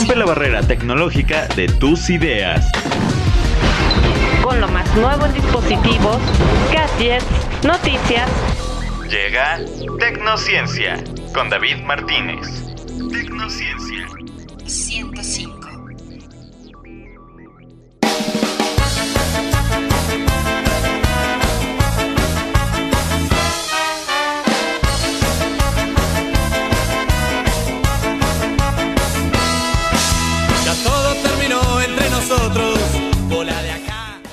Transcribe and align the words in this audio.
Rompe 0.00 0.16
la 0.16 0.24
barrera 0.24 0.62
tecnológica 0.62 1.46
de 1.56 1.66
tus 1.66 2.08
ideas. 2.08 2.64
Con 4.42 4.58
lo 4.58 4.66
más 4.68 4.96
nuevo 4.96 5.26
en 5.26 5.34
dispositivos, 5.34 6.16
gadgets, 6.72 7.26
noticias. 7.62 8.30
Llega 9.10 9.60
Tecnociencia 9.98 11.04
con 11.34 11.50
David 11.50 11.82
Martínez. 11.84 12.46
Tecnociencia 13.12 13.89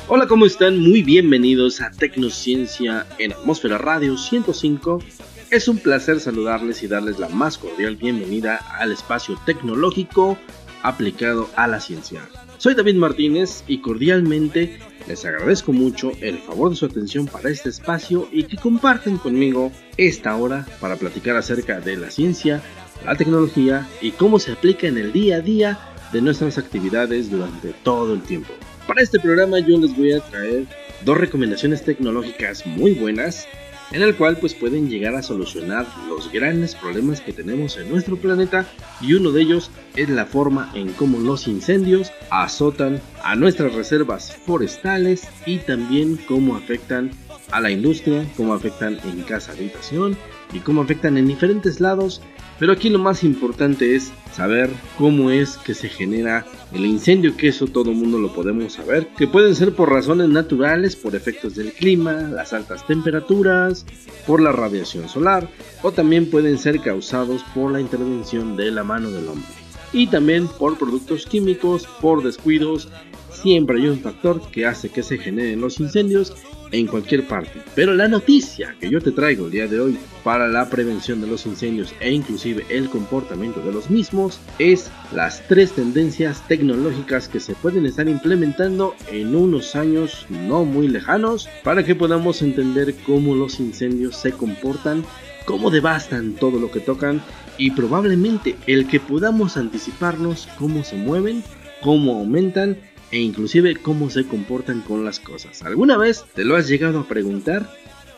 Hola, 0.10 0.26
¿cómo 0.26 0.46
están? 0.46 0.80
Muy 0.80 1.04
bienvenidos 1.04 1.82
a 1.82 1.92
Tecnociencia 1.92 3.06
en 3.20 3.34
Atmósfera 3.34 3.78
Radio 3.78 4.16
105. 4.18 5.04
Es 5.52 5.68
un 5.68 5.80
placer 5.80 6.22
saludarles 6.22 6.82
y 6.82 6.88
darles 6.88 7.20
la 7.20 7.28
más 7.28 7.58
cordial 7.58 7.98
bienvenida 7.98 8.56
al 8.80 8.94
espacio 8.94 9.38
tecnológico 9.46 10.38
aplicado 10.82 11.50
a 11.58 11.68
la 11.68 11.82
ciencia. 11.82 12.22
Soy 12.58 12.74
David 12.74 12.96
Martínez 12.96 13.66
y 13.68 13.82
cordialmente 13.82 14.80
les 15.10 15.26
agradezco 15.26 15.74
mucho 15.74 16.14
el 16.22 16.38
favor 16.38 16.70
de 16.70 16.78
su 16.78 16.86
atención 16.86 17.28
para 17.28 17.50
este 17.50 17.68
espacio 17.68 18.30
y 18.32 18.44
que 18.44 18.56
comparten 18.56 19.18
conmigo 19.18 19.74
esta 19.98 20.38
hora 20.38 20.66
para 20.80 20.96
platicar 20.96 21.36
acerca 21.36 21.82
de 21.82 21.98
la 21.98 22.12
ciencia, 22.12 22.62
la 23.06 23.16
tecnología 23.16 23.86
y 24.02 24.12
cómo 24.12 24.40
se 24.40 24.54
aplica 24.54 24.88
en 24.88 25.00
el 25.00 25.12
día 25.12 25.36
a 25.36 25.42
día 25.42 25.78
de 26.14 26.22
nuestras 26.22 26.58
actividades 26.58 27.30
durante 27.30 27.74
todo 27.84 28.14
el 28.14 28.22
tiempo. 28.22 28.54
Para 28.88 29.02
este 29.02 29.20
programa 29.20 29.60
yo 29.60 29.78
les 29.78 29.96
voy 29.96 30.14
a 30.14 30.22
traer 30.22 30.66
dos 31.04 31.18
recomendaciones 31.18 31.84
tecnológicas 31.84 32.66
muy 32.66 32.94
buenas 32.94 33.46
en 33.92 34.02
el 34.02 34.16
cual 34.16 34.38
pues 34.38 34.54
pueden 34.54 34.90
llegar 34.90 35.14
a 35.16 35.22
solucionar 35.22 35.86
los 36.08 36.32
grandes 36.32 36.74
problemas 36.74 37.20
que 37.20 37.34
tenemos 37.34 37.78
en 37.78 37.90
nuestro 37.90 38.16
planeta 38.16 38.66
y 39.02 39.14
uno 39.14 39.32
de 39.32 39.42
ellos 39.42 39.72
es 39.96 40.10
la 40.10 40.26
forma 40.26 40.72
en 40.74 40.94
cómo 40.94 41.20
los 41.20 41.48
incendios 41.50 42.12
azotan 42.30 43.02
a 43.24 43.36
nuestras 43.36 43.74
reservas 43.74 44.34
forestales 44.46 45.28
y 45.46 45.58
también 45.58 46.18
cómo 46.26 46.56
afectan 46.56 47.12
a 47.52 47.60
la 47.60 47.72
industria, 47.72 48.26
cómo 48.38 48.54
afectan 48.54 49.00
en 49.04 49.22
casa 49.24 49.52
habitación 49.52 50.18
y 50.54 50.60
cómo 50.60 50.82
afectan 50.82 51.18
en 51.18 51.28
diferentes 51.28 51.82
lados 51.82 52.22
pero 52.60 52.74
aquí 52.74 52.90
lo 52.90 53.00
más 53.00 53.24
importante 53.24 53.96
es 53.96 54.12
saber 54.34 54.70
cómo 54.98 55.32
es 55.32 55.58
que 55.58 55.74
se 55.74 55.90
genera 55.90 56.46
el 56.74 56.86
incendio, 56.86 57.38
que 57.38 57.48
eso 57.50 57.68
todo 57.68 57.92
el 57.92 57.98
mundo 57.98 58.18
lo 58.18 58.34
podemos 58.34 58.74
saber, 58.74 59.08
que 59.18 59.28
pueden 59.28 59.56
ser 59.56 59.74
por 59.74 59.92
razones 59.92 60.30
naturales, 60.30 60.96
por 60.96 61.16
efectos 61.16 61.56
del 61.56 61.72
clima, 61.72 62.14
las 62.14 62.54
altas 62.54 62.86
temperaturas, 62.86 63.86
por 64.26 64.42
la 64.42 64.52
radiación 64.52 65.08
solar, 65.08 65.50
o 65.84 65.92
también 65.92 66.30
pueden 66.30 66.58
ser 66.58 66.80
causados 66.82 67.44
por 67.54 67.72
la 67.72 67.82
intervención 67.82 68.58
de 68.58 68.72
la 68.72 68.84
mano 68.84 69.12
del 69.12 69.28
hombre. 69.28 69.48
Y 69.94 70.08
también 70.08 70.48
por 70.48 70.78
productos 70.78 71.26
químicos, 71.26 71.88
por 72.02 72.24
descuidos, 72.24 72.90
siempre 73.32 73.80
hay 73.80 73.88
un 73.88 74.00
factor 74.00 74.42
que 74.52 74.66
hace 74.66 74.90
que 74.90 75.04
se 75.04 75.18
generen 75.18 75.62
los 75.62 75.80
incendios 75.80 76.34
en 76.72 76.88
cualquier 76.88 77.28
parte. 77.28 77.62
Pero 77.76 77.94
la 77.94 78.08
noticia 78.08 78.76
que 78.80 78.90
yo 78.90 79.02
te 79.02 79.12
traigo 79.12 79.46
el 79.46 79.52
día 79.52 79.68
de 79.68 79.80
hoy 79.80 79.98
para 80.24 80.48
la 80.48 80.70
prevención 80.70 81.22
de 81.22 81.28
los 81.28 81.46
incendios 81.46 81.94
e 82.00 82.12
inclusive 82.12 82.66
el 82.70 82.90
comportamiento 82.90 83.62
de 83.62 83.72
los 83.72 83.90
mismos 83.90 84.40
es 84.60 84.92
las 85.14 85.48
tres 85.48 85.72
tendencias 85.72 86.46
tecnológicas 86.48 87.28
que 87.28 87.40
se 87.40 87.56
pueden 87.56 87.86
estar 87.86 88.08
implementando 88.10 88.96
en 89.12 89.36
unos 89.36 89.76
años 89.76 90.26
no 90.30 90.66
muy 90.66 90.88
lejanos 90.88 91.48
para 91.64 91.84
que 91.84 91.96
podamos 91.96 92.42
entender 92.42 92.96
cómo 93.06 93.36
los 93.36 93.60
incendios 93.60 94.18
se 94.18 94.32
comportan, 94.32 95.04
cómo 95.46 95.72
devastan 95.72 96.34
todo 96.34 96.60
lo 96.60 96.72
que 96.72 96.80
tocan 96.80 97.22
y 97.58 97.72
probablemente 97.72 98.56
el 98.68 98.88
que 98.88 99.00
podamos 99.00 99.58
anticiparnos 99.58 100.48
cómo 100.58 100.84
se 100.84 100.96
mueven, 100.96 101.44
cómo 101.82 102.14
aumentan 102.14 102.78
e 103.12 103.20
inclusive 103.20 103.76
cómo 103.76 104.10
se 104.10 104.26
comportan 104.26 104.82
con 104.82 105.06
las 105.06 105.20
cosas. 105.20 105.64
¿Alguna 105.64 105.98
vez 105.98 106.26
te 106.34 106.44
lo 106.44 106.56
has 106.56 106.68
llegado 106.68 107.00
a 107.00 107.08
preguntar? 107.08 107.70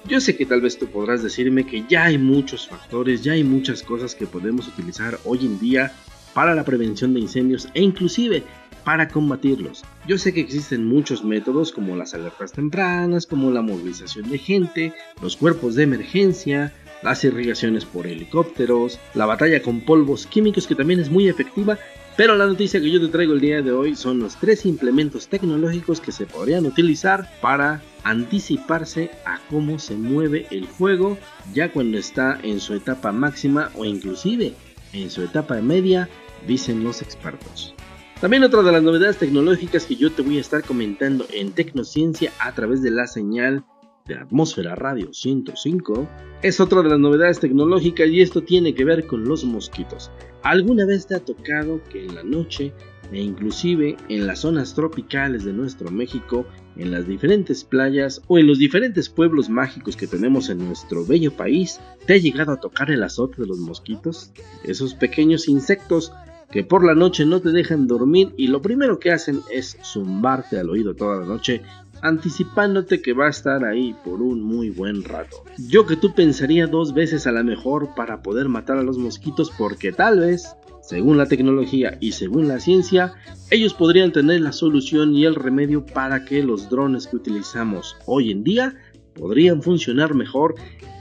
Yo 0.08 0.22
sé 0.22 0.36
que 0.36 0.46
tal 0.46 0.62
vez 0.62 0.78
tú 0.78 0.88
podrás 0.88 1.22
decirme 1.22 1.66
que 1.66 1.84
ya 1.88 2.06
hay 2.06 2.18
muchos 2.18 2.68
factores, 2.68 3.22
ya 3.24 3.34
hay 3.34 3.44
muchas 3.44 3.84
cosas 3.84 4.16
que 4.16 4.26
podemos 4.26 4.68
utilizar 4.68 5.20
hoy 5.26 5.40
en 5.46 5.60
día 5.60 5.92
para 6.34 6.56
la 6.56 6.64
prevención 6.64 7.14
de 7.14 7.20
incendios 7.20 7.68
e 7.74 7.82
inclusive 7.82 8.44
para 8.84 9.10
combatirlos. 9.10 9.84
Yo 10.08 10.18
sé 10.18 10.34
que 10.34 10.40
existen 10.40 10.86
muchos 10.86 11.24
métodos 11.24 11.72
como 11.72 11.96
las 11.96 12.14
alertas 12.14 12.54
tempranas, 12.54 13.28
como 13.28 13.52
la 13.52 13.62
movilización 13.62 14.30
de 14.30 14.38
gente, 14.38 14.94
los 15.22 15.36
cuerpos 15.36 15.76
de 15.76 15.84
emergencia, 15.84 16.74
las 17.04 17.24
irrigaciones 17.24 17.86
por 17.86 18.08
helicópteros, 18.08 19.00
la 19.14 19.26
batalla 19.26 19.62
con 19.62 19.82
polvos 19.82 20.26
químicos 20.26 20.66
que 20.66 20.76
también 20.76 21.00
es 21.00 21.10
muy 21.10 21.28
efectiva 21.28 21.78
pero 22.20 22.36
la 22.36 22.48
noticia 22.48 22.82
que 22.82 22.92
yo 22.92 23.00
te 23.00 23.08
traigo 23.08 23.32
el 23.32 23.40
día 23.40 23.62
de 23.62 23.72
hoy 23.72 23.96
son 23.96 24.20
los 24.20 24.36
tres 24.36 24.66
implementos 24.66 25.30
tecnológicos 25.30 26.02
que 26.02 26.12
se 26.12 26.26
podrían 26.26 26.66
utilizar 26.66 27.30
para 27.40 27.82
anticiparse 28.04 29.10
a 29.26 29.40
cómo 29.50 29.80
se 29.80 29.96
mueve 29.96 30.46
el 30.52 30.68
fuego 30.68 31.18
ya 31.54 31.72
cuando 31.72 31.98
está 31.98 32.38
en 32.44 32.60
su 32.60 32.74
etapa 32.74 33.14
máxima 33.14 33.72
o 33.74 33.86
inclusive 33.86 34.54
en 34.92 35.10
su 35.10 35.24
etapa 35.24 35.62
media, 35.62 36.10
dicen 36.46 36.84
los 36.84 37.02
expertos. 37.02 37.74
También 38.20 38.44
otra 38.44 38.64
de 38.64 38.74
las 38.74 38.84
novedades 38.84 39.16
tecnológicas 39.16 39.86
que 39.86 39.96
yo 39.96 40.12
te 40.12 40.22
voy 40.22 40.40
a 40.40 40.42
estar 40.42 40.62
comentando 40.62 41.26
en 41.32 41.54
Tecnociencia 41.54 42.34
a 42.40 42.52
través 42.52 42.82
de 42.82 42.92
la 42.92 43.08
señal 43.08 43.64
de 44.10 44.16
Atmósfera 44.16 44.76
Radio 44.76 45.14
105 45.14 46.10
es 46.42 46.60
otra 46.60 46.82
de 46.82 46.90
las 46.90 47.00
novedades 47.00 47.40
tecnológicas 47.40 48.10
y 48.10 48.22
esto 48.22 48.42
tiene 48.42 48.74
que 48.74 48.84
ver 48.84 49.06
con 49.06 49.24
los 49.24 49.46
mosquitos. 49.46 50.12
¿Alguna 50.42 50.86
vez 50.86 51.08
te 51.08 51.16
ha 51.16 51.20
tocado 51.20 51.82
que 51.84 52.06
en 52.06 52.16
la 52.16 52.24
noche 52.24 52.74
e 53.12 53.22
inclusive 53.22 53.98
en 54.10 54.28
las 54.28 54.40
zonas 54.40 54.74
tropicales 54.74 55.44
de 55.44 55.54
nuestro 55.54 55.92
México, 55.92 56.46
en 56.76 56.92
las 56.92 57.08
diferentes 57.08 57.64
playas 57.64 58.22
o 58.28 58.38
en 58.38 58.48
los 58.48 58.60
diferentes 58.60 59.10
pueblos 59.10 59.50
mágicos 59.50 59.96
que 59.96 60.08
tenemos 60.08 60.50
en 60.50 60.60
nuestro 60.60 61.06
bello 61.06 61.32
país, 61.32 61.80
te 62.06 62.14
ha 62.14 62.18
llegado 62.18 62.52
a 62.52 62.60
tocar 62.60 62.92
el 62.92 63.04
azote 63.04 63.42
de 63.42 63.48
los 63.48 63.60
mosquitos? 63.60 64.32
Esos 64.64 64.96
pequeños 64.96 65.48
insectos 65.48 66.12
que 66.52 66.64
por 66.64 66.84
la 66.84 66.96
noche 66.96 67.26
no 67.26 67.42
te 67.42 67.52
dejan 67.52 67.88
dormir 67.88 68.34
y 68.38 68.48
lo 68.48 68.62
primero 68.62 69.00
que 69.00 69.12
hacen 69.12 69.42
es 69.52 69.78
zumbarte 69.84 70.60
al 70.60 70.70
oído 70.70 70.96
toda 70.96 71.20
la 71.20 71.26
noche 71.26 71.62
anticipándote 72.02 73.02
que 73.02 73.14
va 73.14 73.28
a 73.28 73.30
estar 73.30 73.64
ahí 73.66 73.96
por 74.04 74.22
un 74.22 74.42
muy 74.42 74.70
buen 74.70 75.04
rato. 75.04 75.44
Yo 75.58 75.86
que 75.86 75.96
tú 75.96 76.14
pensaría 76.14 76.68
dos 76.68 76.94
veces 76.94 77.28
a 77.28 77.32
la 77.32 77.44
mejor 77.44 77.96
para 77.96 78.22
poder 78.22 78.50
matar 78.50 78.78
a 78.78 78.84
los 78.84 78.98
mosquitos 78.98 79.52
porque 79.58 79.92
tal 79.92 80.20
vez, 80.20 80.56
según 80.82 81.18
la 81.18 81.28
tecnología 81.28 81.98
y 82.00 82.14
según 82.14 82.48
la 82.48 82.60
ciencia, 82.60 83.14
ellos 83.52 83.74
podrían 83.74 84.12
tener 84.12 84.42
la 84.42 84.52
solución 84.52 85.16
y 85.16 85.26
el 85.26 85.36
remedio 85.36 85.86
para 85.86 86.26
que 86.26 86.44
los 86.44 86.70
drones 86.70 87.08
que 87.08 87.16
utilizamos 87.16 87.98
hoy 88.06 88.32
en 88.32 88.44
día 88.44 88.76
podrían 89.14 89.62
funcionar 89.62 90.14
mejor 90.14 90.56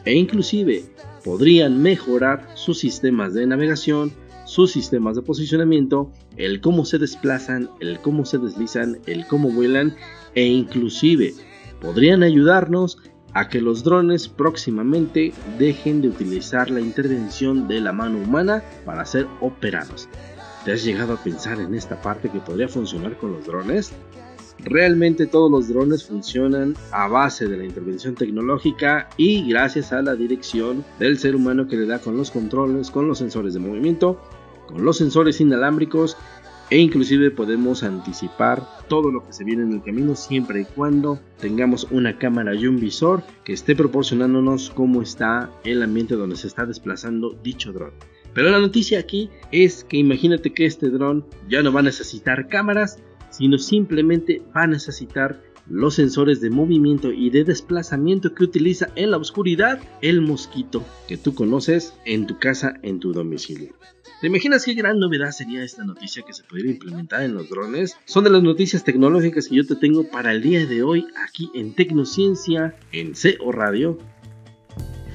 e 0.05 0.15
inclusive 0.15 0.85
podrían 1.25 1.81
mejorar 1.83 2.49
sus 2.55 2.79
sistemas 2.79 3.35
de 3.35 3.47
navegación, 3.47 4.13
sus 4.45 4.73
sistemas 4.73 5.15
de 5.15 5.23
posicionamiento, 5.23 6.11
el 6.39 6.63
cómo 6.63 6.87
se 6.87 6.99
desplazan, 6.99 7.69
el 7.81 7.99
cómo 8.01 8.25
se 8.25 8.39
deslizan, 8.39 8.99
el 9.07 9.27
cómo 9.27 9.51
vuelan 9.51 9.95
e 10.39 10.47
inclusive 10.47 11.35
podrían 11.81 12.23
ayudarnos 12.23 12.99
a 13.35 13.49
que 13.49 13.61
los 13.61 13.83
drones 13.83 14.29
próximamente 14.29 15.33
dejen 15.59 16.01
de 16.01 16.09
utilizar 16.09 16.71
la 16.71 16.81
intervención 16.81 17.67
de 17.67 17.81
la 17.81 17.93
mano 17.93 18.19
humana 18.19 18.63
para 18.85 19.05
ser 19.05 19.27
operados. 19.41 20.09
¿Te 20.65 20.73
has 20.73 20.85
llegado 20.85 21.15
a 21.15 21.25
pensar 21.25 21.61
en 21.61 21.75
esta 21.75 22.01
parte 22.01 22.31
que 22.31 22.39
podría 22.39 22.69
funcionar 22.69 23.17
con 23.19 23.33
los 23.33 23.47
drones? 23.47 23.93
Realmente 24.61 25.27
todos 25.27 25.51
los 25.51 25.69
drones 25.69 26.05
funcionan 26.05 26.77
a 26.93 27.09
base 27.09 27.49
de 27.49 27.57
la 27.57 27.65
intervención 27.65 28.15
tecnológica 28.15 29.09
y 29.17 29.49
gracias 29.49 29.93
a 29.93 30.03
la 30.03 30.15
dirección 30.15 30.85
del 31.01 31.19
ser 31.19 31.35
humano 31.35 31.67
que 31.67 31.77
le 31.77 31.87
da 31.87 31.99
con 31.99 32.17
los 32.17 32.31
controles, 32.31 32.93
con 32.93 33.09
los 33.09 33.19
sensores 33.19 33.55
de 33.55 33.61
movimiento, 33.61 34.21
con 34.69 34.85
los 34.85 34.99
sensores 34.99 35.41
inalámbricos 35.41 36.17
e 36.71 36.79
inclusive 36.79 37.31
podemos 37.31 37.83
anticipar 37.83 38.63
todo 38.89 39.11
lo 39.11 39.25
que 39.25 39.33
se 39.33 39.45
viene 39.45 39.63
en 39.63 39.73
el 39.73 39.83
camino 39.83 40.15
siempre 40.15 40.63
y 40.63 40.65
cuando 40.65 41.21
tengamos 41.41 41.87
una 41.91 42.19
cámara 42.19 42.55
y 42.55 42.67
un 42.67 42.79
visor 42.79 43.23
que 43.45 43.53
esté 43.53 43.75
proporcionándonos 43.75 44.71
cómo 44.71 45.03
está 45.03 45.51
el 45.65 45.83
ambiente 45.83 46.15
donde 46.15 46.37
se 46.37 46.47
está 46.47 46.67
desplazando 46.67 47.31
dicho 47.43 47.73
dron. 47.73 47.93
Pero 48.35 48.51
la 48.51 48.61
noticia 48.61 48.99
aquí 48.99 49.31
es 49.51 49.85
que 49.85 49.97
imagínate 49.97 50.53
que 50.53 50.67
este 50.67 50.91
dron 50.91 51.25
ya 51.49 51.63
no 51.63 51.73
va 51.73 51.81
a 51.81 51.85
necesitar 51.85 52.49
cámaras, 52.49 52.99
sino 53.31 53.59
simplemente 53.59 54.43
va 54.55 54.65
a 54.65 54.67
necesitar 54.67 55.41
los 55.69 55.95
sensores 55.95 56.41
de 56.41 56.51
movimiento 56.51 57.13
y 57.13 57.31
de 57.31 57.45
desplazamiento 57.45 58.35
que 58.35 58.45
utiliza 58.45 58.89
en 58.95 59.11
la 59.11 59.19
oscuridad 59.19 59.81
el 60.01 60.21
mosquito 60.21 60.83
que 61.07 61.17
tú 61.17 61.35
conoces 61.35 61.95
en 62.05 62.27
tu 62.27 62.39
casa, 62.39 62.75
en 62.83 63.01
tu 63.01 63.13
domicilio. 63.13 63.75
¿Te 64.21 64.27
imaginas 64.27 64.65
qué 64.65 64.75
gran 64.75 64.99
novedad 64.99 65.31
sería 65.31 65.63
esta 65.63 65.85
noticia 65.85 66.25
que 66.25 66.33
se 66.33 66.43
pudiera 66.43 66.71
implementar 66.71 67.23
en 67.23 67.35
los 67.35 67.49
drones? 67.49 67.97
Son 68.05 68.25
de 68.25 68.31
las 68.31 68.43
noticias 68.43 68.83
tecnológicas 68.83 69.47
que 69.47 69.55
yo 69.55 69.65
te 69.65 69.77
tengo 69.77 70.09
para 70.11 70.33
el 70.33 70.43
día 70.43 70.67
de 70.67 70.83
hoy 70.83 71.07
aquí 71.25 71.53
en 71.55 71.73
Tecnociencia, 71.73 72.75
en 72.91 73.13
CO 73.13 73.53
Radio, 73.53 73.97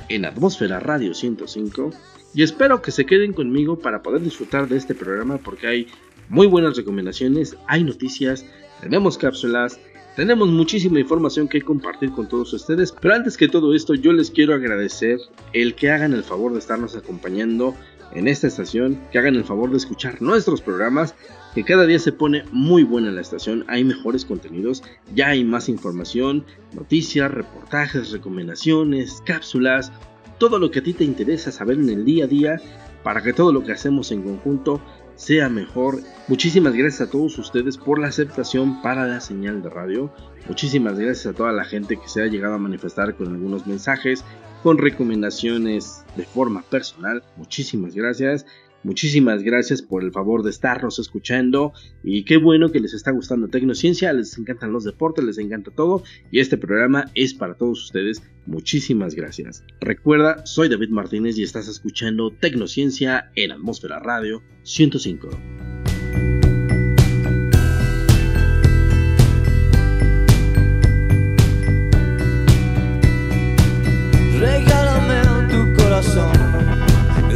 en 0.07 0.23
Atmósfera 0.23 0.79
Radio 0.79 1.13
105. 1.13 1.91
Y 2.33 2.43
espero 2.43 2.81
que 2.81 2.91
se 2.91 3.05
queden 3.05 3.33
conmigo 3.33 3.77
para 3.77 4.01
poder 4.01 4.21
disfrutar 4.21 4.69
de 4.69 4.77
este 4.77 4.95
programa 4.95 5.37
porque 5.37 5.67
hay 5.67 5.87
muy 6.29 6.47
buenas 6.47 6.77
recomendaciones, 6.77 7.57
hay 7.67 7.83
noticias, 7.83 8.45
tenemos 8.79 9.17
cápsulas, 9.17 9.81
tenemos 10.15 10.47
muchísima 10.47 10.99
información 10.99 11.47
que 11.47 11.61
compartir 11.61 12.11
con 12.11 12.29
todos 12.29 12.53
ustedes, 12.53 12.91
pero 12.91 13.15
antes 13.15 13.35
que 13.35 13.47
todo 13.47 13.73
esto 13.73 13.95
yo 13.95 14.13
les 14.13 14.29
quiero 14.31 14.53
agradecer 14.53 15.17
el 15.53 15.73
que 15.73 15.89
hagan 15.89 16.13
el 16.13 16.23
favor 16.23 16.53
de 16.53 16.59
estarnos 16.59 16.95
acompañando 16.95 17.75
en 18.15 18.27
esta 18.27 18.47
estación, 18.47 18.99
que 19.11 19.19
hagan 19.19 19.35
el 19.35 19.43
favor 19.43 19.71
de 19.71 19.77
escuchar 19.77 20.21
nuestros 20.21 20.61
programas, 20.61 21.15
que 21.53 21.63
cada 21.63 21.85
día 21.85 21.99
se 21.99 22.11
pone 22.11 22.43
muy 22.51 22.83
buena 22.83 23.11
la 23.11 23.21
estación, 23.21 23.65
hay 23.67 23.83
mejores 23.83 24.25
contenidos, 24.25 24.83
ya 25.13 25.29
hay 25.29 25.43
más 25.43 25.69
información, 25.69 26.45
noticias, 26.73 27.31
reportajes, 27.31 28.11
recomendaciones, 28.11 29.21
cápsulas, 29.25 29.91
todo 30.37 30.59
lo 30.59 30.71
que 30.71 30.79
a 30.79 30.83
ti 30.83 30.93
te 30.93 31.03
interesa 31.03 31.51
saber 31.51 31.77
en 31.77 31.89
el 31.89 32.05
día 32.05 32.25
a 32.25 32.27
día 32.27 32.61
para 33.03 33.21
que 33.21 33.33
todo 33.33 33.51
lo 33.51 33.63
que 33.63 33.73
hacemos 33.73 34.11
en 34.11 34.23
conjunto 34.23 34.81
sea 35.15 35.49
mejor. 35.49 35.99
Muchísimas 36.27 36.73
gracias 36.73 37.07
a 37.07 37.11
todos 37.11 37.37
ustedes 37.37 37.77
por 37.77 37.99
la 37.99 38.07
aceptación 38.07 38.81
para 38.81 39.07
la 39.07 39.19
señal 39.19 39.61
de 39.61 39.69
radio. 39.69 40.11
Muchísimas 40.47 40.97
gracias 40.97 41.27
a 41.27 41.33
toda 41.33 41.51
la 41.51 41.63
gente 41.63 41.97
que 41.97 42.07
se 42.07 42.21
ha 42.21 42.27
llegado 42.27 42.55
a 42.55 42.59
manifestar 42.59 43.15
con 43.15 43.27
algunos 43.27 43.67
mensajes, 43.67 44.23
con 44.63 44.77
recomendaciones 44.77 46.03
de 46.15 46.23
forma 46.23 46.63
personal. 46.63 47.21
Muchísimas 47.35 47.93
gracias. 47.93 48.45
Muchísimas 48.83 49.43
gracias 49.43 49.81
por 49.81 50.03
el 50.03 50.11
favor 50.11 50.43
de 50.43 50.49
estarnos 50.49 50.99
escuchando 50.99 51.71
y 52.03 52.25
qué 52.25 52.35
bueno 52.35 52.69
que 52.69 52.81
les 52.81 52.93
está 52.93 53.11
gustando 53.11 53.47
Tecnociencia, 53.47 54.11
les 54.11 54.37
encantan 54.37 54.73
los 54.73 54.83
deportes, 54.83 55.23
les 55.23 55.37
encanta 55.37 55.71
todo 55.71 56.03
y 56.31 56.41
este 56.41 56.57
programa 56.57 57.09
es 57.15 57.33
para 57.33 57.53
todos 57.53 57.81
ustedes. 57.81 58.21
Muchísimas 58.45 59.15
gracias. 59.15 59.63
Recuerda, 59.79 60.45
soy 60.45 60.67
David 60.67 60.89
Martínez 60.89 61.37
y 61.37 61.43
estás 61.43 61.69
escuchando 61.69 62.31
Tecnociencia 62.31 63.31
en 63.35 63.53
Atmósfera 63.53 63.99
Radio 63.99 64.41
105. 64.63 65.29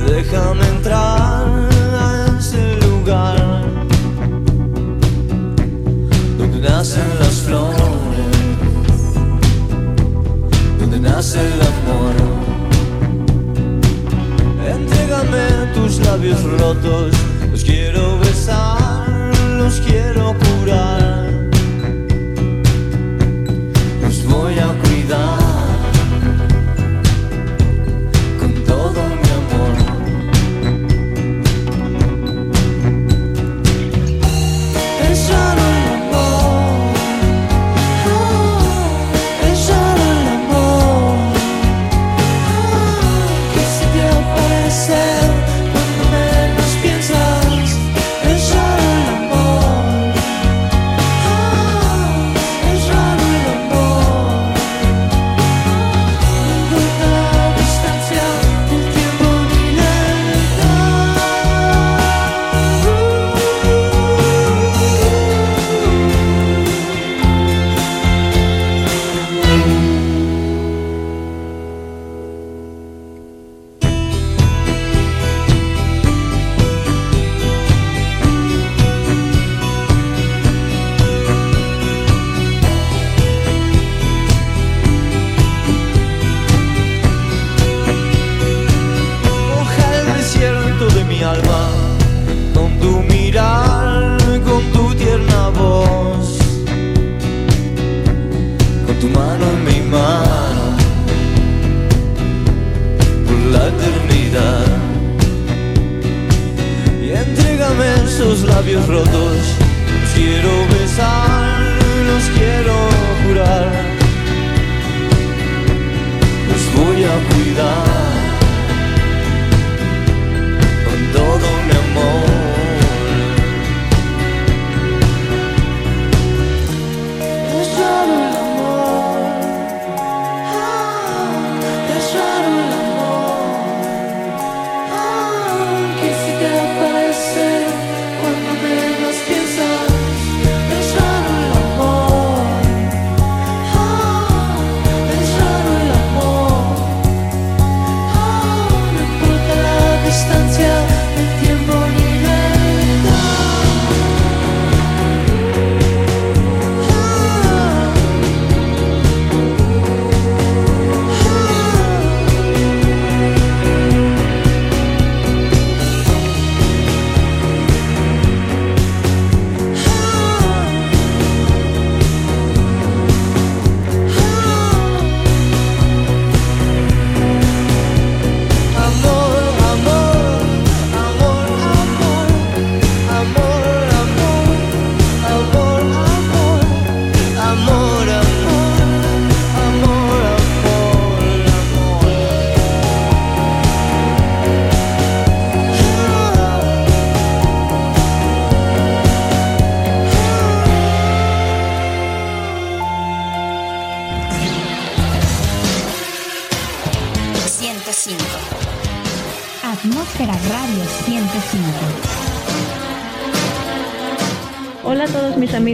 Déjame 0.08 0.68
entrar. 0.68 1.68
nacen 6.78 7.20
las 7.20 7.42
flores, 7.42 7.76
donde 10.80 11.00
nace 11.00 11.40
el 11.40 11.62
amor. 11.74 12.16
Entrégame 14.76 15.74
tus 15.74 16.00
labios 16.06 16.44
rotos, 16.44 17.16
los 17.52 17.64
quiero 17.64 18.20
besar, 18.20 19.34
los 19.58 19.80
quiero 19.88 20.36
curar. 20.44 21.50
Los 24.04 24.24
voy 24.26 24.60
a 24.60 24.87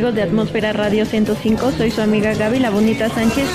amigos 0.04 0.16
de 0.16 0.24
Atmósfera 0.24 0.74
Radio 0.74 1.06
105, 1.06 1.72
soy 1.78 1.90
su 1.90 2.02
amiga 2.02 2.34
Gaby 2.34 2.60
La 2.60 2.72
Bonita 2.72 3.08
Sánchez. 3.08 3.48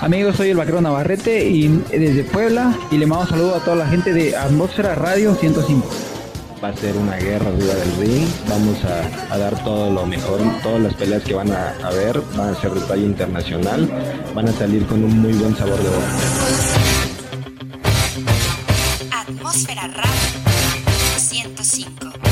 Amigos, 0.00 0.36
soy 0.36 0.48
el 0.48 0.56
vaquero 0.56 0.80
Navarrete 0.80 1.46
y 1.46 1.68
desde 1.68 2.24
Puebla 2.24 2.74
y 2.90 2.96
le 2.96 3.04
mando 3.04 3.24
un 3.24 3.28
saludo 3.28 3.56
a 3.56 3.60
toda 3.60 3.76
la 3.76 3.86
gente 3.86 4.14
de 4.14 4.34
Atmósfera 4.34 4.94
Radio 4.94 5.34
105 5.34 5.86
va 6.64 6.68
a 6.68 6.76
ser 6.76 6.96
una 6.96 7.16
guerra 7.16 7.46
arriba 7.48 7.74
del 7.74 7.96
ring. 7.96 8.26
Vamos 8.48 8.78
a, 8.84 9.36
dar 9.36 9.62
todo 9.64 9.90
lo 9.90 10.06
mejor. 10.06 10.40
Todas 10.62 10.80
las 10.80 10.94
peleas 10.94 11.22
que 11.24 11.34
van 11.34 11.50
a, 11.50 11.90
ver 11.90 12.22
van 12.36 12.54
a 12.54 12.60
ser 12.60 12.70
de 12.70 12.80
talla 12.82 13.02
internacional. 13.02 13.90
Van 14.34 14.48
a 14.48 14.52
salir 14.52 14.86
con 14.86 15.04
un 15.04 15.18
muy 15.20 15.32
buen 15.32 15.54
sabor 15.56 15.76
de 15.76 15.88
boca. 15.90 16.06
Atmósfera 19.10 19.88
Radio 19.88 21.18
105. 21.18 22.31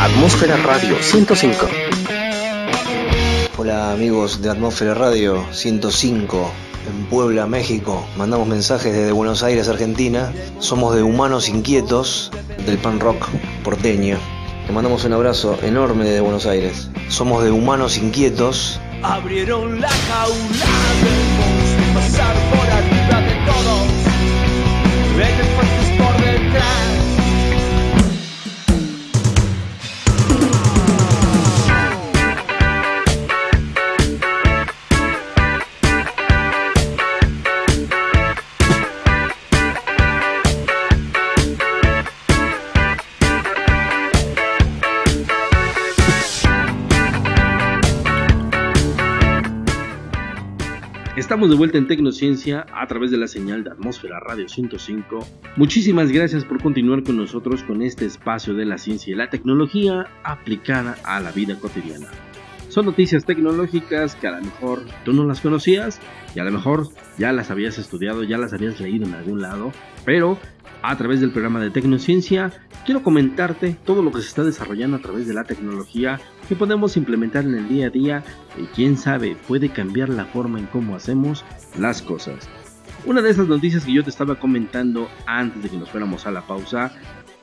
Atmósfera 0.00 0.56
Radio 0.58 0.96
105. 1.02 1.66
Hola 3.56 3.92
amigos 3.92 4.40
de 4.40 4.48
Atmósfera 4.48 4.94
Radio 4.94 5.44
105 5.50 6.52
en 6.88 7.06
Puebla, 7.06 7.46
México. 7.46 8.06
Mandamos 8.16 8.46
mensajes 8.46 8.94
desde 8.94 9.10
Buenos 9.10 9.42
Aires, 9.42 9.68
Argentina. 9.68 10.32
Somos 10.60 10.94
de 10.94 11.02
Humanos 11.02 11.48
Inquietos 11.48 12.30
del 12.64 12.78
pan 12.78 13.00
rock 13.00 13.26
porteño. 13.64 14.18
Te 14.68 14.72
mandamos 14.72 15.04
un 15.04 15.14
abrazo 15.14 15.58
enorme 15.62 16.04
desde 16.04 16.20
Buenos 16.20 16.46
Aires. 16.46 16.90
Somos 17.08 17.42
de 17.42 17.50
Humanos 17.50 17.98
Inquietos. 17.98 18.80
Abrieron 19.02 19.80
la 19.80 19.90
jaula 19.90 20.66
del 21.02 21.94
pasar 21.94 22.36
por 22.50 22.70
arriba 22.70 23.20
de 23.20 23.34
todos. 23.46 23.98
por 25.98 26.16
detrás. 26.24 26.97
Estamos 51.38 51.54
de 51.54 51.58
vuelta 51.58 51.78
en 51.78 51.86
Tecnociencia 51.86 52.66
a 52.74 52.84
través 52.88 53.12
de 53.12 53.16
la 53.16 53.28
señal 53.28 53.62
de 53.62 53.70
Atmósfera 53.70 54.18
Radio 54.18 54.48
105. 54.48 55.24
Muchísimas 55.54 56.10
gracias 56.10 56.44
por 56.44 56.60
continuar 56.60 57.04
con 57.04 57.16
nosotros 57.16 57.62
con 57.62 57.80
este 57.80 58.06
espacio 58.06 58.54
de 58.54 58.64
la 58.64 58.76
ciencia 58.76 59.12
y 59.12 59.16
la 59.16 59.30
tecnología 59.30 60.08
aplicada 60.24 60.96
a 61.04 61.20
la 61.20 61.30
vida 61.30 61.56
cotidiana. 61.60 62.08
Son 62.70 62.86
noticias 62.86 63.24
tecnológicas 63.24 64.16
que 64.16 64.26
a 64.26 64.32
lo 64.32 64.42
mejor 64.42 64.82
tú 65.04 65.12
no 65.12 65.24
las 65.26 65.40
conocías 65.40 66.00
y 66.34 66.40
a 66.40 66.44
lo 66.44 66.50
mejor 66.50 66.88
ya 67.18 67.30
las 67.30 67.52
habías 67.52 67.78
estudiado, 67.78 68.24
ya 68.24 68.36
las 68.36 68.52
habías 68.52 68.80
leído 68.80 69.06
en 69.06 69.14
algún 69.14 69.40
lado, 69.40 69.70
pero 70.04 70.40
a 70.82 70.96
través 70.96 71.20
del 71.20 71.30
programa 71.30 71.60
de 71.60 71.70
Tecnociencia, 71.70 72.50
quiero 72.84 73.04
comentarte 73.04 73.76
todo 73.84 74.02
lo 74.02 74.10
que 74.10 74.22
se 74.22 74.26
está 74.28 74.42
desarrollando 74.42 74.96
a 74.96 75.00
través 75.00 75.28
de 75.28 75.34
la 75.34 75.44
tecnología 75.44 76.20
que 76.48 76.56
podemos 76.56 76.96
implementar 76.96 77.44
en 77.44 77.54
el 77.54 77.68
día 77.68 77.86
a 77.86 77.90
día 77.90 78.24
y 78.56 78.64
quién 78.74 78.96
sabe 78.96 79.36
puede 79.46 79.68
cambiar 79.68 80.08
la 80.08 80.24
forma 80.24 80.58
en 80.58 80.66
cómo 80.66 80.96
hacemos 80.96 81.44
las 81.78 82.02
cosas. 82.02 82.48
Una 83.04 83.22
de 83.22 83.30
esas 83.30 83.48
noticias 83.48 83.84
que 83.84 83.92
yo 83.92 84.02
te 84.02 84.10
estaba 84.10 84.36
comentando 84.36 85.08
antes 85.26 85.62
de 85.62 85.68
que 85.68 85.76
nos 85.76 85.90
fuéramos 85.90 86.26
a 86.26 86.30
la 86.30 86.46
pausa 86.46 86.92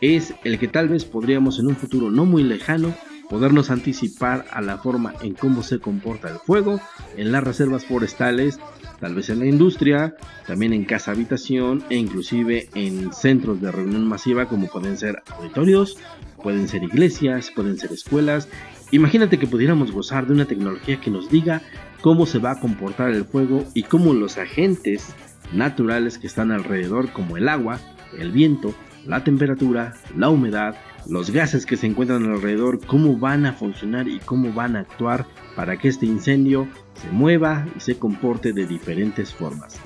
es 0.01 0.33
el 0.43 0.59
que 0.59 0.67
tal 0.67 0.89
vez 0.89 1.05
podríamos 1.05 1.59
en 1.59 1.67
un 1.67 1.75
futuro 1.75 2.11
no 2.11 2.25
muy 2.25 2.43
lejano 2.43 2.93
podernos 3.29 3.71
anticipar 3.71 4.45
a 4.51 4.61
la 4.61 4.77
forma 4.77 5.13
en 5.21 5.33
cómo 5.33 5.63
se 5.63 5.79
comporta 5.79 6.29
el 6.29 6.37
fuego 6.37 6.79
en 7.15 7.31
las 7.31 7.43
reservas 7.43 7.85
forestales 7.85 8.59
tal 8.99 9.15
vez 9.15 9.29
en 9.29 9.39
la 9.39 9.45
industria, 9.45 10.15
también 10.47 10.73
en 10.73 10.85
casa 10.85 11.11
habitación 11.11 11.83
e 11.89 11.95
inclusive 11.95 12.69
en 12.75 13.13
centros 13.13 13.61
de 13.61 13.71
reunión 13.71 14.07
masiva 14.07 14.47
como 14.47 14.67
pueden 14.67 14.97
ser 14.97 15.21
auditorios, 15.37 15.97
pueden 16.41 16.67
ser 16.67 16.83
iglesias, 16.83 17.51
pueden 17.51 17.77
ser 17.77 17.91
escuelas. 17.91 18.47
Imagínate 18.91 19.39
que 19.39 19.47
pudiéramos 19.47 19.91
gozar 19.91 20.27
de 20.27 20.33
una 20.33 20.45
tecnología 20.45 21.01
que 21.01 21.11
nos 21.11 21.29
diga 21.29 21.61
cómo 22.01 22.25
se 22.25 22.39
va 22.39 22.51
a 22.51 22.59
comportar 22.59 23.09
el 23.11 23.25
fuego 23.25 23.65
y 23.73 23.83
cómo 23.83 24.13
los 24.13 24.37
agentes 24.37 25.13
naturales 25.53 26.17
que 26.17 26.27
están 26.27 26.51
alrededor 26.51 27.11
como 27.11 27.37
el 27.37 27.49
agua, 27.49 27.79
el 28.17 28.31
viento, 28.31 28.73
la 29.05 29.23
temperatura, 29.23 29.93
la 30.15 30.29
humedad, 30.29 30.75
los 31.07 31.29
gases 31.29 31.65
que 31.65 31.77
se 31.77 31.87
encuentran 31.87 32.25
alrededor, 32.25 32.79
cómo 32.85 33.17
van 33.17 33.45
a 33.45 33.53
funcionar 33.53 34.07
y 34.07 34.19
cómo 34.19 34.53
van 34.53 34.75
a 34.75 34.81
actuar 34.81 35.25
para 35.55 35.77
que 35.77 35.87
este 35.87 36.05
incendio 36.05 36.67
se 36.93 37.09
mueva 37.11 37.67
y 37.75 37.79
se 37.79 37.97
comporte 37.97 38.53
de 38.53 38.65
diferentes 38.65 39.33
formas. 39.33 39.79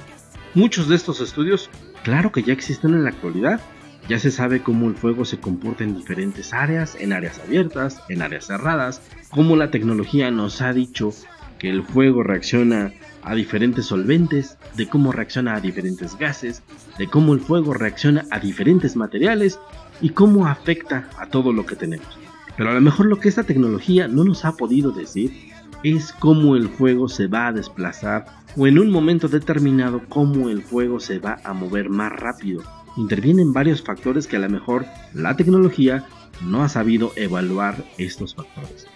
Muchos 0.53 0.87
de 0.87 0.95
estos 0.95 1.21
estudios, 1.21 1.69
claro 2.03 2.31
que 2.31 2.43
ya 2.43 2.53
existen 2.53 2.93
en 2.93 3.03
la 3.03 3.09
actualidad. 3.09 3.61
Ya 4.09 4.17
se 4.17 4.31
sabe 4.31 4.63
cómo 4.63 4.89
el 4.89 4.95
fuego 4.95 5.23
se 5.23 5.39
comporta 5.39 5.83
en 5.83 5.95
diferentes 5.95 6.51
áreas, 6.51 6.97
en 6.99 7.13
áreas 7.13 7.39
abiertas, 7.45 8.01
en 8.09 8.23
áreas 8.23 8.47
cerradas, 8.47 9.03
cómo 9.29 9.55
la 9.55 9.69
tecnología 9.69 10.31
nos 10.31 10.63
ha 10.63 10.73
dicho 10.73 11.11
que 11.59 11.69
el 11.69 11.83
fuego 11.83 12.23
reacciona 12.23 12.91
a 13.21 13.35
diferentes 13.35 13.85
solventes, 13.85 14.57
de 14.75 14.89
cómo 14.89 15.11
reacciona 15.11 15.53
a 15.53 15.61
diferentes 15.61 16.17
gases, 16.17 16.63
de 16.97 17.05
cómo 17.05 17.35
el 17.35 17.39
fuego 17.39 17.75
reacciona 17.75 18.25
a 18.31 18.39
diferentes 18.39 18.95
materiales 18.95 19.59
y 20.01 20.09
cómo 20.09 20.47
afecta 20.47 21.07
a 21.19 21.27
todo 21.27 21.53
lo 21.53 21.67
que 21.67 21.75
tenemos. 21.75 22.07
Pero 22.57 22.71
a 22.71 22.73
lo 22.73 22.81
mejor 22.81 23.05
lo 23.05 23.19
que 23.19 23.29
esta 23.29 23.43
tecnología 23.43 24.07
no 24.07 24.23
nos 24.23 24.43
ha 24.43 24.53
podido 24.53 24.91
decir 24.91 25.51
es 25.83 26.13
cómo 26.13 26.55
el 26.55 26.67
fuego 26.67 27.09
se 27.09 27.27
va 27.27 27.47
a 27.47 27.53
desplazar 27.53 28.25
o 28.57 28.65
en 28.65 28.79
un 28.79 28.89
momento 28.89 29.27
determinado 29.27 30.01
cómo 30.09 30.49
el 30.49 30.63
fuego 30.63 30.99
se 30.99 31.19
va 31.19 31.39
a 31.43 31.53
mover 31.53 31.89
más 31.89 32.11
rápido. 32.11 32.63
Intervienen 32.99 33.53
varios 33.53 33.81
factores 33.81 34.27
que 34.27 34.35
a 34.35 34.39
lo 34.39 34.49
mejor 34.49 34.85
la 35.13 35.37
tecnología 35.37 36.05
no 36.45 36.63
ha 36.63 36.67
sabido 36.67 37.13
evaluar 37.15 37.85
estos 37.97 38.35
factores. 38.35 38.87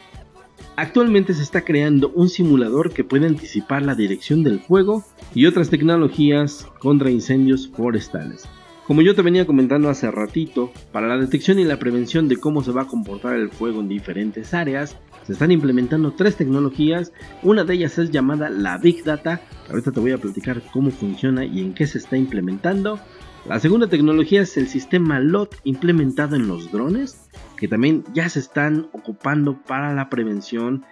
Actualmente 0.76 1.34
se 1.34 1.42
está 1.42 1.62
creando 1.62 2.10
un 2.10 2.28
simulador 2.28 2.92
que 2.92 3.06
puede 3.06 3.28
anticipar 3.28 3.82
la 3.82 3.96
dirección 3.96 4.44
del 4.44 4.60
fuego 4.60 5.06
y 5.34 5.46
otras 5.46 5.70
tecnologías 5.70 6.68
contra 6.80 7.12
incendios 7.12 7.70
forestales. 7.70 8.44
Como 8.86 9.02
yo 9.02 9.16
te 9.16 9.22
venía 9.22 9.48
comentando 9.48 9.90
hace 9.90 10.12
ratito, 10.12 10.74
para 10.92 11.08
la 11.08 11.18
detección 11.18 11.58
y 11.58 11.64
la 11.64 11.80
prevención 11.80 12.28
de 12.28 12.36
cómo 12.36 12.62
se 12.62 12.74
va 12.74 12.82
a 12.82 12.88
comportar 12.88 13.36
el 13.36 13.52
fuego 13.52 13.80
en 13.80 13.88
diferentes 13.88 14.54
áreas, 14.54 14.98
se 15.26 15.32
están 15.32 15.54
implementando 15.54 16.12
tres 16.12 16.36
tecnologías. 16.36 17.14
Una 17.42 17.64
de 17.64 17.76
ellas 17.76 17.98
es 17.98 18.12
llamada 18.12 18.50
la 18.50 18.78
Big 18.78 19.06
Data. 19.06 19.40
Ahorita 19.70 19.94
te 19.94 20.02
voy 20.02 20.12
a 20.12 20.18
platicar 20.18 20.62
cómo 20.74 20.92
funciona 20.92 21.46
y 21.46 21.62
en 21.62 21.74
qué 21.74 21.88
se 21.88 22.00
está 22.00 22.18
implementando. 22.18 23.00
La 23.46 23.60
segunda 23.60 23.88
tecnología 23.88 24.42
es 24.42 24.56
el 24.56 24.70
sistema 24.70 25.20
LOT 25.20 25.56
implementado 25.66 26.38
en 26.38 26.48
los 26.48 26.72
drones, 26.72 27.30
que 27.58 27.68
también 27.68 28.06
ya 28.14 28.30
se 28.30 28.40
están 28.40 28.88
ocupando 28.94 29.62
para 29.64 29.94
la 29.94 30.10
prevención 30.10 30.86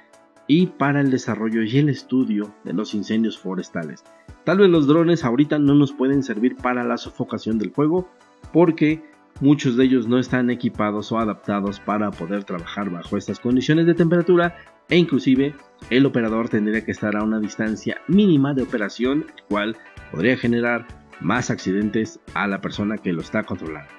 y 0.48 0.66
para 0.66 1.00
el 1.00 1.12
desarrollo 1.12 1.64
y 1.64 1.78
el 1.78 1.88
estudio 1.88 2.54
de 2.66 2.74
los 2.74 2.94
incendios 2.94 3.40
forestales. 3.40 4.04
Tal 4.44 4.58
vez 4.58 4.70
los 4.70 4.86
drones 4.86 5.24
ahorita 5.24 5.60
no 5.60 5.76
nos 5.76 5.94
pueden 5.94 6.24
servir 6.24 6.58
para 6.58 6.84
la 6.84 6.98
sofocación 6.98 7.58
del 7.58 7.72
fuego 7.72 8.10
porque 8.52 9.02
muchos 9.40 9.78
de 9.78 9.86
ellos 9.86 10.10
no 10.10 10.20
están 10.20 10.50
equipados 10.50 11.10
o 11.14 11.20
adaptados 11.20 11.80
para 11.80 12.12
poder 12.12 12.44
trabajar 12.44 12.90
bajo 12.90 13.16
estas 13.16 13.40
condiciones 13.40 13.86
de 13.86 13.94
temperatura 13.94 14.58
e 14.90 14.98
inclusive 14.98 15.56
el 15.90 16.06
operador 16.06 16.50
tendría 16.50 16.84
que 16.84 16.92
estar 16.92 17.16
a 17.16 17.24
una 17.24 17.40
distancia 17.40 18.02
mínima 18.10 18.54
de 18.54 18.64
operación, 18.64 19.28
cual 19.48 19.78
podría 20.12 20.36
generar 20.36 21.01
más 21.22 21.50
accidentes 21.50 22.20
a 22.34 22.48
la 22.48 22.62
persona 22.62 22.98
que 22.98 23.14
lo 23.14 23.22
está 23.22 23.44
controlando. 23.44 23.90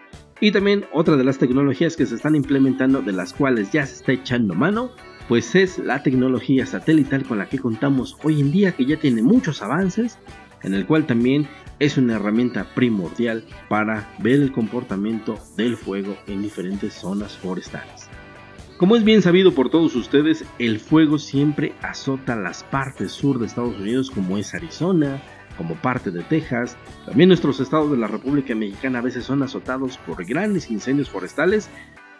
Y 0.40 0.50
también 0.50 0.84
otra 0.92 1.16
de 1.16 1.24
las 1.24 1.38
tecnologías 1.38 1.96
que 1.96 2.06
se 2.06 2.16
están 2.16 2.34
implementando 2.34 3.00
de 3.00 3.12
las 3.12 3.32
cuales 3.32 3.70
ya 3.70 3.86
se 3.86 3.94
está 3.94 4.12
echando 4.12 4.54
mano 4.54 4.90
pues 5.28 5.54
es 5.54 5.78
la 5.78 6.02
tecnología 6.02 6.66
satelital 6.66 7.24
con 7.24 7.38
la 7.38 7.48
que 7.48 7.58
contamos 7.58 8.16
hoy 8.22 8.40
en 8.40 8.52
día 8.52 8.72
que 8.72 8.84
ya 8.84 8.98
tiene 8.98 9.22
muchos 9.22 9.62
avances, 9.62 10.18
en 10.62 10.74
el 10.74 10.86
cual 10.86 11.06
también 11.06 11.48
es 11.78 11.96
una 11.96 12.16
herramienta 12.16 12.66
primordial 12.74 13.44
para 13.68 14.12
ver 14.18 14.40
el 14.40 14.52
comportamiento 14.52 15.38
del 15.56 15.76
fuego 15.76 16.16
en 16.26 16.42
diferentes 16.42 16.94
zonas 16.94 17.36
forestales. 17.36 18.08
Como 18.76 18.96
es 18.96 19.04
bien 19.04 19.22
sabido 19.22 19.52
por 19.52 19.70
todos 19.70 19.94
ustedes, 19.94 20.44
el 20.58 20.80
fuego 20.80 21.18
siempre 21.18 21.72
azota 21.82 22.34
las 22.36 22.64
partes 22.64 23.12
sur 23.12 23.38
de 23.38 23.46
Estados 23.46 23.78
Unidos 23.78 24.10
como 24.10 24.38
es 24.38 24.54
Arizona, 24.54 25.22
como 25.56 25.74
parte 25.76 26.10
de 26.10 26.22
Texas. 26.22 26.76
También 27.06 27.28
nuestros 27.28 27.60
estados 27.60 27.90
de 27.90 27.96
la 27.96 28.06
República 28.06 28.54
Mexicana 28.54 28.98
a 29.00 29.02
veces 29.02 29.24
son 29.24 29.42
azotados 29.42 29.98
por 29.98 30.24
grandes 30.24 30.70
incendios 30.70 31.10
forestales, 31.10 31.68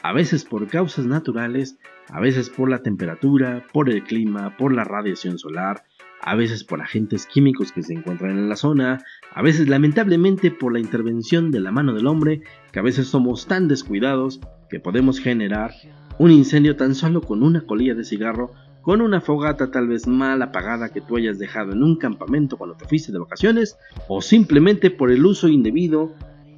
a 0.02 0.12
veces 0.12 0.44
por 0.44 0.66
causas 0.66 1.06
naturales, 1.06 1.78
a 2.08 2.20
veces 2.20 2.50
por 2.50 2.68
la 2.68 2.82
temperatura, 2.82 3.64
por 3.72 3.88
el 3.88 4.02
clima, 4.02 4.56
por 4.56 4.72
la 4.72 4.84
radiación 4.84 5.38
solar, 5.38 5.84
a 6.20 6.36
veces 6.36 6.64
por 6.64 6.80
agentes 6.80 7.26
químicos 7.26 7.72
que 7.72 7.82
se 7.82 7.94
encuentran 7.94 8.30
en 8.32 8.48
la 8.48 8.56
zona, 8.56 9.04
a 9.34 9.42
veces 9.42 9.68
lamentablemente 9.68 10.50
por 10.50 10.72
la 10.72 10.80
intervención 10.80 11.50
de 11.50 11.60
la 11.60 11.72
mano 11.72 11.92
del 11.94 12.06
hombre, 12.06 12.42
que 12.70 12.78
a 12.78 12.82
veces 12.82 13.08
somos 13.08 13.46
tan 13.46 13.68
descuidados 13.68 14.40
que 14.70 14.80
podemos 14.80 15.18
generar 15.18 15.72
un 16.18 16.30
incendio 16.30 16.76
tan 16.76 16.94
solo 16.94 17.22
con 17.22 17.42
una 17.42 17.62
colilla 17.62 17.94
de 17.94 18.04
cigarro, 18.04 18.52
con 18.82 19.00
una 19.00 19.20
fogata 19.20 19.70
tal 19.70 19.88
vez 19.88 20.06
mal 20.06 20.42
apagada 20.42 20.90
que 20.90 21.00
tú 21.00 21.16
hayas 21.16 21.38
dejado 21.38 21.72
en 21.72 21.82
un 21.82 21.96
campamento 21.96 22.56
cuando 22.56 22.76
te 22.76 22.84
fuiste 22.84 23.12
de 23.12 23.18
vacaciones, 23.18 23.78
o 24.08 24.20
simplemente 24.20 24.90
por 24.90 25.10
el 25.10 25.24
uso 25.24 25.48
indebido 25.48 26.12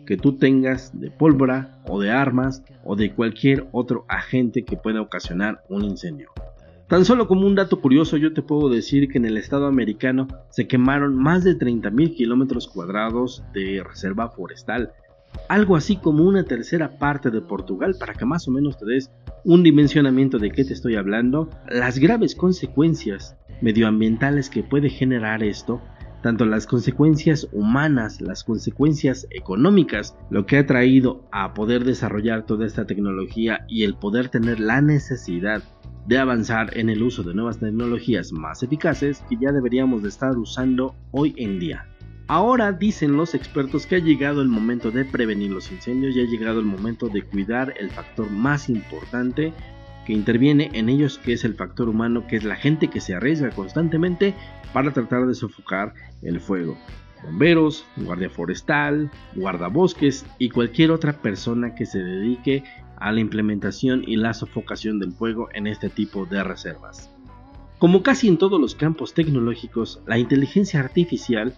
que 0.06 0.16
tú 0.16 0.36
tengas 0.36 0.98
de 0.98 1.10
pólvora 1.10 1.78
o 1.86 2.00
de 2.00 2.10
armas 2.10 2.62
o 2.84 2.96
de 2.96 3.12
cualquier 3.14 3.66
otro 3.72 4.04
agente 4.08 4.64
que 4.64 4.76
pueda 4.76 5.00
ocasionar 5.00 5.62
un 5.68 5.84
incendio. 5.84 6.30
Tan 6.88 7.04
solo 7.06 7.26
como 7.26 7.46
un 7.46 7.54
dato 7.54 7.80
curioso, 7.80 8.18
yo 8.18 8.34
te 8.34 8.42
puedo 8.42 8.68
decir 8.68 9.08
que 9.08 9.16
en 9.16 9.24
el 9.24 9.38
estado 9.38 9.66
americano 9.66 10.28
se 10.50 10.66
quemaron 10.66 11.16
más 11.16 11.42
de 11.42 11.58
30.000 11.58 12.14
kilómetros 12.14 12.68
cuadrados 12.68 13.42
de 13.54 13.82
reserva 13.82 14.28
forestal, 14.28 14.92
algo 15.48 15.76
así 15.76 15.96
como 15.96 16.24
una 16.24 16.44
tercera 16.44 16.98
parte 16.98 17.30
de 17.30 17.40
Portugal 17.40 17.94
para 17.98 18.14
que 18.14 18.24
más 18.24 18.48
o 18.48 18.50
menos 18.50 18.78
te 18.78 18.86
des 18.86 19.10
un 19.44 19.62
dimensionamiento 19.62 20.38
de 20.38 20.50
qué 20.50 20.64
te 20.64 20.72
estoy 20.72 20.96
hablando, 20.96 21.50
las 21.68 21.98
graves 21.98 22.34
consecuencias 22.34 23.36
medioambientales 23.60 24.50
que 24.50 24.62
puede 24.62 24.88
generar 24.88 25.42
esto, 25.42 25.80
tanto 26.22 26.46
las 26.46 26.66
consecuencias 26.66 27.46
humanas, 27.52 28.20
las 28.20 28.44
consecuencias 28.44 29.26
económicas, 29.30 30.16
lo 30.30 30.46
que 30.46 30.56
ha 30.56 30.66
traído 30.66 31.22
a 31.30 31.52
poder 31.52 31.84
desarrollar 31.84 32.46
toda 32.46 32.66
esta 32.66 32.86
tecnología 32.86 33.66
y 33.68 33.84
el 33.84 33.94
poder 33.94 34.30
tener 34.30 34.58
la 34.58 34.80
necesidad 34.80 35.62
de 36.06 36.18
avanzar 36.18 36.76
en 36.78 36.88
el 36.88 37.02
uso 37.02 37.22
de 37.22 37.34
nuevas 37.34 37.58
tecnologías 37.58 38.32
más 38.32 38.62
eficaces 38.62 39.22
que 39.28 39.36
ya 39.40 39.52
deberíamos 39.52 40.02
de 40.02 40.08
estar 40.08 40.36
usando 40.36 40.94
hoy 41.10 41.34
en 41.36 41.58
día. 41.58 41.86
Ahora 42.26 42.72
dicen 42.72 43.18
los 43.18 43.34
expertos 43.34 43.86
que 43.86 43.96
ha 43.96 43.98
llegado 43.98 44.40
el 44.40 44.48
momento 44.48 44.90
de 44.90 45.04
prevenir 45.04 45.50
los 45.50 45.70
incendios 45.70 46.16
y 46.16 46.20
ha 46.20 46.24
llegado 46.24 46.58
el 46.58 46.64
momento 46.64 47.10
de 47.10 47.20
cuidar 47.22 47.74
el 47.78 47.90
factor 47.90 48.30
más 48.30 48.70
importante 48.70 49.52
que 50.06 50.14
interviene 50.14 50.70
en 50.72 50.88
ellos, 50.88 51.18
que 51.18 51.34
es 51.34 51.44
el 51.44 51.54
factor 51.54 51.88
humano, 51.88 52.26
que 52.26 52.36
es 52.36 52.44
la 52.44 52.56
gente 52.56 52.88
que 52.88 53.02
se 53.02 53.14
arriesga 53.14 53.50
constantemente 53.50 54.34
para 54.72 54.92
tratar 54.92 55.26
de 55.26 55.34
sofocar 55.34 55.92
el 56.22 56.40
fuego. 56.40 56.78
Bomberos, 57.24 57.84
guardia 57.96 58.30
forestal, 58.30 59.10
guardabosques 59.34 60.24
y 60.38 60.48
cualquier 60.48 60.92
otra 60.92 61.20
persona 61.20 61.74
que 61.74 61.84
se 61.84 61.98
dedique 61.98 62.64
a 62.96 63.12
la 63.12 63.20
implementación 63.20 64.02
y 64.06 64.16
la 64.16 64.32
sofocación 64.32 64.98
del 64.98 65.12
fuego 65.12 65.48
en 65.52 65.66
este 65.66 65.90
tipo 65.90 66.24
de 66.24 66.42
reservas. 66.42 67.10
Como 67.78 68.02
casi 68.02 68.28
en 68.28 68.38
todos 68.38 68.58
los 68.58 68.74
campos 68.74 69.12
tecnológicos, 69.12 70.00
la 70.06 70.16
inteligencia 70.16 70.80
artificial 70.80 71.54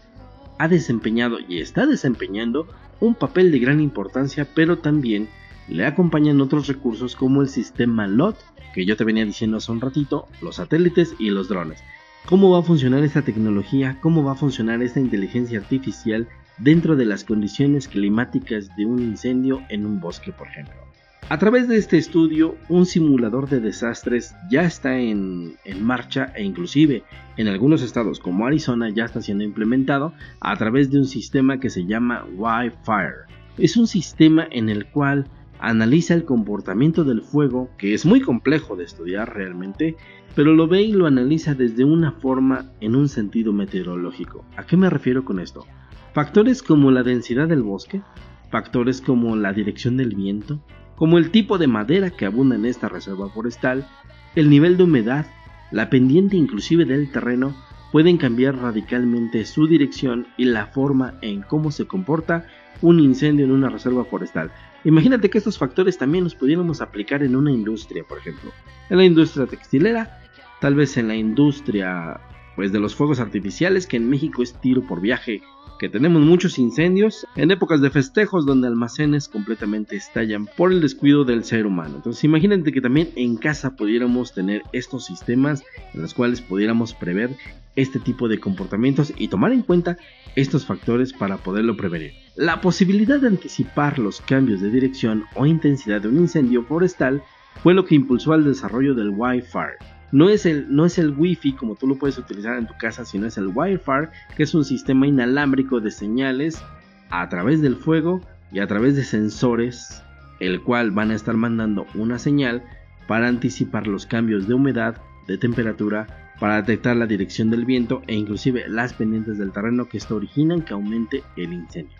ha 0.58 0.68
desempeñado 0.68 1.38
y 1.40 1.60
está 1.60 1.86
desempeñando 1.86 2.66
un 3.00 3.14
papel 3.14 3.52
de 3.52 3.58
gran 3.58 3.80
importancia, 3.80 4.46
pero 4.54 4.78
también 4.78 5.28
le 5.68 5.84
acompañan 5.84 6.40
otros 6.40 6.66
recursos 6.66 7.16
como 7.16 7.42
el 7.42 7.48
sistema 7.48 8.06
LOT, 8.06 8.36
que 8.74 8.84
yo 8.84 8.96
te 8.96 9.04
venía 9.04 9.24
diciendo 9.24 9.56
hace 9.56 9.72
un 9.72 9.80
ratito, 9.80 10.26
los 10.40 10.56
satélites 10.56 11.14
y 11.18 11.30
los 11.30 11.48
drones. 11.48 11.82
¿Cómo 12.26 12.50
va 12.50 12.60
a 12.60 12.62
funcionar 12.62 13.04
esta 13.04 13.22
tecnología? 13.22 13.98
¿Cómo 14.00 14.24
va 14.24 14.32
a 14.32 14.36
funcionar 14.36 14.82
esta 14.82 15.00
inteligencia 15.00 15.58
artificial 15.58 16.28
dentro 16.58 16.96
de 16.96 17.04
las 17.04 17.24
condiciones 17.24 17.88
climáticas 17.88 18.74
de 18.76 18.84
un 18.84 19.00
incendio 19.00 19.62
en 19.68 19.86
un 19.86 20.00
bosque, 20.00 20.32
por 20.32 20.48
ejemplo? 20.48 20.85
A 21.28 21.38
través 21.38 21.66
de 21.66 21.76
este 21.76 21.98
estudio, 21.98 22.54
un 22.68 22.86
simulador 22.86 23.48
de 23.48 23.58
desastres 23.58 24.36
ya 24.48 24.62
está 24.62 24.96
en, 24.96 25.56
marcha 25.80 26.32
e 26.36 26.44
inclusive 26.44 27.02
en 27.36 27.48
algunos 27.48 27.82
estados 27.82 28.20
como 28.20 28.46
Arizona 28.46 28.90
ya 28.90 29.06
está 29.06 29.20
siendo 29.20 29.42
implementado 29.42 30.12
a 30.38 30.56
través 30.56 30.88
de 30.92 30.98
un 30.98 31.04
sistema 31.04 31.58
que 31.58 31.68
se 31.68 31.84
llama 31.84 32.24
Wi-Fire. 32.36 33.26
Es 33.58 33.76
un 33.76 33.88
sistema 33.88 34.46
en 34.52 34.68
el 34.68 34.86
cual 34.86 35.26
analiza 35.58 36.14
el 36.14 36.24
comportamiento 36.24 37.02
del 37.02 37.22
fuego, 37.22 37.70
que 37.76 37.92
es 37.92 38.06
muy 38.06 38.20
complejo 38.20 38.76
de 38.76 38.84
estudiar 38.84 39.34
realmente, 39.34 39.96
pero 40.36 40.54
lo 40.54 40.68
ve 40.68 40.82
y 40.82 40.92
lo 40.92 41.06
analiza 41.06 41.56
desde 41.56 41.82
una 41.82 42.12
forma 42.12 42.70
en 42.80 42.94
un 42.94 43.08
sentido 43.08 43.52
meteorológico. 43.52 44.44
¿A 44.56 44.64
qué 44.64 44.76
me 44.76 44.90
refiero 44.90 45.24
con 45.24 45.40
esto? 45.40 45.66
Factores 46.14 46.62
como 46.62 46.92
la 46.92 47.02
densidad 47.02 47.48
del 47.48 47.64
bosque, 47.64 48.00
factores 48.48 49.00
como 49.00 49.34
la 49.34 49.52
dirección 49.52 49.96
del 49.96 50.14
viento, 50.14 50.60
como 50.96 51.18
el 51.18 51.30
tipo 51.30 51.58
de 51.58 51.66
madera 51.66 52.10
que 52.10 52.26
abunda 52.26 52.56
en 52.56 52.64
esta 52.64 52.88
reserva 52.88 53.28
forestal, 53.28 53.86
el 54.34 54.50
nivel 54.50 54.76
de 54.76 54.84
humedad, 54.84 55.26
la 55.70 55.90
pendiente 55.90 56.36
inclusive 56.36 56.84
del 56.84 57.10
terreno, 57.10 57.54
pueden 57.92 58.16
cambiar 58.16 58.56
radicalmente 58.56 59.44
su 59.44 59.66
dirección 59.66 60.26
y 60.36 60.46
la 60.46 60.66
forma 60.66 61.14
en 61.22 61.42
cómo 61.42 61.70
se 61.70 61.86
comporta 61.86 62.46
un 62.82 63.00
incendio 63.00 63.44
en 63.44 63.52
una 63.52 63.68
reserva 63.68 64.04
forestal. 64.04 64.50
Imagínate 64.84 65.30
que 65.30 65.38
estos 65.38 65.58
factores 65.58 65.98
también 65.98 66.24
los 66.24 66.34
pudiéramos 66.34 66.80
aplicar 66.80 67.22
en 67.22 67.36
una 67.36 67.50
industria, 67.50 68.04
por 68.04 68.18
ejemplo, 68.18 68.52
en 68.90 68.98
la 68.98 69.04
industria 69.04 69.46
textilera, 69.46 70.20
tal 70.60 70.74
vez 70.74 70.96
en 70.96 71.08
la 71.08 71.16
industria 71.16 72.20
pues 72.54 72.72
de 72.72 72.80
los 72.80 72.94
fuegos 72.94 73.20
artificiales 73.20 73.86
que 73.86 73.98
en 73.98 74.08
México 74.08 74.42
es 74.42 74.54
tiro 74.60 74.82
por 74.82 75.00
viaje 75.00 75.42
que 75.78 75.88
tenemos 75.88 76.22
muchos 76.22 76.58
incendios 76.58 77.26
en 77.36 77.50
épocas 77.50 77.80
de 77.80 77.90
festejos 77.90 78.46
donde 78.46 78.68
almacenes 78.68 79.28
completamente 79.28 79.96
estallan 79.96 80.46
por 80.46 80.72
el 80.72 80.80
descuido 80.80 81.24
del 81.24 81.44
ser 81.44 81.66
humano. 81.66 81.96
Entonces 81.96 82.24
imagínate 82.24 82.72
que 82.72 82.80
también 82.80 83.10
en 83.16 83.36
casa 83.36 83.76
pudiéramos 83.76 84.32
tener 84.32 84.62
estos 84.72 85.04
sistemas 85.04 85.64
en 85.94 86.02
los 86.02 86.14
cuales 86.14 86.40
pudiéramos 86.40 86.94
prever 86.94 87.36
este 87.74 87.98
tipo 87.98 88.28
de 88.28 88.40
comportamientos 88.40 89.12
y 89.16 89.28
tomar 89.28 89.52
en 89.52 89.62
cuenta 89.62 89.98
estos 90.34 90.64
factores 90.64 91.12
para 91.12 91.36
poderlo 91.36 91.76
prevenir. 91.76 92.12
La 92.36 92.60
posibilidad 92.60 93.20
de 93.20 93.28
anticipar 93.28 93.98
los 93.98 94.20
cambios 94.20 94.60
de 94.60 94.70
dirección 94.70 95.24
o 95.34 95.46
intensidad 95.46 96.00
de 96.00 96.08
un 96.08 96.18
incendio 96.18 96.64
forestal 96.64 97.22
fue 97.62 97.74
lo 97.74 97.84
que 97.84 97.94
impulsó 97.94 98.32
al 98.32 98.44
desarrollo 98.44 98.94
del 98.94 99.10
Wi-Fi 99.10 99.95
no 100.12 100.28
es, 100.28 100.46
el, 100.46 100.74
no 100.74 100.84
es 100.84 100.98
el 100.98 101.10
Wi-Fi 101.16 101.52
como 101.52 101.74
tú 101.74 101.86
lo 101.86 101.96
puedes 101.96 102.18
utilizar 102.18 102.56
en 102.56 102.66
tu 102.66 102.74
casa, 102.78 103.04
sino 103.04 103.26
es 103.26 103.36
el 103.38 103.48
Wi-Fi, 103.48 104.08
que 104.36 104.44
es 104.44 104.54
un 104.54 104.64
sistema 104.64 105.06
inalámbrico 105.06 105.80
de 105.80 105.90
señales 105.90 106.62
a 107.10 107.28
través 107.28 107.60
del 107.60 107.76
fuego 107.76 108.20
y 108.52 108.60
a 108.60 108.66
través 108.66 108.96
de 108.96 109.04
sensores, 109.04 110.02
el 110.40 110.62
cual 110.62 110.90
van 110.90 111.10
a 111.10 111.14
estar 111.14 111.36
mandando 111.36 111.86
una 111.94 112.18
señal 112.18 112.62
para 113.06 113.28
anticipar 113.28 113.86
los 113.86 114.06
cambios 114.06 114.46
de 114.46 114.54
humedad, 114.54 114.96
de 115.26 115.38
temperatura, 115.38 116.06
para 116.38 116.56
detectar 116.56 116.96
la 116.96 117.06
dirección 117.06 117.50
del 117.50 117.64
viento 117.64 118.02
e 118.06 118.14
inclusive 118.14 118.68
las 118.68 118.92
pendientes 118.92 119.38
del 119.38 119.52
terreno 119.52 119.88
que 119.88 119.98
esto 119.98 120.16
originan 120.16 120.62
que 120.62 120.74
aumente 120.74 121.22
el 121.36 121.52
incendio. 121.52 121.96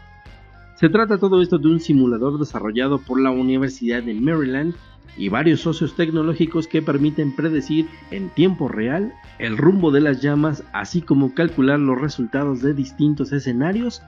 Se 0.74 0.90
trata 0.90 1.16
todo 1.18 1.40
esto 1.40 1.58
de 1.58 1.68
un 1.68 1.80
simulador 1.80 2.38
desarrollado 2.38 2.98
por 2.98 3.18
la 3.18 3.30
Universidad 3.30 4.02
de 4.02 4.12
Maryland 4.12 4.74
y 5.16 5.28
varios 5.28 5.60
socios 5.60 5.96
tecnológicos 5.96 6.66
que 6.66 6.82
permiten 6.82 7.34
predecir 7.34 7.86
en 8.10 8.28
tiempo 8.30 8.68
real 8.68 9.12
el 9.38 9.56
rumbo 9.56 9.90
de 9.90 10.00
las 10.00 10.20
llamas, 10.20 10.64
así 10.72 11.02
como 11.02 11.34
calcular 11.34 11.78
los 11.78 12.00
resultados 12.00 12.62
de 12.62 12.74
distintos 12.74 13.32
escenarios. 13.32 14.02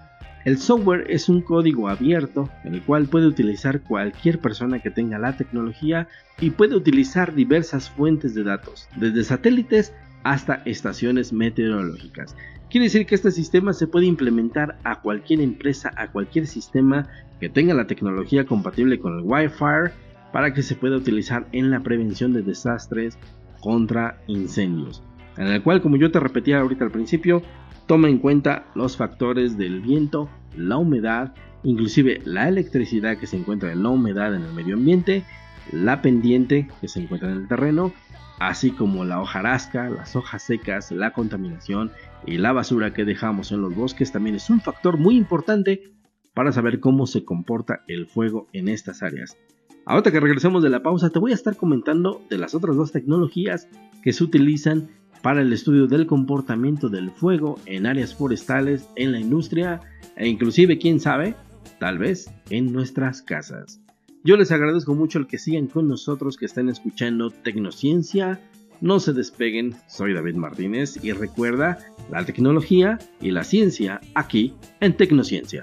El 0.45 0.59
software 0.59 1.07
es 1.11 1.29
un 1.29 1.43
código 1.43 1.89
abierto, 1.89 2.49
en 2.65 2.75
el 2.75 2.83
cual 2.83 3.07
puede 3.07 3.27
utilizar 3.27 3.81
cualquier 3.83 4.39
persona 4.39 4.79
que 4.79 4.91
tenga 4.91 5.19
la 5.19 5.37
tecnología 5.37 6.09
y 6.41 6.51
puede 6.51 6.77
utilizar 6.77 7.35
diversas 7.35 7.91
fuentes 7.91 8.35
de 8.35 8.45
datos, 8.45 8.89
desde 8.97 9.25
satélites 9.25 9.93
hasta 10.23 10.63
estaciones 10.65 11.33
meteorológicas. 11.33 12.35
Quiere 12.71 12.85
decir 12.85 13.07
que 13.07 13.15
este 13.15 13.31
sistema 13.31 13.73
se 13.73 13.87
puede 13.87 14.07
implementar 14.07 14.79
a 14.85 15.01
cualquier 15.01 15.41
empresa, 15.41 15.93
a 15.97 16.09
cualquier 16.09 16.47
sistema 16.47 17.09
que 17.41 17.49
tenga 17.49 17.73
la 17.73 17.87
tecnología 17.87 18.45
compatible 18.45 18.99
con 18.99 19.19
el 19.19 19.25
Wi-Fi 19.25 19.93
para 20.33 20.53
que 20.53 20.63
se 20.63 20.75
pueda 20.75 20.97
utilizar 20.97 21.47
en 21.53 21.71
la 21.71 21.81
prevención 21.81 22.33
de 22.33 22.43
desastres 22.43 23.19
contra 23.61 24.21
incendios. 24.27 25.03
En 25.37 25.47
el 25.47 25.63
cual, 25.63 25.81
como 25.81 25.97
yo 25.97 26.11
te 26.11 26.21
repetía 26.21 26.61
ahorita 26.61 26.85
al 26.85 26.91
principio, 26.91 27.43
toma 27.87 28.09
en 28.09 28.19
cuenta 28.19 28.67
los 28.75 28.97
factores 28.97 29.57
del 29.57 29.81
viento, 29.81 30.29
la 30.57 30.77
humedad, 30.77 31.35
inclusive 31.63 32.21
la 32.25 32.49
electricidad 32.49 33.19
que 33.19 33.27
se 33.27 33.37
encuentra 33.37 33.73
en 33.73 33.83
la 33.83 33.89
humedad 33.89 34.35
en 34.35 34.43
el 34.43 34.53
medio 34.53 34.75
ambiente, 34.75 35.25
la 35.73 36.03
pendiente 36.03 36.69
que 36.81 36.89
se 36.89 37.01
encuentra 37.01 37.31
en 37.31 37.39
el 37.39 37.49
terreno, 37.49 37.93
así 38.39 38.71
como 38.71 39.05
la 39.05 39.21
hojarasca, 39.21 39.91
las 39.91 40.17
hojas 40.17 40.43
secas, 40.43 40.91
la 40.93 41.13
contaminación 41.13 41.91
y 42.27 42.39
la 42.39 42.53
basura 42.53 42.93
que 42.93 43.05
dejamos 43.05 43.53
en 43.53 43.63
los 43.63 43.75
bosques 43.75 44.13
también 44.13 44.37
es 44.37 44.51
un 44.51 44.61
factor 44.61 44.99
muy 44.99 45.17
importante 45.17 45.93
para 46.35 46.53
saber 46.53 46.81
cómo 46.81 47.07
se 47.07 47.25
comporta 47.25 47.83
el 47.89 48.07
fuego 48.07 48.49
en 48.53 48.69
estas 48.69 49.03
áreas. 49.03 49.37
Ahora 49.89 50.13
que 50.13 50.21
regresemos 50.21 50.63
de 50.63 50.69
la 50.69 50.83
pausa, 50.83 51.09
te 51.09 51.19
voy 51.19 51.33
a 51.33 51.35
estar 51.35 51.57
comentando 51.57 52.21
de 52.29 52.37
las 52.37 52.55
otras 52.55 52.77
dos 52.77 52.93
tecnologías 52.93 53.69
que 54.03 54.13
se 54.13 54.23
utilizan 54.23 54.91
para 55.23 55.41
el 55.41 55.51
estudio 55.51 55.87
del 55.87 56.07
comportamiento 56.07 56.91
del 56.91 57.11
fuego 57.11 57.59
en 57.65 57.87
áreas 57.87 58.15
forestales, 58.15 58.87
en 58.97 59.13
la 59.13 59.19
industria 59.19 59.81
e 60.15 60.29
inclusive, 60.29 60.77
quién 60.77 61.01
sabe, 61.01 61.37
tal 61.81 61.97
vez 61.97 62.31
en 62.51 62.71
nuestras 62.71 63.23
casas. 63.23 63.81
Yo 64.25 64.37
les 64.37 64.53
agradezco 64.53 64.95
mucho 64.95 65.19
el 65.21 65.27
que 65.27 65.39
sigan 65.39 65.69
con 65.69 65.89
nosotros, 65.89 66.37
que 66.37 66.45
estén 66.45 66.69
escuchando 66.69 67.31
Tecnociencia. 67.31 68.43
No 68.83 69.01
se 69.01 69.15
despeguen, 69.15 69.75
soy 69.87 70.13
David 70.13 70.35
Martínez 70.35 71.03
y 71.03 71.13
recuerda 71.13 71.79
la 72.11 72.27
tecnología 72.27 72.99
y 73.23 73.31
la 73.31 73.43
ciencia 73.43 74.03
aquí 74.15 74.53
en 74.81 74.99
Tecnociencia. 74.99 75.63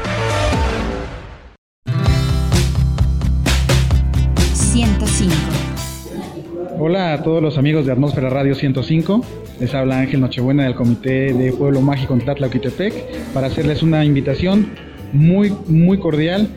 Hola 6.76 7.12
a 7.12 7.22
todos 7.22 7.40
los 7.40 7.56
amigos 7.56 7.86
de 7.86 7.92
Atmósfera 7.92 8.30
Radio 8.30 8.56
105. 8.56 9.24
Les 9.60 9.72
habla 9.74 10.00
Ángel 10.00 10.20
Nochebuena 10.20 10.64
del 10.64 10.74
Comité 10.74 11.32
de 11.32 11.52
Pueblo 11.52 11.82
Mágico 11.82 12.14
en 12.14 12.24
Tlatlauquitepec 12.24 13.32
para 13.32 13.46
hacerles 13.46 13.84
una 13.84 14.04
invitación 14.04 14.72
muy, 15.12 15.54
muy 15.68 15.98
cordial 15.98 16.48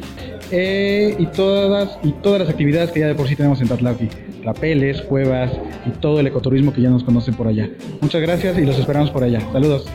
eh, 0.49 1.15
y, 1.19 1.27
todas, 1.27 1.99
y 2.01 2.13
todas 2.13 2.39
las 2.39 2.49
actividades 2.49 2.89
que 2.89 3.01
ya 3.01 3.07
de 3.07 3.13
por 3.13 3.27
sí 3.27 3.35
tenemos 3.35 3.61
en 3.61 3.67
Tlatlauqui. 3.67 4.09
Rapeles, 4.47 5.01
cuevas 5.01 5.51
y 5.85 5.89
todo 5.99 6.21
el 6.21 6.27
ecoturismo 6.27 6.71
que 6.71 6.81
ya 6.81 6.89
nos 6.89 7.03
conocen 7.03 7.33
por 7.33 7.47
allá. 7.47 7.69
Muchas 7.99 8.21
gracias 8.21 8.57
y 8.57 8.65
los 8.65 8.79
esperamos 8.79 9.11
por 9.11 9.25
allá. 9.25 9.41
Saludos. 9.51 9.85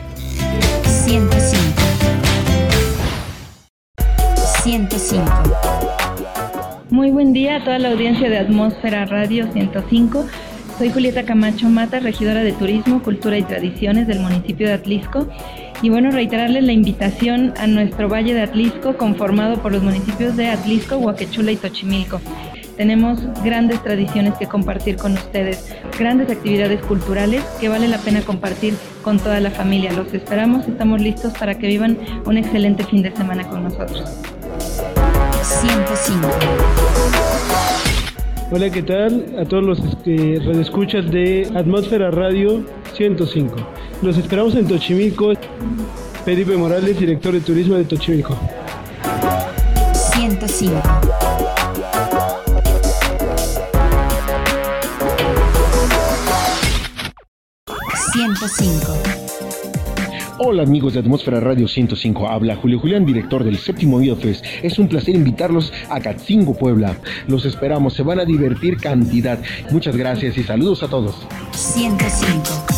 105. 0.83 1.57
105. 4.63 5.25
Muy 6.91 7.09
buen 7.09 7.33
día 7.33 7.55
a 7.55 7.63
toda 7.63 7.79
la 7.79 7.89
audiencia 7.89 8.29
de 8.29 8.37
Atmósfera 8.37 9.05
Radio 9.05 9.51
105. 9.51 10.27
Soy 10.77 10.91
Julieta 10.91 11.23
Camacho 11.23 11.67
Mata, 11.69 11.99
regidora 11.99 12.43
de 12.43 12.51
Turismo, 12.51 13.01
Cultura 13.01 13.39
y 13.39 13.43
Tradiciones 13.43 14.05
del 14.05 14.19
municipio 14.19 14.67
de 14.67 14.73
Atlisco. 14.73 15.27
Y 15.81 15.89
bueno, 15.89 16.11
reiterarles 16.11 16.63
la 16.63 16.73
invitación 16.73 17.55
a 17.57 17.65
nuestro 17.65 18.07
Valle 18.07 18.35
de 18.35 18.41
Atlisco, 18.41 18.97
conformado 18.97 19.63
por 19.63 19.71
los 19.71 19.81
municipios 19.81 20.37
de 20.37 20.49
Atlisco, 20.49 20.97
Huaquechula 20.97 21.51
y 21.51 21.55
Tochimilco. 21.55 22.21
Tenemos 22.77 23.19
grandes 23.43 23.83
tradiciones 23.83 24.33
que 24.39 24.47
compartir 24.47 24.97
con 24.97 25.13
ustedes, 25.13 25.75
grandes 25.97 26.29
actividades 26.29 26.81
culturales 26.81 27.43
que 27.59 27.69
vale 27.69 27.87
la 27.87 27.99
pena 27.99 28.21
compartir 28.21 28.73
con 29.03 29.19
toda 29.19 29.39
la 29.39 29.51
familia. 29.51 29.93
Los 29.93 30.11
esperamos, 30.13 30.67
estamos 30.67 30.99
listos 30.99 31.33
para 31.37 31.55
que 31.55 31.67
vivan 31.67 31.97
un 32.25 32.37
excelente 32.37 32.83
fin 32.83 33.03
de 33.03 33.15
semana 33.15 33.47
con 33.47 33.63
nosotros. 33.63 34.03
105. 35.43 36.27
Hola, 38.51 38.69
¿qué 38.69 38.81
tal? 38.83 39.35
A 39.39 39.45
todos 39.45 39.63
los 39.63 39.79
que 40.03 40.39
redescuchas 40.43 41.09
de 41.11 41.49
Atmósfera 41.55 42.09
Radio 42.11 42.63
105. 42.93 43.55
Los 44.01 44.17
esperamos 44.17 44.55
en 44.55 44.67
Tochimilco. 44.67 45.33
Felipe 46.25 46.55
Morales, 46.55 46.99
director 46.99 47.33
de 47.33 47.41
turismo 47.41 47.75
de 47.75 47.83
Tochimilco. 47.83 48.37
105. 50.13 51.22
Hola 60.37 60.63
amigos 60.63 60.93
de 60.93 61.01
Atmósfera 61.01 61.41
Radio 61.41 61.67
105, 61.67 62.27
habla 62.27 62.55
Julio 62.55 62.79
Julián, 62.79 63.05
director 63.05 63.43
del 63.43 63.57
séptimo 63.57 63.99
Fest. 64.15 64.45
Es 64.61 64.79
un 64.79 64.87
placer 64.87 65.13
invitarlos 65.13 65.73
a 65.89 65.99
Catzingo, 65.99 66.53
Puebla. 66.57 66.95
Los 67.27 67.43
esperamos, 67.43 67.93
se 67.93 68.03
van 68.03 68.19
a 68.19 68.25
divertir 68.25 68.77
cantidad. 68.77 69.39
Muchas 69.71 69.97
gracias 69.97 70.37
y 70.37 70.43
saludos 70.43 70.83
a 70.83 70.87
todos. 70.87 71.15
105. 71.51 72.72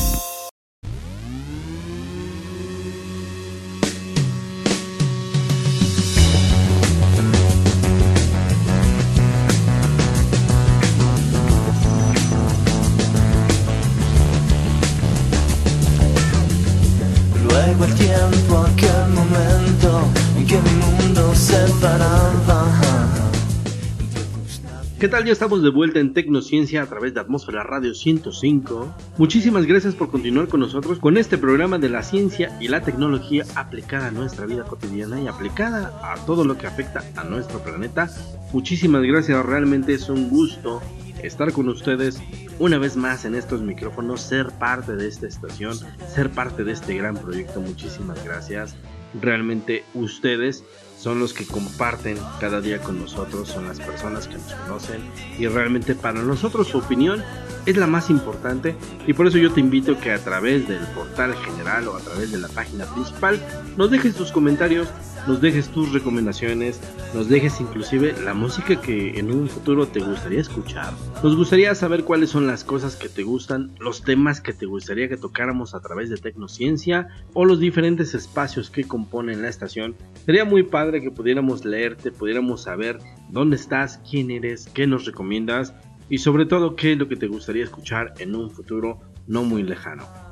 ¿Qué 25.05 25.11
tal? 25.11 25.23
Ya 25.23 25.33
estamos 25.33 25.61
de 25.61 25.69
vuelta 25.69 25.99
en 25.99 26.13
Tecnociencia 26.13 26.81
a 26.81 26.87
través 26.87 27.13
de 27.13 27.19
Atmósfera 27.19 27.61
Radio 27.61 27.93
105. 27.93 28.95
Muchísimas 29.19 29.67
gracias 29.67 29.93
por 29.93 30.09
continuar 30.09 30.47
con 30.47 30.61
nosotros 30.61 30.97
con 30.97 31.17
este 31.17 31.37
programa 31.37 31.77
de 31.77 31.89
la 31.89 32.01
ciencia 32.01 32.57
y 32.59 32.69
la 32.69 32.81
tecnología 32.81 33.45
aplicada 33.53 34.07
a 34.07 34.11
nuestra 34.11 34.47
vida 34.47 34.63
cotidiana 34.63 35.21
y 35.21 35.27
aplicada 35.27 35.93
a 36.01 36.25
todo 36.25 36.43
lo 36.43 36.57
que 36.57 36.65
afecta 36.65 37.03
a 37.17 37.23
nuestro 37.23 37.59
planeta. 37.59 38.09
Muchísimas 38.51 39.03
gracias, 39.03 39.45
realmente 39.45 39.93
es 39.93 40.09
un 40.09 40.27
gusto 40.27 40.81
estar 41.21 41.51
con 41.51 41.69
ustedes 41.69 42.19
una 42.57 42.79
vez 42.79 42.97
más 42.97 43.25
en 43.25 43.35
estos 43.35 43.61
micrófonos, 43.61 44.21
ser 44.21 44.53
parte 44.53 44.95
de 44.95 45.07
esta 45.07 45.27
estación, 45.27 45.77
ser 46.07 46.31
parte 46.31 46.63
de 46.63 46.71
este 46.71 46.95
gran 46.95 47.15
proyecto. 47.15 47.61
Muchísimas 47.61 48.25
gracias. 48.25 48.75
Realmente 49.21 49.83
ustedes 49.93 50.63
son 51.05 51.19
los 51.19 51.33
que 51.33 51.45
comparten 51.45 52.17
cada 52.39 52.61
día 52.61 52.81
con 52.81 52.99
nosotros, 52.99 53.49
son 53.49 53.67
las 53.67 53.79
personas 53.79 54.27
que 54.27 54.39
nos 54.39 54.55
conocen 54.55 55.01
y 55.37 55.45
realmente 55.45 55.93
para 55.93 56.19
nosotros 56.23 56.69
su 56.69 56.79
opinión 56.79 57.23
es 57.67 57.77
la 57.77 57.85
más 57.85 58.09
importante 58.09 58.75
y 59.05 59.13
por 59.13 59.27
eso 59.27 59.37
yo 59.37 59.51
te 59.51 59.59
invito 59.59 59.99
que 59.99 60.11
a 60.11 60.17
través 60.17 60.67
del 60.67 60.83
portal 60.95 61.35
general 61.35 61.89
o 61.89 61.95
a 61.95 61.99
través 61.99 62.31
de 62.31 62.39
la 62.39 62.47
página 62.47 62.85
principal 62.85 63.39
nos 63.77 63.91
dejes 63.91 64.15
tus 64.15 64.31
comentarios, 64.31 64.87
nos 65.27 65.41
dejes 65.41 65.69
tus 65.69 65.91
recomendaciones, 65.91 66.79
nos 67.13 67.27
dejes 67.29 67.59
inclusive 67.59 68.13
la 68.23 68.33
música 68.33 68.79
que 68.79 69.17
en 69.17 69.31
un 69.31 69.49
futuro 69.49 69.87
te 69.87 69.99
gustaría 69.99 70.41
escuchar. 70.41 70.93
Nos 71.23 71.35
gustaría 71.35 71.73
saber 71.73 72.03
cuáles 72.03 72.29
son 72.29 72.45
las 72.45 72.63
cosas 72.63 72.95
que 72.95 73.09
te 73.09 73.23
gustan, 73.23 73.71
los 73.79 74.03
temas 74.03 74.39
que 74.39 74.53
te 74.53 74.65
gustaría 74.65 75.09
que 75.09 75.17
tocáramos 75.17 75.73
a 75.73 75.79
través 75.79 76.09
de 76.09 76.17
Tecnociencia 76.17 77.07
o 77.33 77.45
los 77.45 77.59
diferentes 77.59 78.13
espacios 78.13 78.69
que 78.69 78.83
componen 78.83 79.41
la 79.41 79.49
estación. 79.49 79.95
Sería 80.25 80.45
muy 80.45 80.63
padre 80.63 81.01
que 81.01 81.11
pudiéramos 81.11 81.65
leerte, 81.65 82.11
pudiéramos 82.11 82.63
saber 82.63 82.99
dónde 83.29 83.55
estás, 83.55 83.99
quién 84.09 84.29
eres, 84.31 84.67
qué 84.73 84.85
nos 84.85 85.05
recomiendas 85.05 85.73
y 86.09 86.19
sobre 86.19 86.45
todo 86.45 86.75
qué 86.75 86.93
es 86.93 86.99
lo 86.99 87.07
que 87.07 87.15
te 87.15 87.27
gustaría 87.27 87.63
escuchar 87.63 88.13
en 88.19 88.35
un 88.35 88.51
futuro 88.51 88.99
no 89.27 89.43
muy 89.43 89.63
lejano. 89.63 90.24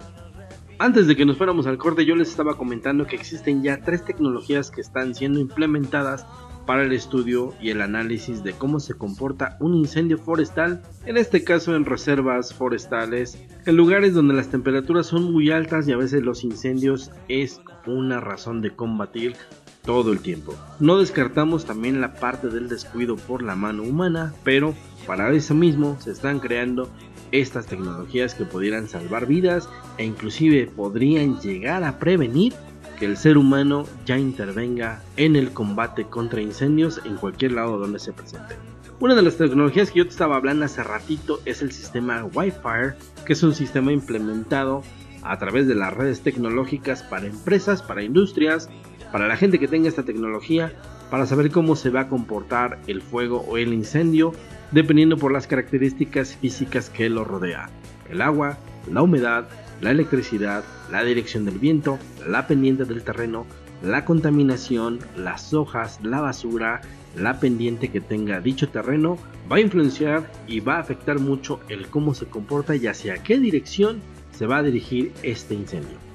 Antes 0.84 1.08
de 1.08 1.16
que 1.16 1.24
nos 1.24 1.38
fuéramos 1.38 1.66
al 1.66 1.78
corte 1.78 2.06
yo 2.06 2.14
les 2.14 2.28
estaba 2.28 2.58
comentando 2.58 3.08
que 3.08 3.16
existen 3.16 3.64
ya 3.64 3.80
tres 3.80 4.04
tecnologías 4.04 4.70
que 4.70 4.82
están 4.82 5.16
siendo 5.16 5.40
implementadas 5.40 6.26
para 6.66 6.84
el 6.84 6.92
estudio 6.92 7.54
y 7.62 7.70
el 7.70 7.82
análisis 7.82 8.44
de 8.44 8.52
cómo 8.52 8.82
se 8.82 8.94
comporta 8.94 9.56
un 9.62 9.76
incendio 9.76 10.18
forestal, 10.18 10.82
en 11.06 11.16
este 11.16 11.46
caso 11.46 11.74
en 11.74 11.86
reservas 11.86 12.54
forestales, 12.54 13.42
en 13.66 13.78
lugares 13.78 14.14
donde 14.14 14.34
las 14.34 14.50
temperaturas 14.50 15.08
son 15.08 15.32
muy 15.32 15.52
altas 15.52 15.88
y 15.88 15.94
a 15.94 15.98
veces 15.98 16.22
los 16.22 16.44
incendios 16.44 17.12
es 17.30 17.62
una 17.88 18.20
razón 18.20 18.62
de 18.62 18.72
combatir 18.72 19.38
todo 19.86 20.12
el 20.12 20.20
tiempo. 20.20 20.54
No 20.82 20.98
descartamos 20.98 21.64
también 21.64 22.02
la 22.02 22.16
parte 22.16 22.50
del 22.50 22.68
descuido 22.68 23.16
por 23.16 23.42
la 23.42 23.56
mano 23.56 23.84
humana, 23.84 24.34
pero 24.44 24.74
para 25.08 25.32
eso 25.32 25.56
mismo 25.56 25.96
se 26.02 26.12
están 26.12 26.40
creando 26.40 26.90
estas 27.34 27.66
tecnologías 27.66 28.36
que 28.36 28.46
pudieran 28.46 28.88
salvar 28.88 29.26
vidas 29.26 29.68
e 29.98 30.06
inclusive 30.06 30.68
podrían 30.68 31.40
llegar 31.42 31.84
a 31.84 31.98
prevenir 31.98 32.54
que 33.00 33.06
el 33.06 33.18
ser 33.18 33.40
humano 33.40 33.86
ya 34.06 34.20
intervenga 34.20 35.02
en 35.18 35.36
el 35.36 35.52
combate 35.52 36.06
contra 36.06 36.42
incendios 36.42 37.02
en 37.06 37.18
cualquier 37.18 37.54
lado 37.54 37.80
donde 37.80 37.98
se 37.98 38.14
presente. 38.14 38.56
Una 39.00 39.16
de 39.16 39.24
las 39.24 39.38
tecnologías 39.38 39.90
que 39.90 40.00
yo 40.00 40.06
te 40.06 40.12
estaba 40.12 40.36
hablando 40.36 40.66
hace 40.66 40.84
ratito 40.84 41.42
es 41.46 41.64
el 41.64 41.72
sistema 41.72 42.24
Wi-Fi, 42.24 43.26
que 43.26 43.34
es 43.34 43.42
un 43.42 43.56
sistema 43.56 43.92
implementado 43.92 44.84
a 45.24 45.38
través 45.40 45.68
de 45.68 45.74
las 45.74 45.92
redes 45.92 46.22
tecnológicas 46.22 47.02
para 47.02 47.26
empresas, 47.26 47.82
para 47.82 48.04
industrias, 48.04 48.70
para 49.12 49.28
la 49.28 49.38
gente 49.38 49.58
que 49.58 49.68
tenga 49.68 49.90
esta 49.90 50.04
tecnología, 50.04 50.72
para 51.10 51.26
saber 51.26 51.50
cómo 51.50 51.76
se 51.76 51.90
va 51.90 52.02
a 52.02 52.10
comportar 52.10 52.80
el 52.86 53.02
fuego 53.02 53.44
o 53.48 53.58
el 53.58 53.74
incendio 53.74 54.34
dependiendo 54.74 55.18
por 55.18 55.32
las 55.32 55.48
características 55.48 56.36
físicas 56.36 56.90
que 56.90 57.10
lo 57.10 57.24
rodea. 57.24 57.70
El 58.10 58.22
agua, 58.22 58.58
la 58.92 59.04
humedad, 59.04 59.48
la 59.82 59.92
electricidad, 59.92 60.64
la 60.92 61.04
dirección 61.04 61.46
del 61.46 61.60
viento, 61.60 62.00
la 62.28 62.48
pendiente 62.48 62.86
del 62.86 63.04
terreno, 63.04 63.46
la 63.84 64.06
contaminación, 64.06 65.00
las 65.16 65.54
hojas, 65.54 66.00
la 66.04 66.22
basura, 66.22 66.82
la 67.16 67.40
pendiente 67.40 67.90
que 67.90 68.02
tenga 68.02 68.40
dicho 68.40 68.70
terreno 68.70 69.18
va 69.52 69.58
a 69.58 69.62
influenciar 69.62 70.30
y 70.48 70.62
va 70.62 70.78
a 70.78 70.80
afectar 70.80 71.20
mucho 71.20 71.60
el 71.70 71.88
cómo 71.88 72.14
se 72.14 72.26
comporta 72.26 72.76
y 72.76 72.88
hacia 72.88 73.22
qué 73.22 73.38
dirección 73.38 74.02
se 74.32 74.48
va 74.48 74.58
a 74.58 74.64
dirigir 74.64 75.12
este 75.22 75.54
incendio. 75.54 76.13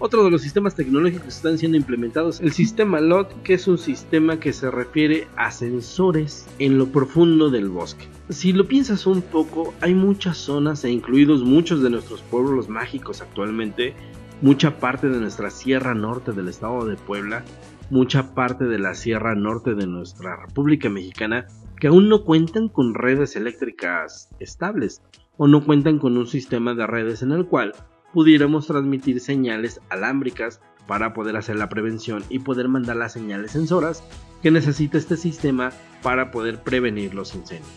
Otro 0.00 0.24
de 0.24 0.30
los 0.30 0.42
sistemas 0.42 0.74
tecnológicos 0.74 1.22
que 1.22 1.28
están 1.28 1.56
siendo 1.56 1.76
implementados, 1.76 2.40
el 2.40 2.52
sistema 2.52 3.00
LOT, 3.00 3.42
que 3.42 3.54
es 3.54 3.68
un 3.68 3.78
sistema 3.78 4.40
que 4.40 4.52
se 4.52 4.70
refiere 4.70 5.28
a 5.36 5.52
sensores 5.52 6.46
en 6.58 6.78
lo 6.78 6.86
profundo 6.88 7.48
del 7.48 7.68
bosque. 7.68 8.08
Si 8.28 8.52
lo 8.52 8.66
piensas 8.66 9.06
un 9.06 9.22
poco, 9.22 9.72
hay 9.80 9.94
muchas 9.94 10.36
zonas 10.36 10.84
e 10.84 10.90
incluidos 10.90 11.44
muchos 11.44 11.80
de 11.82 11.90
nuestros 11.90 12.22
pueblos 12.22 12.68
mágicos 12.68 13.22
actualmente, 13.22 13.94
mucha 14.42 14.78
parte 14.78 15.08
de 15.08 15.20
nuestra 15.20 15.50
sierra 15.50 15.94
norte 15.94 16.32
del 16.32 16.48
estado 16.48 16.84
de 16.86 16.96
Puebla, 16.96 17.44
mucha 17.90 18.34
parte 18.34 18.64
de 18.64 18.80
la 18.80 18.94
sierra 18.94 19.36
norte 19.36 19.74
de 19.74 19.86
nuestra 19.86 20.36
República 20.36 20.90
Mexicana 20.90 21.46
que 21.78 21.86
aún 21.86 22.08
no 22.08 22.24
cuentan 22.24 22.68
con 22.68 22.94
redes 22.94 23.36
eléctricas 23.36 24.28
estables 24.40 25.02
o 25.36 25.46
no 25.46 25.64
cuentan 25.64 25.98
con 25.98 26.16
un 26.16 26.26
sistema 26.26 26.74
de 26.74 26.86
redes 26.86 27.22
en 27.22 27.32
el 27.32 27.46
cual 27.46 27.74
pudiéramos 28.14 28.68
transmitir 28.68 29.20
señales 29.20 29.80
alámbricas 29.90 30.60
para 30.86 31.12
poder 31.12 31.36
hacer 31.36 31.56
la 31.56 31.68
prevención 31.68 32.22
y 32.30 32.38
poder 32.38 32.68
mandar 32.68 32.96
las 32.96 33.12
señales 33.12 33.50
sensoras 33.50 34.04
que 34.40 34.52
necesita 34.52 34.96
este 34.96 35.16
sistema 35.16 35.72
para 36.00 36.30
poder 36.30 36.62
prevenir 36.62 37.12
los 37.12 37.34
incendios. 37.34 37.68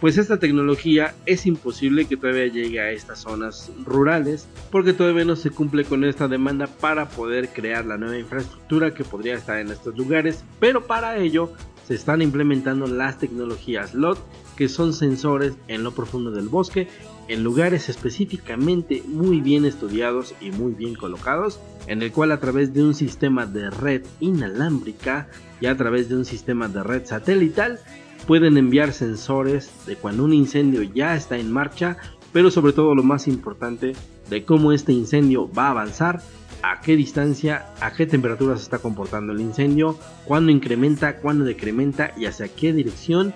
pues 0.00 0.18
esta 0.18 0.38
tecnología 0.38 1.14
es 1.24 1.46
imposible 1.46 2.04
que 2.04 2.18
todavía 2.18 2.46
llegue 2.48 2.78
a 2.78 2.90
estas 2.90 3.20
zonas 3.20 3.72
rurales 3.86 4.46
porque 4.70 4.92
todavía 4.92 5.24
no 5.24 5.34
se 5.34 5.48
cumple 5.48 5.84
con 5.84 6.04
esta 6.04 6.28
demanda 6.28 6.66
para 6.66 7.08
poder 7.08 7.48
crear 7.48 7.86
la 7.86 7.96
nueva 7.96 8.18
infraestructura 8.18 8.92
que 8.92 9.04
podría 9.04 9.36
estar 9.36 9.58
en 9.60 9.70
estos 9.70 9.96
lugares, 9.96 10.44
pero 10.60 10.86
para 10.86 11.16
ello 11.16 11.52
se 11.86 11.94
están 11.94 12.20
implementando 12.20 12.86
las 12.86 13.18
tecnologías 13.18 13.94
LOT 13.94 14.18
que 14.56 14.68
son 14.68 14.92
sensores 14.92 15.54
en 15.68 15.82
lo 15.82 15.92
profundo 15.92 16.30
del 16.30 16.48
bosque 16.48 16.88
en 17.28 17.42
lugares 17.42 17.88
específicamente 17.88 19.02
muy 19.06 19.40
bien 19.40 19.64
estudiados 19.64 20.34
y 20.40 20.50
muy 20.50 20.74
bien 20.74 20.94
colocados, 20.94 21.60
en 21.86 22.02
el 22.02 22.12
cual 22.12 22.32
a 22.32 22.40
través 22.40 22.74
de 22.74 22.82
un 22.82 22.94
sistema 22.94 23.46
de 23.46 23.70
red 23.70 24.02
inalámbrica 24.20 25.28
y 25.60 25.66
a 25.66 25.76
través 25.76 26.08
de 26.08 26.16
un 26.16 26.24
sistema 26.24 26.68
de 26.68 26.82
red 26.82 27.06
satelital 27.06 27.80
pueden 28.26 28.56
enviar 28.56 28.92
sensores 28.92 29.70
de 29.86 29.96
cuando 29.96 30.24
un 30.24 30.32
incendio 30.32 30.82
ya 30.82 31.14
está 31.14 31.38
en 31.38 31.52
marcha, 31.52 31.96
pero 32.32 32.50
sobre 32.50 32.72
todo 32.72 32.94
lo 32.94 33.02
más 33.02 33.28
importante 33.28 33.94
de 34.28 34.44
cómo 34.44 34.72
este 34.72 34.92
incendio 34.92 35.50
va 35.52 35.68
a 35.68 35.70
avanzar, 35.70 36.22
a 36.62 36.80
qué 36.80 36.96
distancia, 36.96 37.66
a 37.80 37.92
qué 37.92 38.06
temperatura 38.06 38.56
se 38.56 38.62
está 38.62 38.78
comportando 38.78 39.32
el 39.32 39.40
incendio, 39.40 39.98
cuándo 40.24 40.50
incrementa, 40.50 41.16
cuándo 41.16 41.44
decrementa 41.44 42.12
y 42.16 42.24
hacia 42.24 42.48
qué 42.48 42.72
dirección 42.72 43.34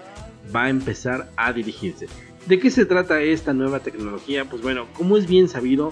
va 0.55 0.65
a 0.65 0.71
empezar 0.71 1.31
a 1.37 1.53
dirigirse. 1.53 2.07
¿De 2.47 2.59
qué 2.59 2.71
se 2.71 2.87
trata 2.87 3.21
esta 3.21 3.53
nueva 3.53 3.81
tecnología? 3.81 4.45
Pues 4.45 4.63
bueno, 4.63 4.87
como 4.95 5.17
es 5.17 5.27
bien 5.27 5.49
sabido, 5.49 5.91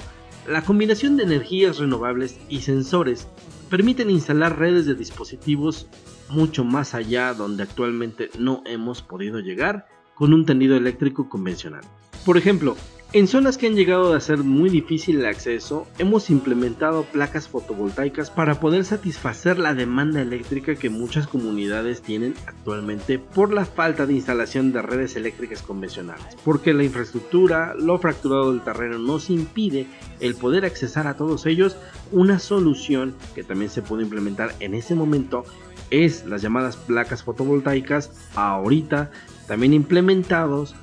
la 0.49 0.62
combinación 0.62 1.16
de 1.16 1.25
energías 1.25 1.79
renovables 1.79 2.38
y 2.49 2.61
sensores 2.61 3.29
permiten 3.69 4.11
instalar 4.11 4.59
redes 4.59 4.87
de 4.87 4.95
dispositivos 4.95 5.88
mucho 6.29 6.64
más 6.64 6.95
allá 6.95 7.35
donde 7.35 7.62
actualmente 7.62 8.31
no 8.38 8.62
hemos 8.64 9.03
podido 9.03 9.40
llegar 9.40 9.87
con 10.14 10.33
un 10.33 10.47
tendido 10.47 10.77
eléctrico 10.77 11.29
convencional. 11.29 11.83
Por 12.25 12.38
ejemplo, 12.38 12.77
en 13.19 13.29
zonas 13.29 13.57
que 13.57 13.67
han 13.67 13.77
llegado 13.77 14.13
a 14.13 14.21
ser 14.21 14.45
muy 14.45 14.69
difícil 14.69 15.21
el 15.21 15.25
acceso, 15.25 15.87
hemos 15.99 16.29
implementado 16.29 17.05
placas 17.05 17.49
fotovoltaicas 17.49 18.31
para 18.31 18.61
poder 18.61 18.85
satisfacer 18.85 19.59
la 19.59 19.73
demanda 19.73 20.21
eléctrica 20.21 20.75
que 20.75 20.91
muchas 20.91 21.27
comunidades 21.27 22.03
tienen 22.03 22.35
actualmente 22.45 23.19
por 23.19 23.55
la 23.55 23.65
falta 23.65 24.05
de 24.05 24.13
instalación 24.13 24.71
de 24.71 24.83
redes 24.83 25.17
eléctricas 25.17 25.63
convencionales, 25.63 26.37
porque 26.45 26.75
la 26.75 26.85
infraestructura, 26.85 27.75
lo 27.75 27.99
fracturado 27.99 28.53
del 28.53 28.61
terreno 28.61 28.99
nos 28.99 29.31
impide 29.31 29.87
el 30.21 30.35
poder 30.35 30.67
accesar 30.67 31.07
a 31.07 31.17
todos 31.17 31.47
ellos. 31.47 31.79
Una 32.13 32.39
solución 32.39 33.15
que 33.35 33.43
también 33.43 33.71
se 33.71 33.81
puede 33.81 34.03
implementar 34.03 34.55
en 34.61 34.75
ese 34.75 34.95
momento 34.95 35.45
es 35.89 36.27
las 36.27 36.43
llamadas 36.43 36.77
placas 36.77 37.23
fotovoltaicas 37.23 38.11
ahorita 38.35 39.11
también 39.47 39.73
implementados 39.73 40.75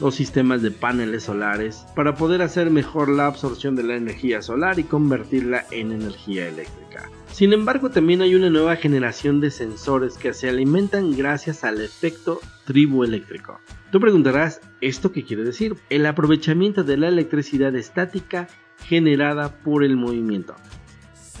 los 0.00 0.14
sistemas 0.14 0.62
de 0.62 0.70
paneles 0.70 1.24
solares 1.24 1.86
para 1.94 2.14
poder 2.14 2.42
hacer 2.42 2.70
mejor 2.70 3.08
la 3.08 3.26
absorción 3.26 3.76
de 3.76 3.82
la 3.82 3.96
energía 3.96 4.42
solar 4.42 4.78
y 4.78 4.84
convertirla 4.84 5.66
en 5.70 5.92
energía 5.92 6.48
eléctrica. 6.48 7.10
Sin 7.30 7.52
embargo, 7.52 7.90
también 7.90 8.22
hay 8.22 8.34
una 8.34 8.50
nueva 8.50 8.76
generación 8.76 9.40
de 9.40 9.50
sensores 9.50 10.16
que 10.16 10.34
se 10.34 10.48
alimentan 10.48 11.16
gracias 11.16 11.64
al 11.64 11.80
efecto 11.80 12.40
triboeléctrico. 12.64 13.60
Tú 13.92 14.00
preguntarás, 14.00 14.60
¿esto 14.80 15.12
qué 15.12 15.24
quiere 15.24 15.44
decir? 15.44 15.76
El 15.90 16.06
aprovechamiento 16.06 16.84
de 16.84 16.96
la 16.96 17.08
electricidad 17.08 17.74
estática 17.76 18.48
generada 18.84 19.62
por 19.62 19.84
el 19.84 19.96
movimiento. 19.96 20.54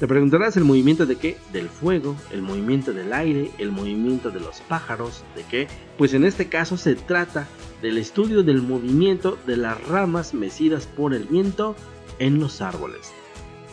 Te 0.00 0.08
preguntarás 0.08 0.56
el 0.56 0.64
movimiento 0.64 1.04
de 1.04 1.16
qué? 1.16 1.36
Del 1.52 1.68
fuego, 1.68 2.16
el 2.32 2.40
movimiento 2.40 2.94
del 2.94 3.12
aire, 3.12 3.50
el 3.58 3.70
movimiento 3.70 4.30
de 4.30 4.40
los 4.40 4.62
pájaros, 4.62 5.24
¿de 5.36 5.42
qué? 5.42 5.68
Pues 5.98 6.14
en 6.14 6.24
este 6.24 6.48
caso 6.48 6.78
se 6.78 6.94
trata 6.94 7.46
del 7.82 7.98
estudio 7.98 8.42
del 8.42 8.62
movimiento 8.62 9.36
de 9.46 9.58
las 9.58 9.86
ramas 9.88 10.32
mecidas 10.32 10.86
por 10.86 11.12
el 11.12 11.24
viento 11.24 11.76
en 12.18 12.40
los 12.40 12.62
árboles. 12.62 13.12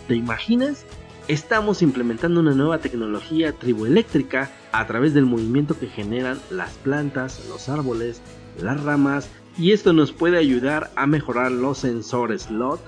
¿Te 0.09 0.15
imaginas? 0.15 0.85
Estamos 1.29 1.81
implementando 1.81 2.41
una 2.41 2.53
nueva 2.53 2.79
tecnología 2.79 3.53
triboeléctrica 3.53 4.51
a 4.73 4.85
través 4.85 5.13
del 5.13 5.25
movimiento 5.25 5.79
que 5.79 5.87
generan 5.87 6.41
las 6.49 6.71
plantas, 6.73 7.41
los 7.47 7.69
árboles, 7.69 8.21
las 8.61 8.83
ramas 8.83 9.29
y 9.57 9.71
esto 9.71 9.93
nos 9.93 10.11
puede 10.11 10.37
ayudar 10.37 10.91
a 10.97 11.07
mejorar 11.07 11.53
los 11.53 11.77
sensores 11.77 12.51
LOT 12.51 12.81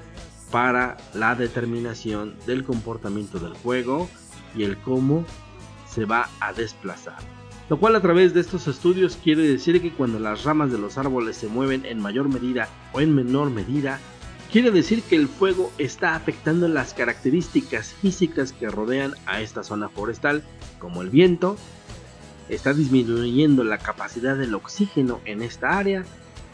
para 0.51 0.97
la 1.13 1.35
determinación 1.35 2.35
del 2.45 2.63
comportamiento 2.63 3.39
del 3.39 3.53
juego 3.53 4.09
y 4.55 4.63
el 4.63 4.77
cómo 4.77 5.25
se 5.87 6.05
va 6.05 6.29
a 6.39 6.53
desplazar. 6.53 7.17
Lo 7.69 7.79
cual 7.79 7.95
a 7.95 8.01
través 8.01 8.33
de 8.33 8.41
estos 8.41 8.67
estudios 8.67 9.17
quiere 9.23 9.43
decir 9.43 9.79
que 9.81 9.93
cuando 9.93 10.19
las 10.19 10.43
ramas 10.43 10.71
de 10.71 10.79
los 10.79 10.97
árboles 10.97 11.37
se 11.37 11.47
mueven 11.47 11.85
en 11.85 12.01
mayor 12.01 12.27
medida 12.27 12.67
o 12.93 13.01
en 13.01 13.13
menor 13.13 13.51
medida, 13.51 13.99
quiere 14.51 14.71
decir 14.71 15.03
que 15.03 15.15
el 15.15 15.27
fuego 15.27 15.71
está 15.77 16.15
afectando 16.15 16.67
las 16.67 16.95
características 16.95 17.93
físicas 17.93 18.53
que 18.53 18.69
rodean 18.69 19.13
a 19.27 19.41
esta 19.41 19.63
zona 19.63 19.89
forestal, 19.89 20.43
como 20.79 21.03
el 21.03 21.11
viento, 21.11 21.57
está 22.49 22.73
disminuyendo 22.73 23.63
la 23.63 23.77
capacidad 23.77 24.35
del 24.35 24.55
oxígeno 24.55 25.19
en 25.25 25.43
esta 25.43 25.77
área 25.77 26.03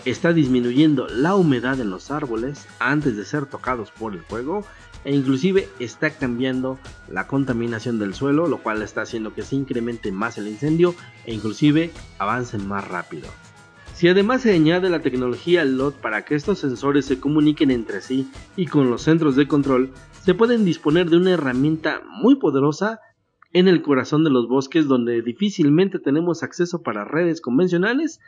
está 0.06 0.34
disminuyendo 0.34 1.08
la 1.08 1.36
humedad 1.36 1.80
en 1.80 1.90
los 1.90 2.12
árboles 2.12 2.68
antes 2.80 3.18
de 3.18 3.26
ser 3.26 3.48
tocados 3.48 3.92
por 3.92 4.14
el 4.14 4.22
fuego 4.22 4.64
e 5.04 5.16
inclusive 5.16 5.68
está 5.80 6.12
cambiando 6.12 6.80
la 7.10 7.28
contaminación 7.28 8.00
del 8.00 8.14
suelo, 8.14 8.48
lo 8.48 8.60
cual 8.60 8.82
está 8.82 9.02
haciendo 9.02 9.34
que 9.34 9.44
se 9.44 9.56
incremente 9.56 10.12
más 10.12 10.38
el 10.38 10.48
incendio 10.48 10.96
e 11.26 11.34
inclusive 11.34 11.92
avancen 12.20 12.68
más 12.68 12.88
rápido. 12.88 13.28
Si 13.94 14.08
además 14.08 14.42
se 14.42 14.54
añade 14.54 14.90
la 14.90 15.02
tecnología 15.02 15.64
LOT 15.64 15.96
para 15.96 16.26
que 16.26 16.36
estos 16.36 16.60
sensores 16.60 17.06
se 17.06 17.20
comuniquen 17.20 17.72
entre 17.72 18.02
sí 18.02 18.30
y 18.56 18.66
con 18.66 18.90
los 18.90 19.04
centros 19.04 19.36
de 19.36 19.48
control, 19.48 19.92
se 20.24 20.34
pueden 20.34 20.66
disponer 20.66 21.10
de 21.10 21.18
una 21.18 21.32
herramienta 21.32 22.02
muy 22.22 22.36
poderosa 22.36 23.00
en 23.54 23.70
el 23.70 23.82
corazón 23.82 24.26
de 24.26 24.32
los 24.32 24.50
bosques 24.50 24.86
donde 24.88 25.22
difícilmente 25.22 25.98
tenemos 26.00 26.44
acceso 26.44 26.84
para 26.84 27.06
redes 27.06 27.40
convencionales 27.40 28.20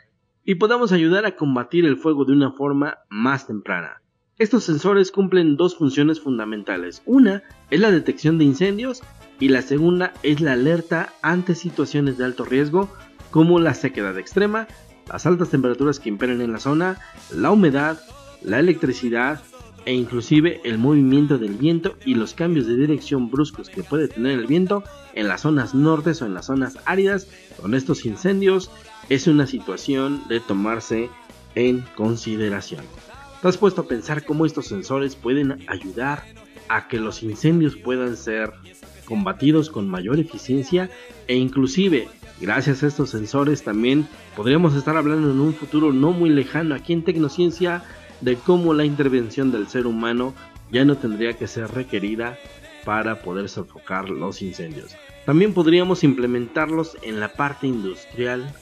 y 0.48 0.54
podamos 0.54 0.92
ayudar 0.92 1.26
a 1.26 1.36
combatir 1.36 1.84
el 1.84 1.98
fuego 1.98 2.24
de 2.24 2.32
una 2.32 2.52
forma 2.52 3.00
más 3.10 3.46
temprana. 3.46 4.00
Estos 4.38 4.64
sensores 4.64 5.12
cumplen 5.12 5.58
dos 5.58 5.76
funciones 5.76 6.22
fundamentales. 6.22 7.02
Una 7.04 7.42
es 7.68 7.78
la 7.78 7.90
detección 7.90 8.38
de 8.38 8.46
incendios 8.46 9.02
y 9.38 9.50
la 9.50 9.60
segunda 9.60 10.14
es 10.22 10.40
la 10.40 10.54
alerta 10.54 11.12
ante 11.20 11.54
situaciones 11.54 12.16
de 12.16 12.24
alto 12.24 12.46
riesgo 12.46 12.88
como 13.30 13.60
la 13.60 13.74
sequedad 13.74 14.16
extrema, 14.16 14.66
las 15.06 15.26
altas 15.26 15.50
temperaturas 15.50 16.00
que 16.00 16.08
imperan 16.08 16.40
en 16.40 16.54
la 16.54 16.60
zona, 16.60 16.96
la 17.30 17.50
humedad, 17.50 18.00
la 18.40 18.58
electricidad 18.58 19.42
e 19.84 19.94
inclusive 19.94 20.60
el 20.64 20.78
movimiento 20.78 21.38
del 21.38 21.54
viento 21.54 21.96
y 22.04 22.14
los 22.14 22.34
cambios 22.34 22.66
de 22.66 22.76
dirección 22.76 23.30
bruscos 23.30 23.68
que 23.68 23.82
puede 23.82 24.08
tener 24.08 24.38
el 24.38 24.46
viento 24.46 24.82
en 25.14 25.28
las 25.28 25.42
zonas 25.42 25.74
nortes 25.74 26.20
o 26.22 26.26
en 26.26 26.34
las 26.34 26.46
zonas 26.46 26.78
áridas 26.84 27.28
con 27.60 27.74
estos 27.74 28.04
incendios 28.04 28.70
es 29.08 29.26
una 29.26 29.46
situación 29.46 30.22
de 30.28 30.40
tomarse 30.40 31.08
en 31.54 31.84
consideración. 31.96 32.84
¿Te 33.40 33.48
has 33.48 33.56
puesto 33.56 33.82
a 33.82 33.88
pensar 33.88 34.24
cómo 34.24 34.46
estos 34.46 34.66
sensores 34.66 35.16
pueden 35.16 35.64
ayudar 35.68 36.24
a 36.68 36.88
que 36.88 36.98
los 36.98 37.22
incendios 37.22 37.76
puedan 37.76 38.16
ser 38.16 38.52
combatidos 39.04 39.70
con 39.70 39.88
mayor 39.88 40.18
eficiencia 40.18 40.90
e 41.28 41.36
inclusive 41.36 42.08
gracias 42.40 42.82
a 42.82 42.88
estos 42.88 43.10
sensores 43.10 43.64
también 43.64 44.06
podríamos 44.36 44.74
estar 44.74 44.96
hablando 44.96 45.30
en 45.30 45.40
un 45.40 45.54
futuro 45.54 45.92
no 45.92 46.12
muy 46.12 46.28
lejano 46.28 46.74
aquí 46.74 46.92
en 46.92 47.04
Tecnociencia 47.04 47.82
de 48.20 48.36
cómo 48.36 48.74
la 48.74 48.84
intervención 48.84 49.52
del 49.52 49.68
ser 49.68 49.86
humano 49.86 50.34
ya 50.70 50.84
no 50.84 50.96
tendría 50.96 51.34
que 51.34 51.46
ser 51.46 51.70
requerida 51.70 52.38
para 52.84 53.22
poder 53.22 53.48
sofocar 53.48 54.10
los 54.10 54.42
incendios. 54.42 54.94
También 55.26 55.54
podríamos 55.54 56.04
implementarlos 56.04 56.96
en 57.02 57.20
la 57.20 57.28
parte 57.28 57.66
industrial 57.66 58.54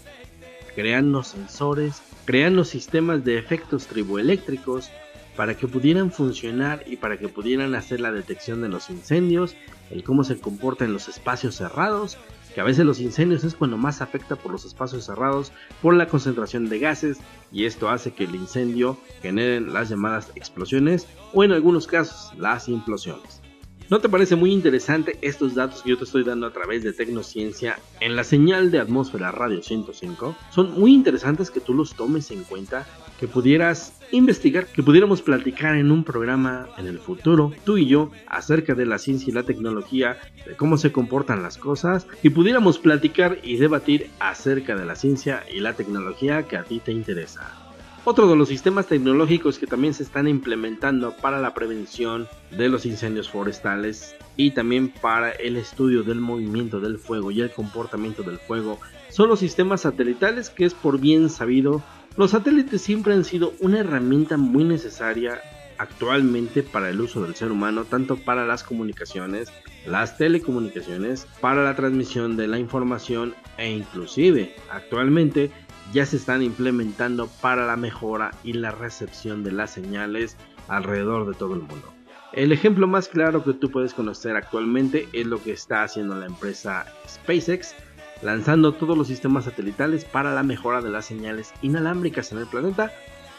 crean 0.76 1.10
los 1.10 1.28
sensores, 1.28 2.02
crean 2.26 2.54
los 2.54 2.68
sistemas 2.68 3.24
de 3.24 3.38
efectos 3.38 3.86
triboeléctricos 3.86 4.90
para 5.34 5.56
que 5.56 5.66
pudieran 5.66 6.12
funcionar 6.12 6.84
y 6.86 6.96
para 6.96 7.16
que 7.16 7.28
pudieran 7.28 7.74
hacer 7.74 8.00
la 8.00 8.12
detección 8.12 8.60
de 8.60 8.68
los 8.68 8.90
incendios, 8.90 9.56
el 9.90 10.04
cómo 10.04 10.22
se 10.22 10.38
comporta 10.38 10.84
en 10.84 10.92
los 10.92 11.08
espacios 11.08 11.56
cerrados, 11.56 12.18
que 12.56 12.62
a 12.62 12.64
veces 12.64 12.86
los 12.86 13.00
incendios 13.00 13.44
es 13.44 13.54
cuando 13.54 13.76
más 13.76 14.00
afecta 14.00 14.34
por 14.34 14.50
los 14.50 14.64
espacios 14.64 15.04
cerrados, 15.04 15.52
por 15.82 15.94
la 15.94 16.08
concentración 16.08 16.70
de 16.70 16.78
gases, 16.78 17.18
y 17.52 17.66
esto 17.66 17.90
hace 17.90 18.14
que 18.14 18.24
el 18.24 18.34
incendio 18.34 18.96
genere 19.20 19.60
las 19.60 19.90
llamadas 19.90 20.32
explosiones 20.36 21.06
o 21.34 21.44
en 21.44 21.52
algunos 21.52 21.86
casos 21.86 22.32
las 22.38 22.70
implosiones. 22.70 23.42
¿No 23.90 24.00
te 24.00 24.08
parece 24.08 24.36
muy 24.36 24.54
interesante 24.54 25.18
estos 25.20 25.54
datos 25.54 25.82
que 25.82 25.90
yo 25.90 25.98
te 25.98 26.04
estoy 26.04 26.24
dando 26.24 26.46
a 26.46 26.52
través 26.54 26.82
de 26.82 26.94
Tecnociencia 26.94 27.78
en 28.00 28.16
la 28.16 28.24
señal 28.24 28.70
de 28.70 28.78
atmósfera 28.78 29.30
radio 29.32 29.62
105? 29.62 30.34
Son 30.50 30.80
muy 30.80 30.94
interesantes 30.94 31.50
que 31.50 31.60
tú 31.60 31.74
los 31.74 31.94
tomes 31.94 32.30
en 32.30 32.42
cuenta, 32.44 32.86
que 33.18 33.28
pudieras 33.28 33.92
investigar, 34.12 34.66
que 34.66 34.82
pudiéramos 34.82 35.22
platicar 35.22 35.76
en 35.76 35.90
un 35.90 36.04
programa 36.04 36.68
en 36.78 36.86
el 36.86 36.98
futuro, 36.98 37.52
tú 37.64 37.76
y 37.76 37.86
yo, 37.86 38.10
acerca 38.26 38.74
de 38.74 38.86
la 38.86 38.98
ciencia 38.98 39.30
y 39.30 39.34
la 39.34 39.42
tecnología, 39.42 40.18
de 40.46 40.54
cómo 40.56 40.76
se 40.76 40.92
comportan 40.92 41.42
las 41.42 41.58
cosas, 41.58 42.06
y 42.22 42.30
pudiéramos 42.30 42.78
platicar 42.78 43.38
y 43.42 43.56
debatir 43.56 44.10
acerca 44.20 44.76
de 44.76 44.86
la 44.86 44.96
ciencia 44.96 45.44
y 45.52 45.60
la 45.60 45.74
tecnología 45.74 46.44
que 46.44 46.56
a 46.56 46.64
ti 46.64 46.80
te 46.80 46.92
interesa. 46.92 47.66
Otro 48.08 48.28
de 48.28 48.36
los 48.36 48.48
sistemas 48.48 48.86
tecnológicos 48.86 49.58
que 49.58 49.66
también 49.66 49.92
se 49.92 50.04
están 50.04 50.28
implementando 50.28 51.10
para 51.16 51.40
la 51.40 51.54
prevención 51.54 52.28
de 52.56 52.68
los 52.68 52.86
incendios 52.86 53.28
forestales 53.28 54.14
y 54.36 54.52
también 54.52 54.90
para 54.90 55.32
el 55.32 55.56
estudio 55.56 56.04
del 56.04 56.20
movimiento 56.20 56.78
del 56.78 56.98
fuego 56.98 57.32
y 57.32 57.40
el 57.40 57.50
comportamiento 57.50 58.22
del 58.22 58.38
fuego 58.38 58.78
son 59.08 59.28
los 59.28 59.40
sistemas 59.40 59.80
satelitales 59.80 60.50
que 60.50 60.66
es 60.66 60.74
por 60.74 61.00
bien 61.00 61.30
sabido 61.30 61.82
los 62.16 62.30
satélites 62.30 62.80
siempre 62.82 63.14
han 63.14 63.24
sido 63.24 63.52
una 63.60 63.80
herramienta 63.80 64.36
muy 64.36 64.64
necesaria 64.64 65.40
actualmente 65.78 66.62
para 66.62 66.88
el 66.88 67.00
uso 67.00 67.22
del 67.22 67.34
ser 67.34 67.52
humano, 67.52 67.84
tanto 67.84 68.16
para 68.16 68.46
las 68.46 68.64
comunicaciones, 68.64 69.52
las 69.86 70.16
telecomunicaciones, 70.16 71.26
para 71.40 71.62
la 71.62 71.76
transmisión 71.76 72.36
de 72.36 72.48
la 72.48 72.58
información 72.58 73.34
e 73.58 73.70
inclusive 73.70 74.54
actualmente 74.70 75.50
ya 75.92 76.06
se 76.06 76.16
están 76.16 76.42
implementando 76.42 77.28
para 77.40 77.66
la 77.66 77.76
mejora 77.76 78.32
y 78.42 78.54
la 78.54 78.70
recepción 78.70 79.44
de 79.44 79.52
las 79.52 79.70
señales 79.70 80.36
alrededor 80.68 81.28
de 81.28 81.34
todo 81.34 81.54
el 81.54 81.60
mundo. 81.60 81.92
El 82.32 82.52
ejemplo 82.52 82.86
más 82.86 83.08
claro 83.08 83.44
que 83.44 83.52
tú 83.52 83.70
puedes 83.70 83.94
conocer 83.94 84.36
actualmente 84.36 85.08
es 85.12 85.26
lo 85.26 85.42
que 85.42 85.52
está 85.52 85.84
haciendo 85.84 86.16
la 86.16 86.26
empresa 86.26 86.86
SpaceX, 87.08 87.74
lanzando 88.22 88.72
todos 88.72 88.96
los 88.96 89.08
sistemas 89.08 89.44
satelitales 89.44 90.04
para 90.04 90.34
la 90.34 90.42
mejora 90.42 90.80
de 90.80 90.90
las 90.90 91.06
señales 91.06 91.52
inalámbricas 91.62 92.32
en 92.32 92.38
el 92.38 92.46
planeta, 92.46 92.92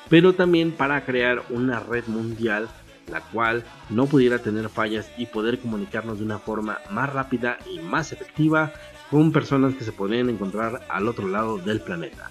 pero 0.09 0.34
también 0.34 0.71
para 0.71 1.05
crear 1.05 1.43
una 1.49 1.80
red 1.80 2.05
mundial 2.07 2.69
la 3.11 3.21
cual 3.21 3.63
no 3.89 4.05
pudiera 4.05 4.39
tener 4.39 4.69
fallas 4.69 5.09
y 5.17 5.25
poder 5.28 5.59
comunicarnos 5.59 6.19
de 6.19 6.25
una 6.25 6.39
forma 6.39 6.80
más 6.91 7.11
rápida 7.11 7.57
y 7.71 7.80
más 7.80 8.11
efectiva 8.11 8.73
con 9.09 9.32
personas 9.32 9.75
que 9.75 9.84
se 9.84 9.91
podrían 9.91 10.30
encontrar 10.30 10.86
al 10.89 11.07
otro 11.07 11.28
lado 11.28 11.57
del 11.57 11.80
planeta. 11.80 12.30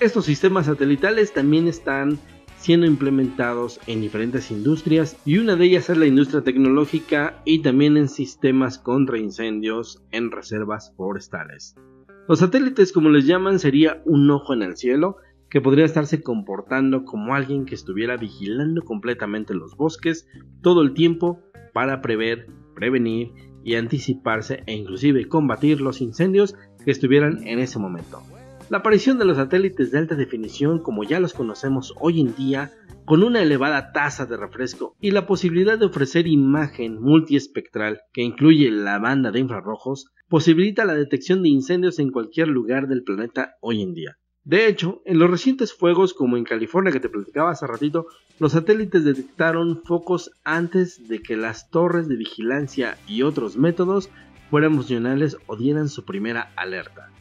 Estos 0.00 0.26
sistemas 0.26 0.66
satelitales 0.66 1.32
también 1.32 1.68
están 1.68 2.18
siendo 2.64 2.86
implementados 2.86 3.78
en 3.86 4.00
diferentes 4.00 4.50
industrias 4.50 5.18
y 5.26 5.36
una 5.36 5.54
de 5.54 5.66
ellas 5.66 5.90
es 5.90 5.98
la 5.98 6.06
industria 6.06 6.40
tecnológica 6.40 7.42
y 7.44 7.60
también 7.60 7.98
en 7.98 8.08
sistemas 8.08 8.78
contra 8.78 9.18
incendios 9.18 10.02
en 10.12 10.30
reservas 10.30 10.94
forestales. 10.96 11.76
Los 12.26 12.38
satélites 12.38 12.90
como 12.90 13.10
les 13.10 13.26
llaman 13.26 13.58
sería 13.58 14.00
un 14.06 14.30
ojo 14.30 14.54
en 14.54 14.62
el 14.62 14.78
cielo 14.78 15.18
que 15.50 15.60
podría 15.60 15.84
estarse 15.84 16.22
comportando 16.22 17.04
como 17.04 17.34
alguien 17.34 17.66
que 17.66 17.74
estuviera 17.74 18.16
vigilando 18.16 18.80
completamente 18.80 19.52
los 19.52 19.76
bosques 19.76 20.26
todo 20.62 20.80
el 20.80 20.94
tiempo 20.94 21.42
para 21.74 22.00
prever, 22.00 22.46
prevenir 22.74 23.32
y 23.62 23.74
anticiparse 23.74 24.62
e 24.64 24.72
inclusive 24.72 25.28
combatir 25.28 25.82
los 25.82 26.00
incendios 26.00 26.56
que 26.82 26.92
estuvieran 26.92 27.46
en 27.46 27.58
ese 27.58 27.78
momento. 27.78 28.22
La 28.70 28.78
aparición 28.78 29.18
de 29.18 29.26
los 29.26 29.36
satélites 29.36 29.90
de 29.90 29.98
alta 29.98 30.14
definición 30.14 30.78
como 30.78 31.04
ya 31.04 31.20
los 31.20 31.34
conocemos 31.34 31.92
hoy 32.00 32.22
en 32.22 32.34
día 32.34 32.72
con 33.04 33.22
una 33.22 33.42
elevada 33.42 33.92
tasa 33.92 34.24
de 34.24 34.38
refresco 34.38 34.96
y 35.02 35.10
la 35.10 35.26
posibilidad 35.26 35.78
de 35.78 35.84
ofrecer 35.84 36.26
imagen 36.26 36.98
multiespectral 36.98 38.00
que 38.14 38.22
incluye 38.22 38.70
la 38.70 38.98
banda 38.98 39.30
de 39.30 39.40
infrarrojos 39.40 40.06
posibilita 40.30 40.86
la 40.86 40.94
detección 40.94 41.42
de 41.42 41.50
incendios 41.50 41.98
en 41.98 42.10
cualquier 42.10 42.48
lugar 42.48 42.88
del 42.88 43.04
planeta 43.04 43.56
hoy 43.60 43.82
en 43.82 43.92
día. 43.92 44.16
De 44.44 44.66
hecho, 44.66 45.02
en 45.04 45.18
los 45.18 45.30
recientes 45.30 45.74
fuegos 45.74 46.14
como 46.14 46.38
en 46.38 46.44
California 46.44 46.92
que 46.92 47.00
te 47.00 47.10
platicaba 47.10 47.50
hace 47.50 47.66
ratito, 47.66 48.06
los 48.38 48.52
satélites 48.52 49.04
detectaron 49.04 49.82
focos 49.84 50.30
antes 50.42 51.06
de 51.06 51.20
que 51.20 51.36
las 51.36 51.68
torres 51.68 52.08
de 52.08 52.16
vigilancia 52.16 52.96
y 53.06 53.22
otros 53.22 53.58
métodos 53.58 54.08
fueran 54.50 54.74
funcionales 54.74 55.36
o 55.46 55.56
dieran 55.56 55.90
su 55.90 56.06
primera 56.06 56.52
alerta. 56.56 57.13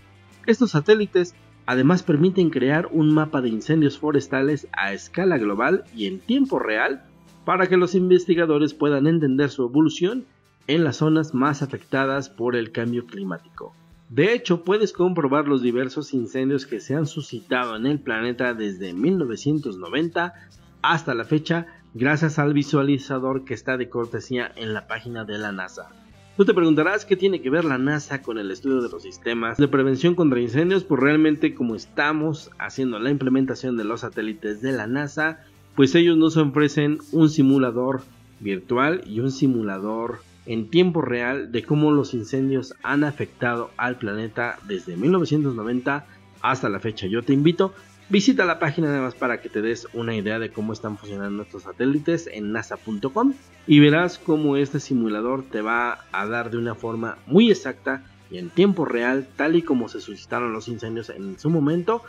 Estos 0.45 0.71
satélites 0.71 1.35
además 1.65 2.03
permiten 2.03 2.49
crear 2.49 2.89
un 2.91 3.13
mapa 3.13 3.41
de 3.41 3.49
incendios 3.49 3.97
forestales 3.97 4.67
a 4.73 4.93
escala 4.93 5.37
global 5.37 5.85
y 5.95 6.07
en 6.07 6.19
tiempo 6.19 6.59
real 6.59 7.03
para 7.45 7.67
que 7.67 7.77
los 7.77 7.95
investigadores 7.95 8.73
puedan 8.73 9.07
entender 9.07 9.49
su 9.49 9.63
evolución 9.63 10.25
en 10.67 10.83
las 10.83 10.97
zonas 10.97 11.33
más 11.33 11.61
afectadas 11.61 12.29
por 12.29 12.55
el 12.55 12.71
cambio 12.71 13.05
climático. 13.05 13.73
De 14.09 14.33
hecho, 14.33 14.63
puedes 14.63 14.93
comprobar 14.93 15.47
los 15.47 15.61
diversos 15.61 16.13
incendios 16.13 16.65
que 16.65 16.79
se 16.79 16.95
han 16.95 17.07
suscitado 17.07 17.75
en 17.75 17.85
el 17.85 17.99
planeta 17.99 18.53
desde 18.53 18.93
1990 18.93 20.33
hasta 20.81 21.13
la 21.13 21.23
fecha 21.23 21.67
gracias 21.93 22.37
al 22.37 22.53
visualizador 22.53 23.45
que 23.45 23.53
está 23.53 23.77
de 23.77 23.89
cortesía 23.89 24.51
en 24.55 24.73
la 24.73 24.87
página 24.87 25.25
de 25.25 25.37
la 25.37 25.51
NASA. 25.51 25.89
Tú 26.35 26.45
te 26.45 26.53
preguntarás 26.55 27.05
qué 27.05 27.15
tiene 27.15 27.43
que 27.43 27.51
ver 27.51 27.63
la 27.63 27.77
NASA 27.77 28.23
con 28.23 28.39
el 28.39 28.49
estudio 28.49 28.81
de 28.81 28.89
los 28.89 29.03
sistemas 29.03 29.57
de 29.57 29.67
prevención 29.67 30.15
contra 30.15 30.39
incendios, 30.39 30.83
pues 30.83 30.99
realmente 30.99 31.53
como 31.53 31.75
estamos 31.75 32.49
haciendo 32.57 32.97
la 32.97 33.11
implementación 33.11 33.77
de 33.77 33.83
los 33.83 34.01
satélites 34.01 34.59
de 34.59 34.71
la 34.71 34.87
NASA, 34.87 35.45
pues 35.75 35.93
ellos 35.93 36.17
nos 36.17 36.35
ofrecen 36.37 36.97
un 37.11 37.29
simulador 37.29 38.01
virtual 38.39 39.03
y 39.05 39.19
un 39.19 39.29
simulador 39.29 40.21
en 40.47 40.71
tiempo 40.71 41.03
real 41.03 41.51
de 41.51 41.61
cómo 41.61 41.91
los 41.91 42.15
incendios 42.15 42.73
han 42.81 43.03
afectado 43.03 43.69
al 43.77 43.97
planeta 43.97 44.57
desde 44.67 44.97
1990 44.97 46.07
hasta 46.41 46.67
la 46.67 46.79
fecha. 46.79 47.05
Yo 47.05 47.21
te 47.21 47.33
invito, 47.33 47.75
visita 48.09 48.45
la 48.45 48.59
página 48.59 48.87
nada 48.87 49.01
más 49.01 49.15
para 49.15 49.41
que 49.41 49.49
te 49.49 49.61
des 49.61 49.87
una 49.93 50.15
idea 50.15 50.39
de 50.39 50.51
cómo 50.51 50.73
están 50.73 50.97
funcionando 50.97 51.43
estos 51.43 51.63
satélites 51.63 52.27
en 52.27 52.51
nasa.com 52.51 53.33
y 53.67 53.79
verás 53.79 54.19
cómo 54.19 54.57
este 54.57 54.79
simulador 54.79 55.43
te 55.43 55.61
va 55.61 56.05
a 56.11 56.25
dar 56.27 56.51
de 56.51 56.57
una 56.57 56.75
forma 56.75 57.17
muy 57.25 57.49
exacta 57.49 58.03
y 58.29 58.39
en 58.39 58.49
tiempo 58.49 58.85
real, 58.85 59.27
tal 59.35 59.55
y 59.55 59.61
como 59.61 59.89
se 59.89 60.01
suscitaron 60.01 60.53
los 60.53 60.67
incendios 60.67 61.09
en 61.09 61.37
su 61.37 61.51
momento, 61.51 62.01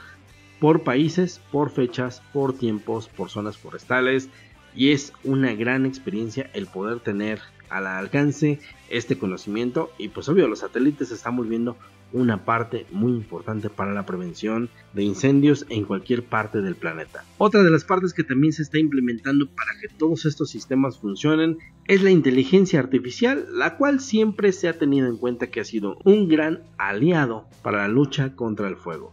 por 0.58 0.82
países, 0.82 1.40
por 1.52 1.70
fechas, 1.70 2.22
por 2.32 2.56
tiempos, 2.56 3.08
por 3.08 3.28
zonas 3.28 3.58
forestales. 3.58 4.30
Y 4.74 4.92
es 4.92 5.12
una 5.22 5.52
gran 5.54 5.84
experiencia 5.84 6.50
el 6.54 6.66
poder 6.66 7.00
tener 7.00 7.40
al 7.68 7.86
alcance 7.86 8.58
este 8.88 9.18
conocimiento 9.18 9.92
y 9.98 10.08
pues 10.08 10.28
obvio 10.28 10.48
los 10.48 10.60
satélites 10.60 11.10
están 11.10 11.36
volviendo 11.36 11.76
una 12.14 12.44
parte 12.44 12.86
muy 12.92 13.12
importante 13.12 13.68
para 13.68 13.92
la 13.92 14.06
prevención 14.06 14.70
de 14.94 15.02
incendios 15.02 15.66
en 15.68 15.84
cualquier 15.84 16.24
parte 16.24 16.62
del 16.62 16.76
planeta. 16.76 17.24
Otra 17.38 17.62
de 17.62 17.70
las 17.70 17.84
partes 17.84 18.14
que 18.14 18.22
también 18.22 18.52
se 18.52 18.62
está 18.62 18.78
implementando 18.78 19.46
para 19.48 19.72
que 19.80 19.88
todos 19.88 20.24
estos 20.24 20.48
sistemas 20.48 20.98
funcionen 20.98 21.58
es 21.86 22.02
la 22.02 22.10
inteligencia 22.10 22.78
artificial, 22.78 23.46
la 23.52 23.76
cual 23.76 24.00
siempre 24.00 24.52
se 24.52 24.68
ha 24.68 24.78
tenido 24.78 25.08
en 25.08 25.18
cuenta 25.18 25.48
que 25.48 25.60
ha 25.60 25.64
sido 25.64 25.98
un 26.04 26.28
gran 26.28 26.62
aliado 26.78 27.46
para 27.62 27.78
la 27.78 27.88
lucha 27.88 28.34
contra 28.36 28.68
el 28.68 28.76
fuego. 28.76 29.12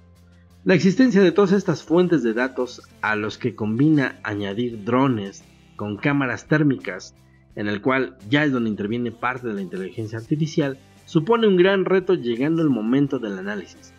La 0.64 0.76
existencia 0.76 1.22
de 1.22 1.32
todas 1.32 1.54
estas 1.54 1.84
fuentes 1.84 2.22
de 2.22 2.34
datos 2.34 2.84
a 3.02 3.16
los 3.16 3.40
que 3.40 3.56
combina 3.56 4.20
añadir 4.24 4.84
drones 4.84 5.44
con 5.76 5.98
cámaras 5.98 6.48
térmicas 6.48 7.16
en 7.56 7.68
el 7.68 7.82
cual 7.82 8.18
ya 8.30 8.44
es 8.44 8.52
donde 8.52 8.70
interviene 8.70 9.12
parte 9.12 9.48
de 9.48 9.54
la 9.54 9.62
inteligencia 9.62 10.18
artificial, 10.18 10.78
supone 11.12 11.46
un 11.46 11.58
gran 11.58 11.84
reto 11.84 12.14
llegando 12.14 12.62
el 12.62 12.70
momento 12.70 13.20
del 13.20 13.38
análisis. 13.38 13.94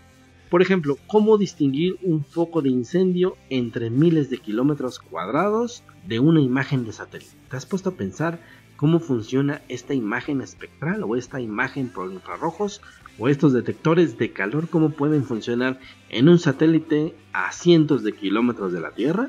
Por 0.49 0.63
ejemplo, 0.63 0.97
cómo 1.07 1.37
distinguir 1.37 1.99
un 2.01 2.25
foco 2.25 2.63
de 2.63 2.71
incendio 2.71 3.37
entre 3.51 3.91
miles 3.91 4.31
de 4.31 4.39
kilómetros 4.39 4.99
cuadrados 4.99 5.85
de 6.07 6.21
una 6.21 6.41
imagen 6.41 6.87
de 6.87 6.93
satélite. 6.95 7.37
¿Te 7.51 7.59
has 7.59 7.67
puesto 7.67 7.91
a 7.91 7.97
pensar 7.97 8.41
cómo 8.77 8.99
funciona 8.99 9.61
esta 9.69 9.93
imagen 9.93 10.41
espectral 10.41 11.03
o 11.03 11.15
esta 11.15 11.39
imagen 11.39 11.91
por 11.91 12.11
infrarrojos 12.11 12.81
o 13.19 13.29
estos 13.29 13.53
detectores 13.53 14.17
de 14.17 14.33
calor, 14.33 14.71
cómo 14.71 14.89
pueden 14.89 15.25
funcionar 15.25 15.79
en 16.09 16.31
un 16.31 16.39
satélite 16.39 17.15
a 17.35 17.53
cientos 17.53 18.05
de 18.05 18.15
kilómetros 18.15 18.73
de 18.73 18.81
la 18.81 18.93
Tierra? 18.93 19.29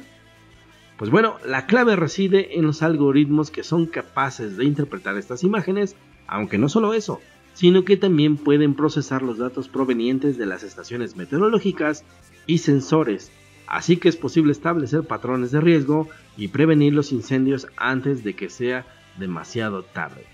Pues 0.98 1.12
bueno, 1.12 1.36
la 1.46 1.66
clave 1.66 1.98
reside 1.98 2.58
en 2.58 2.64
los 2.64 2.82
algoritmos 2.82 3.52
que 3.52 3.64
son 3.64 3.88
capaces 3.88 4.56
de 4.56 4.64
interpretar 4.64 5.18
estas 5.18 5.44
imágenes, 5.44 5.98
aunque 6.28 6.58
no 6.58 6.70
solo 6.70 6.94
eso, 6.94 7.20
sino 7.54 7.86
que 7.86 7.98
también 7.98 8.38
pueden 8.38 8.74
procesar 8.74 9.22
los 9.22 9.38
datos 9.38 9.68
provenientes 9.68 10.38
de 10.38 10.46
las 10.46 10.64
estaciones 10.64 11.16
meteorológicas 11.16 12.04
y 12.46 12.60
sensores, 12.60 13.32
así 13.68 13.98
que 13.98 14.10
es 14.10 14.16
posible 14.16 14.52
establecer 14.52 15.04
patrones 15.04 15.52
de 15.52 15.62
riesgo 15.62 16.08
y 16.38 16.50
prevenir 16.50 16.94
los 16.94 17.12
incendios 17.12 17.68
antes 17.78 18.24
de 18.24 18.36
que 18.36 18.50
sea 18.50 18.86
demasiado 19.18 19.84
tarde. 19.84 20.26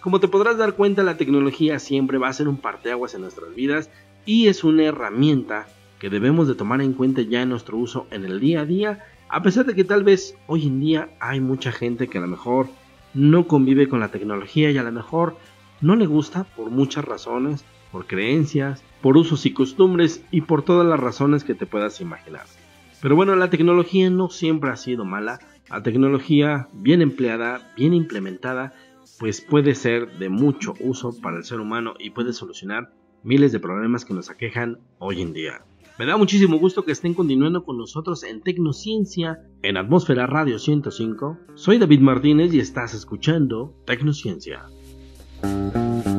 Como 0.00 0.20
te 0.20 0.28
podrás 0.28 0.58
dar 0.58 0.74
cuenta, 0.74 1.02
la 1.02 1.16
tecnología 1.16 1.78
siempre 1.78 2.18
va 2.18 2.28
a 2.28 2.32
ser 2.32 2.48
un 2.48 2.58
parteaguas 2.58 3.14
en 3.14 3.22
nuestras 3.22 3.54
vidas 3.54 3.90
y 4.26 4.48
es 4.48 4.64
una 4.64 4.84
herramienta 4.84 5.66
que 5.98 6.10
debemos 6.10 6.48
de 6.48 6.54
tomar 6.54 6.80
en 6.82 6.92
cuenta 6.92 7.22
ya 7.22 7.42
en 7.42 7.50
nuestro 7.50 7.78
uso 7.78 8.06
en 8.10 8.24
el 8.24 8.40
día 8.40 8.62
a 8.62 8.66
día 8.66 9.04
a 9.28 9.42
pesar 9.42 9.64
de 9.66 9.74
que 9.74 9.84
tal 9.84 10.04
vez 10.04 10.36
hoy 10.46 10.66
en 10.66 10.80
día 10.80 11.08
hay 11.18 11.40
mucha 11.40 11.72
gente 11.72 12.08
que 12.08 12.18
a 12.18 12.20
lo 12.20 12.28
mejor 12.28 12.68
no 13.14 13.48
convive 13.48 13.88
con 13.88 14.00
la 14.00 14.12
tecnología 14.12 14.70
y 14.70 14.78
a 14.78 14.82
lo 14.82 14.92
mejor 14.92 15.36
no 15.84 15.96
le 15.96 16.06
gusta 16.06 16.44
por 16.44 16.70
muchas 16.70 17.04
razones, 17.04 17.64
por 17.92 18.06
creencias, 18.06 18.82
por 19.02 19.18
usos 19.18 19.44
y 19.44 19.52
costumbres 19.52 20.24
y 20.30 20.40
por 20.40 20.62
todas 20.62 20.86
las 20.86 20.98
razones 20.98 21.44
que 21.44 21.54
te 21.54 21.66
puedas 21.66 22.00
imaginar. 22.00 22.46
Pero 23.02 23.16
bueno, 23.16 23.36
la 23.36 23.50
tecnología 23.50 24.08
no 24.08 24.30
siempre 24.30 24.70
ha 24.70 24.76
sido 24.76 25.04
mala. 25.04 25.38
La 25.68 25.82
tecnología 25.82 26.68
bien 26.72 27.02
empleada, 27.02 27.70
bien 27.76 27.92
implementada, 27.92 28.72
pues 29.18 29.42
puede 29.42 29.74
ser 29.74 30.18
de 30.18 30.30
mucho 30.30 30.72
uso 30.80 31.12
para 31.20 31.36
el 31.36 31.44
ser 31.44 31.60
humano 31.60 31.94
y 31.98 32.10
puede 32.10 32.32
solucionar 32.32 32.90
miles 33.22 33.52
de 33.52 33.60
problemas 33.60 34.06
que 34.06 34.14
nos 34.14 34.30
aquejan 34.30 34.78
hoy 34.98 35.20
en 35.20 35.34
día. 35.34 35.66
Me 35.98 36.06
da 36.06 36.16
muchísimo 36.16 36.58
gusto 36.58 36.84
que 36.84 36.92
estén 36.92 37.12
continuando 37.12 37.62
con 37.62 37.76
nosotros 37.76 38.24
en 38.24 38.40
Tecnociencia 38.40 39.42
en 39.62 39.76
Atmósfera 39.76 40.26
Radio 40.26 40.58
105. 40.58 41.38
Soy 41.54 41.78
David 41.78 42.00
Martínez 42.00 42.54
y 42.54 42.58
estás 42.58 42.94
escuchando 42.94 43.74
Tecnociencia. 43.84 44.64
Thank 45.44 46.06
you. 46.06 46.13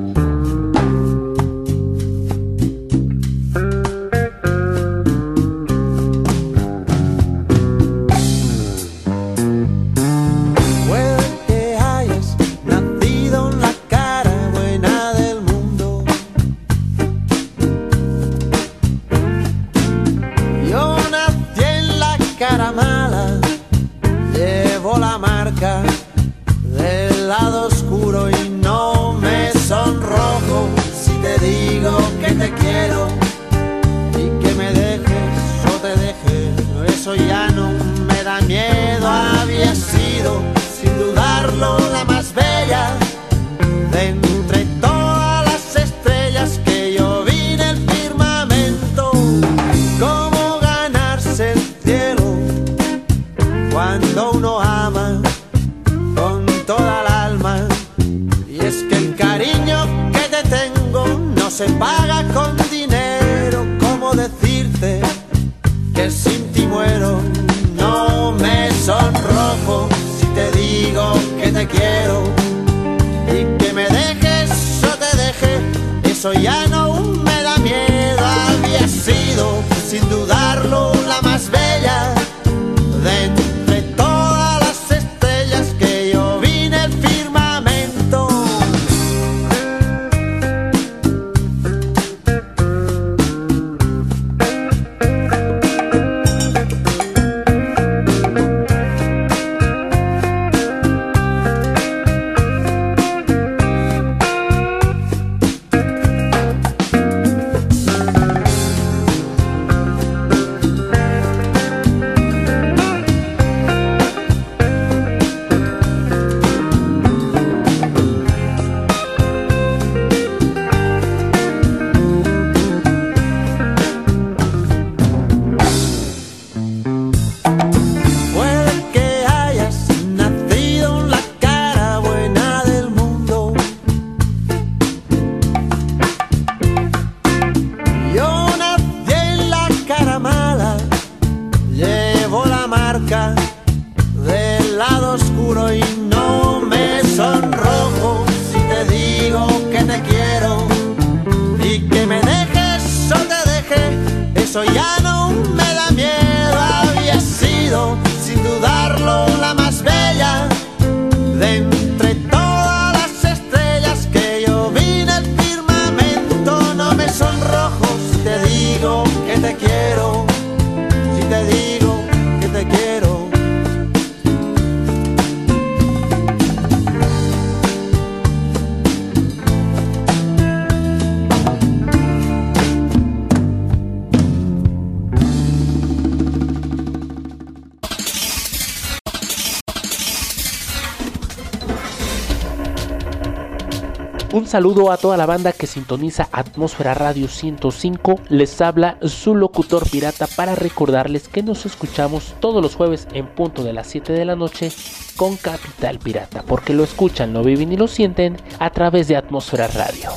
Saludo 194.56 194.90
a 194.90 194.96
toda 194.96 195.18
la 195.18 195.26
banda 195.26 195.52
que 195.52 195.68
sintoniza 195.68 196.30
Atmósfera 196.32 196.94
Radio 196.94 197.28
105. 197.28 198.22
Les 198.30 198.62
habla 198.62 198.98
su 199.02 199.36
locutor 199.36 199.90
pirata 199.90 200.28
para 200.28 200.56
recordarles 200.56 201.28
que 201.28 201.44
nos 201.44 201.66
escuchamos 201.66 202.36
todos 202.40 202.62
los 202.62 202.74
jueves 202.74 203.06
en 203.12 203.28
punto 203.28 203.66
de 203.66 203.74
las 203.74 203.88
7 203.88 204.14
de 204.14 204.24
la 204.24 204.38
noche 204.38 204.72
con 205.18 205.36
Capital 205.36 206.00
Pirata, 206.00 206.42
porque 206.44 206.74
lo 206.74 206.86
escuchan, 206.86 207.34
lo 207.34 207.44
viven 207.44 207.74
y 207.74 207.76
lo 207.76 207.90
sienten 207.90 208.38
a 208.58 208.70
través 208.70 209.10
de 209.10 209.18
Atmósfera 209.18 209.68
Radio 209.68 210.12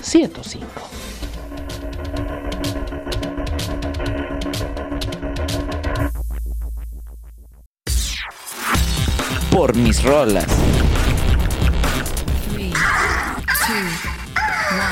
105. 0.00 0.66
Por 9.50 9.76
mis 9.76 10.02
rolas. 10.02 10.46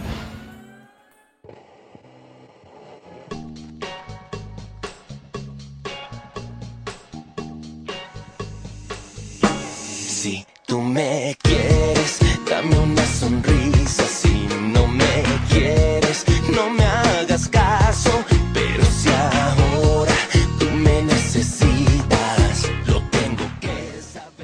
Si 10.08 10.46
tú 10.66 10.82
me 10.82 11.36
quieres, 11.42 12.20
dame 12.50 12.78
una 12.80 13.06
sonrisa. 13.06 14.04
Si 14.04 14.48
no 14.74 14.88
me 14.88 15.24
quieres, 15.50 16.03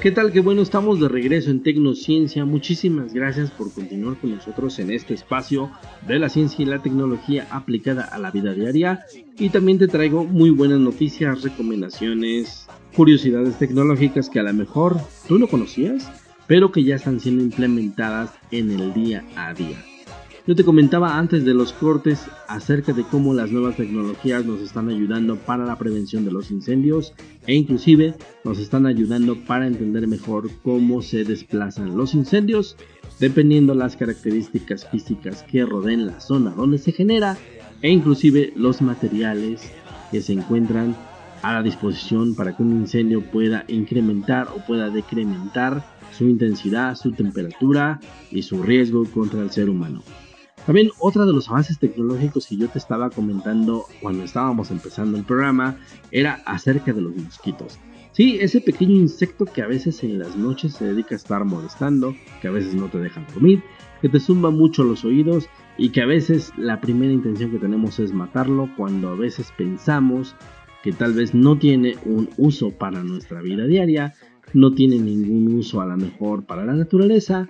¿Qué 0.00 0.10
tal? 0.10 0.32
Qué 0.32 0.40
bueno, 0.40 0.62
estamos 0.62 0.98
de 0.98 1.08
regreso 1.08 1.50
en 1.50 1.62
Tecnociencia. 1.62 2.46
Muchísimas 2.46 3.12
gracias 3.12 3.50
por 3.50 3.70
continuar 3.70 4.16
con 4.16 4.30
nosotros 4.30 4.78
en 4.78 4.90
este 4.90 5.12
espacio 5.12 5.70
de 6.08 6.18
la 6.18 6.30
ciencia 6.30 6.62
y 6.62 6.64
la 6.64 6.78
tecnología 6.78 7.46
aplicada 7.50 8.04
a 8.04 8.18
la 8.18 8.30
vida 8.30 8.54
diaria. 8.54 9.04
Y 9.38 9.50
también 9.50 9.78
te 9.78 9.88
traigo 9.88 10.24
muy 10.24 10.48
buenas 10.48 10.80
noticias, 10.80 11.42
recomendaciones, 11.42 12.66
curiosidades 12.96 13.58
tecnológicas 13.58 14.30
que 14.30 14.40
a 14.40 14.44
lo 14.44 14.54
mejor 14.54 14.96
tú 15.28 15.38
no 15.38 15.48
conocías, 15.48 16.10
pero 16.46 16.72
que 16.72 16.82
ya 16.82 16.94
están 16.94 17.20
siendo 17.20 17.42
implementadas 17.42 18.32
en 18.50 18.70
el 18.70 18.94
día 18.94 19.22
a 19.36 19.52
día. 19.52 19.84
Yo 20.46 20.56
te 20.56 20.64
comentaba 20.64 21.18
antes 21.18 21.44
de 21.44 21.52
los 21.52 21.74
cortes 21.74 22.26
acerca 22.48 22.94
de 22.94 23.04
cómo 23.04 23.34
las 23.34 23.52
nuevas 23.52 23.76
tecnologías 23.76 24.44
nos 24.46 24.60
están 24.62 24.88
ayudando 24.88 25.36
para 25.36 25.66
la 25.66 25.76
prevención 25.76 26.24
de 26.24 26.32
los 26.32 26.50
incendios 26.50 27.12
e 27.46 27.54
inclusive 27.54 28.14
nos 28.42 28.58
están 28.58 28.86
ayudando 28.86 29.36
para 29.44 29.66
entender 29.66 30.06
mejor 30.06 30.50
cómo 30.62 31.02
se 31.02 31.24
desplazan 31.24 31.94
los 31.96 32.14
incendios 32.14 32.76
dependiendo 33.18 33.74
las 33.74 33.96
características 33.96 34.88
físicas 34.88 35.42
que 35.42 35.66
rodeen 35.66 36.06
la 36.06 36.20
zona 36.20 36.50
donde 36.50 36.78
se 36.78 36.92
genera 36.92 37.36
e 37.82 37.90
inclusive 37.90 38.52
los 38.56 38.80
materiales 38.80 39.70
que 40.10 40.22
se 40.22 40.32
encuentran 40.32 40.96
a 41.42 41.52
la 41.52 41.62
disposición 41.62 42.34
para 42.34 42.56
que 42.56 42.62
un 42.62 42.80
incendio 42.80 43.22
pueda 43.30 43.64
incrementar 43.68 44.48
o 44.48 44.64
pueda 44.66 44.88
decrementar 44.88 45.84
su 46.16 46.24
intensidad, 46.24 46.96
su 46.96 47.12
temperatura 47.12 48.00
y 48.30 48.42
su 48.42 48.62
riesgo 48.62 49.04
contra 49.04 49.42
el 49.42 49.50
ser 49.50 49.68
humano. 49.70 50.02
También 50.66 50.90
otro 50.98 51.26
de 51.26 51.32
los 51.32 51.48
avances 51.48 51.78
tecnológicos 51.78 52.46
que 52.46 52.56
yo 52.56 52.68
te 52.68 52.78
estaba 52.78 53.10
comentando 53.10 53.86
cuando 54.00 54.24
estábamos 54.24 54.70
empezando 54.70 55.16
el 55.16 55.24
programa 55.24 55.78
era 56.10 56.42
acerca 56.46 56.92
de 56.92 57.00
los 57.00 57.16
mosquitos. 57.16 57.78
Sí, 58.12 58.38
ese 58.40 58.60
pequeño 58.60 58.96
insecto 58.96 59.46
que 59.46 59.62
a 59.62 59.66
veces 59.66 60.02
en 60.02 60.18
las 60.18 60.36
noches 60.36 60.74
se 60.74 60.84
dedica 60.84 61.14
a 61.14 61.16
estar 61.16 61.44
molestando, 61.44 62.14
que 62.42 62.48
a 62.48 62.50
veces 62.50 62.74
no 62.74 62.88
te 62.88 62.98
deja 62.98 63.24
dormir, 63.32 63.62
que 64.02 64.08
te 64.08 64.20
zumba 64.20 64.50
mucho 64.50 64.82
los 64.84 65.04
oídos 65.04 65.48
y 65.78 65.90
que 65.90 66.02
a 66.02 66.06
veces 66.06 66.52
la 66.56 66.80
primera 66.80 67.12
intención 67.12 67.50
que 67.50 67.58
tenemos 67.58 67.98
es 67.98 68.12
matarlo 68.12 68.68
cuando 68.76 69.08
a 69.08 69.14
veces 69.14 69.52
pensamos 69.56 70.34
que 70.82 70.92
tal 70.92 71.14
vez 71.14 71.34
no 71.34 71.56
tiene 71.56 71.96
un 72.04 72.28
uso 72.36 72.70
para 72.70 73.02
nuestra 73.02 73.40
vida 73.42 73.66
diaria, 73.66 74.14
no 74.54 74.74
tiene 74.74 74.98
ningún 74.98 75.54
uso 75.54 75.80
a 75.80 75.86
lo 75.86 75.96
mejor 75.96 76.44
para 76.44 76.64
la 76.64 76.74
naturaleza, 76.74 77.48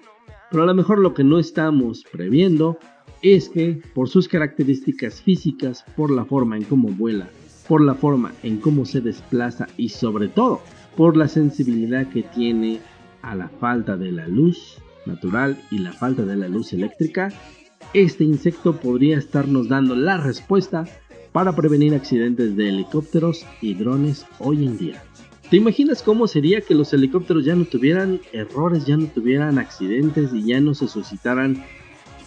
pero 0.50 0.64
a 0.64 0.66
lo 0.66 0.74
mejor 0.74 0.98
lo 0.98 1.14
que 1.14 1.24
no 1.24 1.38
estamos 1.38 2.04
previendo 2.12 2.78
es 3.22 3.48
que 3.48 3.82
por 3.94 4.08
sus 4.08 4.28
características 4.28 5.20
físicas, 5.20 5.84
por 5.96 6.10
la 6.10 6.24
forma 6.24 6.56
en 6.56 6.64
cómo 6.64 6.88
vuela, 6.88 7.28
por 7.68 7.80
la 7.80 7.94
forma 7.94 8.32
en 8.42 8.58
cómo 8.58 8.84
se 8.84 9.00
desplaza 9.00 9.68
y 9.76 9.90
sobre 9.90 10.28
todo 10.28 10.60
por 10.96 11.16
la 11.16 11.28
sensibilidad 11.28 12.08
que 12.08 12.22
tiene 12.22 12.80
a 13.22 13.34
la 13.34 13.48
falta 13.48 13.96
de 13.96 14.12
la 14.12 14.26
luz 14.26 14.78
natural 15.06 15.58
y 15.70 15.78
la 15.78 15.92
falta 15.92 16.24
de 16.24 16.36
la 16.36 16.48
luz 16.48 16.72
eléctrica, 16.72 17.32
este 17.94 18.24
insecto 18.24 18.76
podría 18.76 19.18
estarnos 19.18 19.68
dando 19.68 19.94
la 19.96 20.16
respuesta 20.16 20.86
para 21.32 21.54
prevenir 21.54 21.94
accidentes 21.94 22.56
de 22.56 22.68
helicópteros 22.68 23.46
y 23.60 23.74
drones 23.74 24.26
hoy 24.38 24.66
en 24.66 24.78
día. 24.78 25.02
¿Te 25.48 25.56
imaginas 25.56 26.02
cómo 26.02 26.28
sería 26.28 26.60
que 26.60 26.74
los 26.74 26.92
helicópteros 26.92 27.44
ya 27.44 27.56
no 27.56 27.64
tuvieran 27.64 28.20
errores, 28.32 28.86
ya 28.86 28.96
no 28.96 29.06
tuvieran 29.06 29.58
accidentes 29.58 30.32
y 30.32 30.44
ya 30.44 30.60
no 30.60 30.74
se 30.74 30.86
suscitaran 30.86 31.62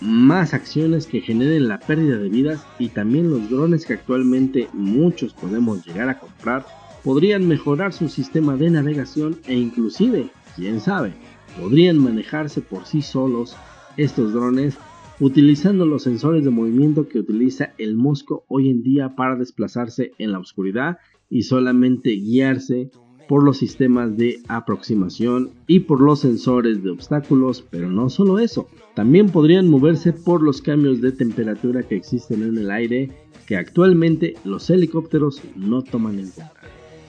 más 0.04 0.54
acciones 0.54 1.08
que 1.08 1.22
generen 1.22 1.68
la 1.68 1.80
pérdida 1.80 2.18
de 2.18 2.30
vidas 2.30 2.66
y 2.78 2.90
también 2.90 3.30
los 3.30 3.50
drones 3.50 3.86
que 3.86 3.94
actualmente 3.94 4.68
muchos 4.74 5.34
podemos 5.34 5.86
llegar 5.86 6.10
a 6.10 6.20
comprar 6.20 6.66
podrían 7.04 7.48
mejorar 7.48 7.94
su 7.94 8.10
sistema 8.10 8.56
de 8.56 8.70
navegación 8.70 9.38
e 9.48 9.56
inclusive, 9.56 10.30
quién 10.56 10.80
sabe, 10.80 11.14
podrían 11.60 11.98
manejarse 11.98 12.62
por 12.62 12.86
sí 12.86 13.02
solos 13.02 13.56
estos 13.98 14.34
drones 14.34 14.78
utilizando 15.20 15.86
los 15.86 16.04
sensores 16.04 16.44
de 16.44 16.50
movimiento 16.50 17.08
que 17.08 17.20
utiliza 17.20 17.74
el 17.78 17.96
Mosco 17.96 18.44
hoy 18.48 18.70
en 18.70 18.84
día 18.84 19.16
para 19.16 19.36
desplazarse 19.36 20.12
en 20.18 20.32
la 20.32 20.40
oscuridad 20.40 20.98
y 21.30 21.44
solamente 21.44 22.10
guiarse 22.12 22.92
por 23.28 23.44
los 23.44 23.58
sistemas 23.58 24.18
de 24.18 24.42
aproximación 24.48 25.52
y 25.68 25.82
por 25.82 26.02
los 26.02 26.20
sensores 26.20 26.84
de 26.84 26.92
obstáculos, 26.92 27.64
pero 27.70 27.90
no 27.90 28.10
solo 28.10 28.40
eso, 28.40 28.68
también 28.96 29.30
podrían 29.30 29.70
moverse 29.70 30.14
por 30.14 30.42
los 30.42 30.62
cambios 30.62 31.02
de 31.02 31.12
temperatura 31.12 31.84
que 31.84 31.96
existen 31.96 32.44
en 32.44 32.58
el 32.58 32.72
aire 32.72 33.12
que 33.48 33.58
actualmente 33.58 34.36
los 34.44 34.70
helicópteros 34.70 35.42
no 35.56 35.82
toman 35.82 36.20
en 36.20 36.30
cuenta. 36.30 36.54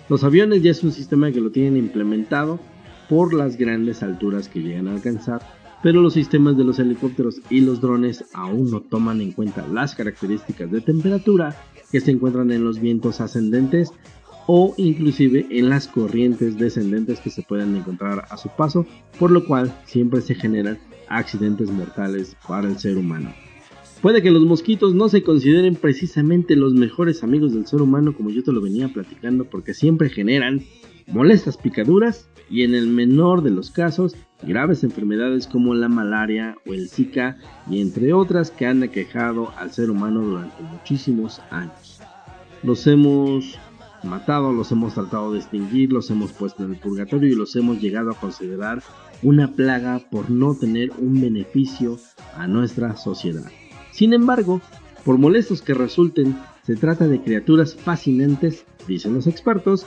Los 0.09 0.25
aviones 0.25 0.62
ya 0.62 0.71
es 0.71 0.83
un 0.85 0.93
sistema 0.93 1.33
que 1.33 1.41
lo 1.41 1.51
tienen 1.51 1.77
implementado 1.77 2.59
por 3.09 3.33
las 3.33 3.57
grandes 3.57 4.03
alturas 4.03 4.49
que 4.49 4.61
llegan 4.61 4.89
a 4.89 4.95
alcanzar, 4.95 5.41
pero 5.83 6.01
los 6.01 6.15
sistemas 6.15 6.57
de 6.57 6.65
los 6.65 6.79
helicópteros 6.79 7.41
y 7.51 7.61
los 7.61 7.81
drones 7.81 8.25
aún 8.33 8.71
no 8.71 8.81
toman 8.81 9.21
en 9.21 9.33
cuenta 9.33 9.67
las 9.67 9.95
características 9.95 10.71
de 10.71 10.81
temperatura 10.81 11.57
que 11.91 12.01
se 12.01 12.11
encuentran 12.11 12.51
en 12.51 12.65
los 12.65 12.81
vientos 12.81 13.21
ascendentes 13.21 13.93
o 14.47 14.74
inclusive 14.76 15.47
en 15.51 15.68
las 15.68 15.88
corrientes 15.88 16.59
descendentes 16.59 17.20
que 17.20 17.30
se 17.30 17.42
pueden 17.42 17.76
encontrar 17.76 18.24
a 18.28 18.36
su 18.36 18.49
paso, 18.51 18.86
por 19.18 19.30
lo 19.30 19.45
cual 19.47 19.74
siempre 19.86 20.20
se 20.20 20.34
generan 20.34 20.78
accidentes 21.09 21.70
mortales 21.70 22.36
para 22.47 22.68
el 22.68 22.78
ser 22.78 22.97
humano. 22.97 23.32
Puede 24.03 24.20
que 24.20 24.30
los 24.30 24.45
mosquitos 24.45 24.95
no 24.95 25.09
se 25.09 25.22
consideren 25.22 25.76
precisamente 25.76 26.57
los 26.57 26.74
mejores 26.74 27.22
amigos 27.22 27.55
del 27.55 27.66
ser 27.66 27.80
humano 27.80 28.14
como 28.14 28.28
yo 28.28 28.42
te 28.42 28.53
lo 28.53 28.61
venía 28.61 28.88
platicando 28.88 29.45
porque 29.45 29.72
siempre 29.72 30.11
generan 30.11 30.62
molestas 31.07 31.57
picaduras 31.57 32.28
y 32.51 32.62
en 32.64 32.74
el 32.74 32.86
menor 32.86 33.42
de 33.42 33.51
los 33.51 33.70
casos 33.70 34.14
graves 34.42 34.84
enfermedades 34.84 35.47
como 35.47 35.74
la 35.74 35.88
malaria 35.88 36.57
o 36.66 36.74
el 36.74 36.88
Zika 36.90 37.38
y 37.70 37.80
entre 37.80 38.12
otras 38.12 38.51
que 38.51 38.66
han 38.66 38.82
aquejado 38.82 39.51
al 39.57 39.72
ser 39.72 39.90
humano 39.90 40.20
durante 40.20 40.62
muchísimos 40.62 41.40
años. 41.51 42.01
Los 42.62 42.86
hemos 42.86 43.59
matado, 44.05 44.53
los 44.53 44.71
hemos 44.73 44.95
tratado 44.95 45.33
de 45.33 45.39
extinguir, 45.39 45.93
los 45.93 46.11
hemos 46.11 46.33
puesto 46.33 46.65
en 46.65 46.73
el 46.73 46.79
purgatorio 46.79 47.31
y 47.31 47.35
los 47.35 47.57
hemos 47.57 47.81
llegado 47.81 48.11
a 48.11 48.21
considerar 48.21 48.83
una 49.23 49.53
plaga 49.53 50.01
por 50.11 50.31
no 50.31 50.55
tener 50.55 50.91
un 50.99 51.21
beneficio 51.21 51.99
a 52.37 52.47
nuestra 52.47 52.97
sociedad. 52.97 53.51
Sin 53.93 54.13
embargo, 54.13 54.61
por 55.05 55.19
molestos 55.19 55.63
que 55.63 55.75
resulten, 55.75 56.37
se 56.63 56.77
trata 56.77 57.09
de 57.09 57.21
criaturas 57.21 57.75
fascinantes, 57.75 58.65
dicen 58.89 59.15
los 59.15 59.27
expertos, 59.27 59.87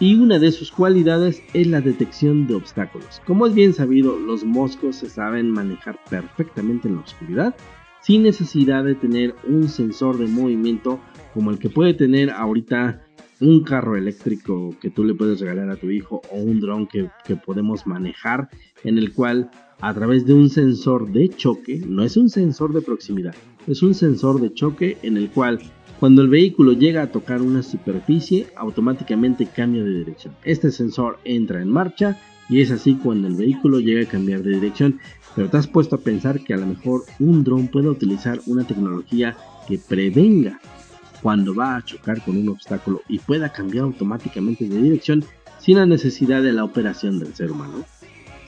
y 0.00 0.14
una 0.14 0.38
de 0.38 0.52
sus 0.52 0.70
cualidades 0.70 1.42
es 1.54 1.66
la 1.66 1.80
detección 1.80 2.46
de 2.46 2.54
obstáculos. 2.54 3.20
Como 3.26 3.46
es 3.46 3.54
bien 3.54 3.72
sabido, 3.72 4.16
los 4.16 4.44
moscos 4.44 4.96
se 4.96 5.08
saben 5.08 5.50
manejar 5.50 5.98
perfectamente 6.08 6.86
en 6.86 6.96
la 6.96 7.00
oscuridad, 7.00 7.56
sin 8.00 8.22
necesidad 8.22 8.84
de 8.84 8.94
tener 8.94 9.34
un 9.46 9.68
sensor 9.68 10.18
de 10.18 10.28
movimiento 10.28 11.00
como 11.34 11.50
el 11.50 11.58
que 11.58 11.68
puede 11.68 11.94
tener 11.94 12.30
ahorita 12.30 13.07
un 13.40 13.62
carro 13.62 13.96
eléctrico 13.96 14.74
que 14.80 14.90
tú 14.90 15.04
le 15.04 15.14
puedes 15.14 15.40
regalar 15.40 15.70
a 15.70 15.76
tu 15.76 15.90
hijo 15.90 16.22
o 16.30 16.38
un 16.38 16.60
dron 16.60 16.86
que, 16.86 17.08
podemos 17.44 17.86
manejar 17.86 18.48
en 18.84 18.98
el 18.98 19.12
cual 19.12 19.50
a 19.80 19.94
través 19.94 20.26
de 20.26 20.34
un 20.34 20.50
sensor 20.50 21.10
de 21.12 21.28
choque, 21.28 21.80
no 21.86 22.02
es 22.02 22.16
un 22.16 22.30
sensor 22.30 22.72
de 22.72 22.82
proximidad, 22.82 23.34
es 23.66 23.82
un 23.82 23.94
sensor 23.94 24.40
de 24.40 24.52
choque 24.52 24.98
en 25.02 25.16
el 25.16 25.30
cual 25.30 25.60
cuando 26.00 26.22
el 26.22 26.28
vehículo 26.28 26.72
llega 26.72 27.02
a 27.02 27.12
tocar 27.12 27.42
una 27.42 27.62
superficie 27.62 28.46
automáticamente 28.56 29.46
cambia 29.46 29.82
de 29.82 29.98
dirección. 29.98 30.34
Este 30.44 30.70
sensor 30.70 31.18
entra 31.24 31.60
en 31.60 31.70
marcha 31.70 32.18
y 32.48 32.60
es 32.60 32.70
así 32.70 32.94
cuando 32.94 33.28
el 33.28 33.34
vehículo 33.34 33.80
llega 33.80 34.02
a 34.02 34.10
cambiar 34.10 34.42
de 34.42 34.52
dirección. 34.52 35.00
Pero 35.34 35.50
te 35.50 35.56
has 35.56 35.66
puesto 35.66 35.96
a 35.96 36.00
pensar 36.00 36.40
que 36.40 36.54
a 36.54 36.56
lo 36.56 36.66
mejor 36.66 37.02
un 37.18 37.44
dron 37.44 37.68
puede 37.68 37.88
utilizar 37.88 38.40
una 38.46 38.64
tecnología 38.64 39.36
que 39.66 39.78
prevenga 39.78 40.60
cuando 41.22 41.54
va 41.54 41.76
a 41.76 41.84
chocar 41.84 42.22
con 42.22 42.36
un 42.36 42.48
obstáculo 42.48 43.02
y 43.08 43.18
pueda 43.18 43.52
cambiar 43.52 43.84
automáticamente 43.84 44.68
de 44.68 44.80
dirección 44.80 45.24
sin 45.58 45.76
la 45.76 45.86
necesidad 45.86 46.42
de 46.42 46.52
la 46.52 46.64
operación 46.64 47.18
del 47.18 47.34
ser 47.34 47.50
humano. 47.50 47.84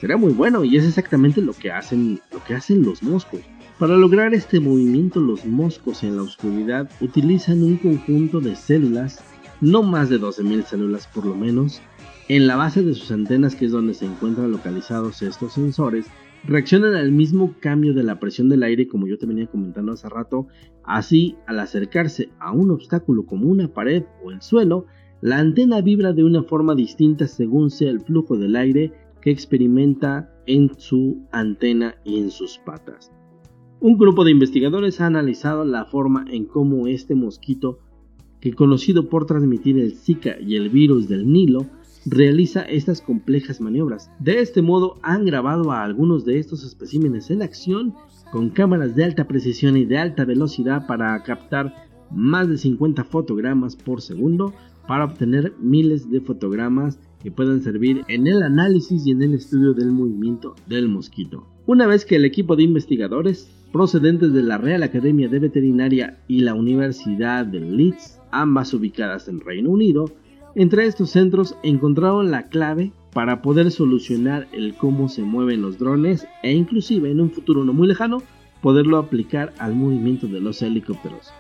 Será 0.01 0.17
muy 0.17 0.33
bueno 0.33 0.65
y 0.65 0.77
es 0.77 0.87
exactamente 0.87 1.43
lo 1.43 1.53
que 1.53 1.71
hacen, 1.71 2.21
lo 2.33 2.43
que 2.45 2.55
hacen 2.55 2.83
los 2.83 3.03
moscos. 3.03 3.41
Para 3.79 3.97
lograr 3.97 4.35
este 4.35 4.61
movimiento 4.61 5.21
los 5.21 5.45
moscos 5.45 6.03
en 6.03 6.17
la 6.17 6.23
oscuridad 6.23 6.91
utilizan 7.01 7.63
un 7.63 7.77
conjunto 7.77 8.41
de 8.41 8.57
células, 8.57 9.23
no 9.61 9.83
más 9.83 10.09
de 10.09 10.21
12.000 10.21 10.65
células 10.65 11.07
por 11.07 11.27
lo 11.27 11.35
menos, 11.35 11.81
en 12.29 12.47
la 12.47 12.57
base 12.57 12.83
de 12.83 12.95
sus 12.95 13.11
antenas 13.11 13.55
que 13.55 13.67
es 13.67 13.73
donde 13.73 13.95
se 13.95 14.07
encuentran 14.07 14.53
localizados 14.53 15.21
estos 15.23 15.55
sensores 15.55 16.07
reaccionan 16.45 16.95
al 16.95 17.13
mismo 17.13 17.55
cambio 17.61 17.95
de 17.95 18.03
la 18.03 18.19
presión 18.19 18.49
del 18.49 18.63
aire 18.63 18.89
como 18.89 19.07
yo 19.07 19.19
te 19.19 19.27
venía 19.27 19.47
comentando 19.47 19.93
hace 19.93 20.09
rato, 20.09 20.47
así 20.85 21.37
al 21.47 21.61
acercarse 21.61 22.31
a 22.39 22.53
un 22.53 22.71
obstáculo 22.71 23.27
como 23.27 23.49
una 23.49 23.69
pared 23.69 24.05
o 24.25 24.31
el 24.31 24.43
suelo, 24.43 24.87
la 25.21 25.39
antena 25.39 25.81
vibra 25.83 26.13
de 26.13 26.25
una 26.25 26.43
forma 26.43 26.75
distinta 26.75 27.27
según 27.27 27.71
sea 27.71 27.91
el 27.91 28.01
flujo 28.01 28.37
del 28.37 28.57
aire 28.57 28.93
que 29.21 29.31
experimenta 29.31 30.33
en 30.47 30.71
su 30.79 31.27
antena 31.31 31.97
y 32.05 32.19
en 32.19 32.31
sus 32.31 32.59
patas. 32.59 33.13
Un 33.81 33.99
grupo 33.99 34.25
de 34.25 34.31
investigadores 34.31 35.01
ha 35.01 35.07
analizado 35.07 35.65
la 35.65 35.85
forma 35.85 36.25
en 36.31 36.47
cómo 36.47 36.87
este 36.87 37.15
mosquito, 37.15 37.79
que 38.41 38.55
conocido 38.55 39.09
por 39.09 39.27
transmitir 39.27 39.79
el 39.79 39.95
Zika 39.95 40.41
y 40.41 40.57
el 40.57 40.71
virus 40.71 41.09
del 41.09 41.31
Nilo, 41.31 41.67
realiza 42.11 42.63
estas 42.63 43.01
complejas 43.01 43.61
maniobras. 43.61 44.11
De 44.19 44.41
este 44.41 44.63
modo 44.63 44.99
han 45.03 45.25
grabado 45.25 45.71
a 45.71 45.85
algunos 45.85 46.25
de 46.25 46.39
estos 46.39 46.65
especímenes 46.65 47.31
en 47.31 47.43
acción 47.43 47.95
con 48.33 48.51
cámaras 48.51 48.97
de 48.97 49.05
alta 49.05 49.27
precisión 49.27 49.77
y 49.77 49.85
de 49.85 49.99
alta 49.99 50.25
velocidad 50.25 50.87
para 50.87 51.23
captar 51.23 51.89
más 52.11 52.49
de 52.49 52.59
50 52.59 53.05
fotogramas 53.05 53.77
por 53.77 54.03
segundo 54.03 54.53
para 54.89 55.05
obtener 55.05 55.55
miles 55.61 56.11
de 56.11 56.21
fotogramas 56.21 56.99
que 57.23 57.31
puedan 57.31 57.63
servir 57.63 58.03
en 58.09 58.27
el 58.27 58.43
análisis 58.43 59.07
y 59.07 59.13
en 59.13 59.23
el 59.23 59.35
estudio 59.35 59.73
del 59.73 59.93
movimiento 59.93 60.57
del 60.67 60.89
mosquito. 60.89 61.47
Una 61.67 61.87
vez 61.87 62.05
que 62.05 62.17
el 62.17 62.25
equipo 62.25 62.57
de 62.57 62.65
investigadores 62.65 63.49
procedentes 63.73 64.33
de 64.33 64.43
la 64.43 64.59
Real 64.59 64.83
Academia 64.83 65.29
de 65.29 65.39
Veterinaria 65.39 66.19
y 66.27 66.41
la 66.41 66.55
Universidad 66.55 67.47
de 67.47 67.61
Leeds, 67.61 68.19
ambas 68.33 68.75
ubicadas 68.75 69.29
en 69.29 69.39
Reino 69.39 69.71
Unido, 69.71 70.11
entre 70.55 70.87
estos 70.87 71.11
centros 71.11 71.57
encontraron 71.63 72.31
la 72.31 72.45
clave 72.45 72.93
para 73.13 73.43
poder 73.43 73.71
solucionar 73.71 74.49
el 74.53 74.75
cómo 74.75 75.09
se 75.09 75.23
mueven 75.23 75.63
los 75.63 75.79
drones 75.79 76.27
e 76.43 76.53
inclusive 76.53 77.11
en 77.11 77.21
un 77.21 77.31
futuro 77.31 77.65
no 77.65 77.73
muy 77.73 77.89
lejano 77.89 78.23
poderlo 78.61 78.99
aplicar 78.99 79.53
al 79.59 79.75
movimiento 79.75 80.27
de 80.27 80.41
los 80.41 80.61
helicópteros. 80.63 81.33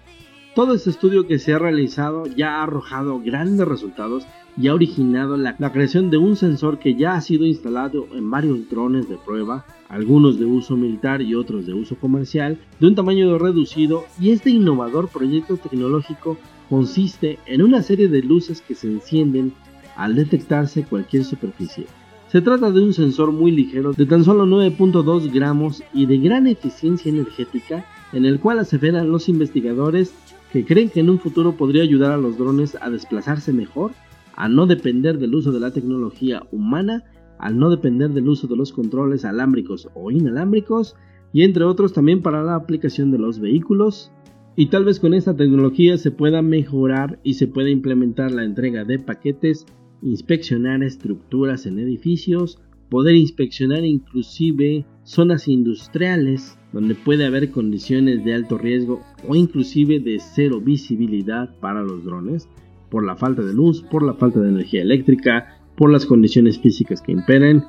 Todo 0.54 0.74
este 0.74 0.90
estudio 0.90 1.26
que 1.26 1.38
se 1.38 1.54
ha 1.54 1.58
realizado 1.58 2.26
ya 2.26 2.56
ha 2.56 2.62
arrojado 2.64 3.20
grandes 3.20 3.68
resultados 3.68 4.26
y 4.56 4.66
ha 4.66 4.74
originado 4.74 5.36
la, 5.36 5.54
la, 5.58 5.72
creación 5.72 6.10
de 6.10 6.18
un 6.18 6.34
sensor 6.34 6.78
que 6.78 6.96
ya 6.96 7.14
ha 7.14 7.20
sido 7.20 7.46
instalado 7.46 8.08
en 8.12 8.30
varios 8.30 8.68
drones 8.68 9.08
de 9.08 9.16
prueba, 9.16 9.64
algunos 9.88 10.40
de 10.40 10.46
uso 10.46 10.76
militar 10.76 11.22
y 11.22 11.36
otros 11.36 11.66
de 11.66 11.74
uso 11.74 11.94
comercial, 11.96 12.58
de 12.80 12.88
un 12.88 12.96
tamaño 12.96 13.38
reducido 13.38 14.04
y 14.20 14.30
este 14.30 14.50
innovador 14.50 15.08
proyecto 15.08 15.56
tecnológico 15.56 16.36
consiste 16.70 17.40
en 17.46 17.62
una 17.62 17.82
serie 17.82 18.08
de 18.08 18.22
luces 18.22 18.62
que 18.62 18.76
se 18.76 18.86
encienden 18.86 19.52
al 19.96 20.14
detectarse 20.14 20.84
cualquier 20.84 21.24
superficie. 21.24 21.86
Se 22.28 22.40
trata 22.40 22.70
de 22.70 22.80
un 22.80 22.92
sensor 22.92 23.32
muy 23.32 23.50
ligero 23.50 23.92
de 23.92 24.06
tan 24.06 24.22
solo 24.22 24.46
9.2 24.46 25.32
gramos 25.32 25.82
y 25.92 26.06
de 26.06 26.18
gran 26.18 26.46
eficiencia 26.46 27.10
energética 27.10 27.84
en 28.12 28.24
el 28.24 28.38
cual 28.38 28.60
aseveran 28.60 29.10
los 29.10 29.28
investigadores 29.28 30.14
que 30.52 30.64
creen 30.64 30.90
que 30.90 31.00
en 31.00 31.10
un 31.10 31.18
futuro 31.18 31.56
podría 31.56 31.82
ayudar 31.82 32.12
a 32.12 32.16
los 32.16 32.38
drones 32.38 32.76
a 32.80 32.88
desplazarse 32.88 33.52
mejor, 33.52 33.90
a 34.36 34.48
no 34.48 34.66
depender 34.66 35.18
del 35.18 35.34
uso 35.34 35.50
de 35.50 35.60
la 35.60 35.72
tecnología 35.72 36.44
humana, 36.52 37.04
al 37.40 37.58
no 37.58 37.68
depender 37.68 38.10
del 38.10 38.28
uso 38.28 38.46
de 38.46 38.56
los 38.56 38.72
controles 38.72 39.24
alámbricos 39.24 39.88
o 39.94 40.12
inalámbricos 40.12 40.94
y 41.32 41.42
entre 41.42 41.64
otros 41.64 41.92
también 41.92 42.22
para 42.22 42.44
la 42.44 42.54
aplicación 42.54 43.10
de 43.10 43.18
los 43.18 43.40
vehículos, 43.40 44.12
y 44.60 44.66
tal 44.66 44.84
vez 44.84 45.00
con 45.00 45.14
esta 45.14 45.34
tecnología 45.34 45.96
se 45.96 46.10
pueda 46.10 46.42
mejorar 46.42 47.18
y 47.22 47.32
se 47.32 47.46
pueda 47.46 47.70
implementar 47.70 48.30
la 48.30 48.44
entrega 48.44 48.84
de 48.84 48.98
paquetes, 48.98 49.64
inspeccionar 50.02 50.82
estructuras 50.82 51.64
en 51.64 51.78
edificios, 51.78 52.60
poder 52.90 53.14
inspeccionar 53.14 53.86
inclusive 53.86 54.84
zonas 55.02 55.48
industriales 55.48 56.58
donde 56.74 56.94
puede 56.94 57.24
haber 57.24 57.50
condiciones 57.52 58.22
de 58.22 58.34
alto 58.34 58.58
riesgo 58.58 59.00
o 59.26 59.34
inclusive 59.34 59.98
de 59.98 60.18
cero 60.20 60.60
visibilidad 60.60 61.58
para 61.60 61.82
los 61.82 62.04
drones 62.04 62.46
por 62.90 63.02
la 63.02 63.16
falta 63.16 63.40
de 63.40 63.54
luz, 63.54 63.82
por 63.90 64.02
la 64.02 64.12
falta 64.12 64.40
de 64.40 64.50
energía 64.50 64.82
eléctrica, 64.82 65.56
por 65.74 65.90
las 65.90 66.04
condiciones 66.04 66.58
físicas 66.58 67.00
que 67.00 67.12
imperen 67.12 67.64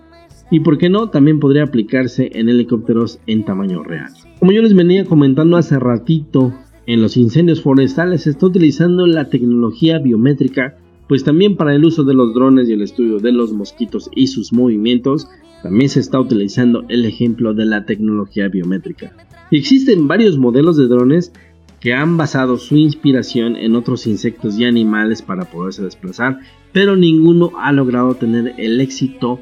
y 0.52 0.60
por 0.60 0.78
qué 0.78 0.90
no 0.90 1.10
también 1.10 1.40
podría 1.40 1.64
aplicarse 1.64 2.32
en 2.34 2.50
helicópteros 2.50 3.22
en 3.28 3.46
tamaño 3.46 3.82
real. 3.82 4.12
Como 4.40 4.52
yo 4.52 4.62
les 4.62 4.76
venía 4.76 5.06
comentando 5.06 5.56
hace 5.56 5.80
ratito 5.80 6.54
en 6.88 7.02
los 7.02 7.18
incendios 7.18 7.62
forestales 7.62 8.24
se 8.24 8.32
está 8.32 8.48
utilizando 8.48 9.06
la 9.06 9.30
tecnología 9.30 10.00
biométrica, 10.00 10.78
pues 11.08 11.24
también 11.24 11.56
para 11.56 11.76
el 11.76 11.86
uso 11.86 12.04
de 12.04 12.14
los 12.14 12.34
drones 12.34 12.70
y 12.70 12.74
el 12.74 12.82
estudio 12.82 13.20
de 13.20 13.32
los 13.32 13.52
mosquitos 13.52 14.10
y 14.16 14.28
sus 14.28 14.54
movimientos, 14.54 15.28
también 15.62 15.90
se 15.90 16.00
está 16.00 16.20
utilizando 16.20 16.86
el 16.90 17.06
ejemplo 17.06 17.54
de 17.54 17.66
la 17.66 17.86
tecnología 17.86 18.48
biométrica. 18.48 19.12
Existen 19.52 20.08
varios 20.08 20.38
modelos 20.38 20.78
de 20.78 20.88
drones 20.88 21.32
que 21.80 21.94
han 21.94 22.16
basado 22.16 22.58
su 22.58 22.78
inspiración 22.78 23.56
en 23.56 23.76
otros 23.76 24.08
insectos 24.08 24.58
y 24.58 24.66
animales 24.66 25.22
para 25.22 25.46
poderse 25.46 25.84
desplazar, 25.84 26.40
pero 26.72 26.96
ninguno 26.96 27.52
ha 27.60 27.72
logrado 27.72 28.16
tener 28.16 28.54
el 28.58 28.80
éxito 28.80 29.40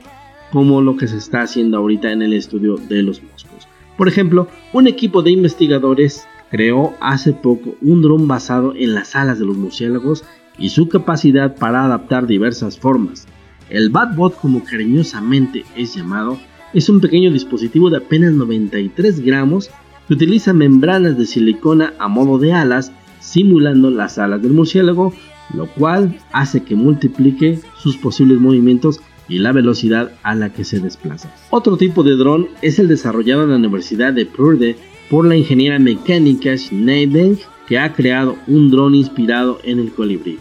como 0.52 0.82
lo 0.82 0.98
que 0.98 1.08
se 1.08 1.18
está 1.18 1.42
haciendo 1.42 1.78
ahorita 1.78 2.12
en 2.12 2.22
el 2.22 2.34
estudio 2.34 2.76
de 2.78 3.04
los 3.04 3.22
moscos. 3.22 3.68
Por 3.98 4.08
ejemplo, 4.08 4.48
un 4.74 4.88
equipo 4.88 5.22
de 5.22 5.32
investigadores 5.32 6.26
creó 6.50 6.96
hace 7.00 7.34
poco 7.34 7.76
un 7.82 8.02
dron 8.02 8.28
basado 8.28 8.74
en 8.76 8.96
las 8.96 9.16
alas 9.16 9.40
de 9.40 9.46
los 9.46 9.58
murciélagos 9.58 10.24
y 10.58 10.70
su 10.70 10.90
capacidad 10.90 11.56
para 11.56 11.86
adaptar 11.86 12.28
diversas 12.28 12.78
formas. 12.78 13.28
El 13.70 13.90
Batbot, 13.90 14.36
como 14.40 14.64
cariñosamente 14.64 15.64
es 15.76 15.96
llamado, 15.96 16.40
es 16.74 16.90
un 16.90 17.00
pequeño 17.00 17.32
dispositivo 17.32 17.90
de 17.90 17.98
apenas 17.98 18.34
93 18.34 19.22
gramos 19.22 19.70
que 20.08 20.14
utiliza 20.14 20.54
membranas 20.54 21.18
de 21.18 21.26
silicona 21.26 21.94
a 22.00 22.08
modo 22.08 22.40
de 22.40 22.54
alas, 22.54 22.92
simulando 23.20 23.90
las 23.90 24.18
alas 24.18 24.42
del 24.42 24.54
murciélago, 24.54 25.14
lo 25.54 25.68
cual 25.68 26.18
hace 26.32 26.64
que 26.64 26.76
multiplique 26.76 27.60
sus 27.78 27.98
posibles 27.98 28.40
movimientos 28.40 29.02
y 29.30 29.40
la 29.40 29.52
velocidad 29.52 30.12
a 30.24 30.36
la 30.36 30.52
que 30.52 30.66
se 30.66 30.80
desplaza. 30.80 31.34
Otro 31.52 31.78
tipo 31.78 32.04
de 32.04 32.16
dron 32.16 32.48
es 32.62 32.80
el 32.80 32.88
desarrollado 32.88 33.44
en 33.44 33.52
la 33.52 33.56
Universidad 33.56 34.12
de 34.12 34.26
Purdue 34.26 34.76
por 35.10 35.26
la 35.26 35.38
ingeniera 35.38 35.80
mecánica 35.80 36.58
Schneider 36.58 37.38
que 37.68 37.80
ha 37.80 37.94
creado 37.94 38.36
un 38.48 38.72
dron 38.72 38.96
inspirado 38.96 39.60
en 39.64 39.80
el 39.80 39.92
colibrí. 39.92 40.40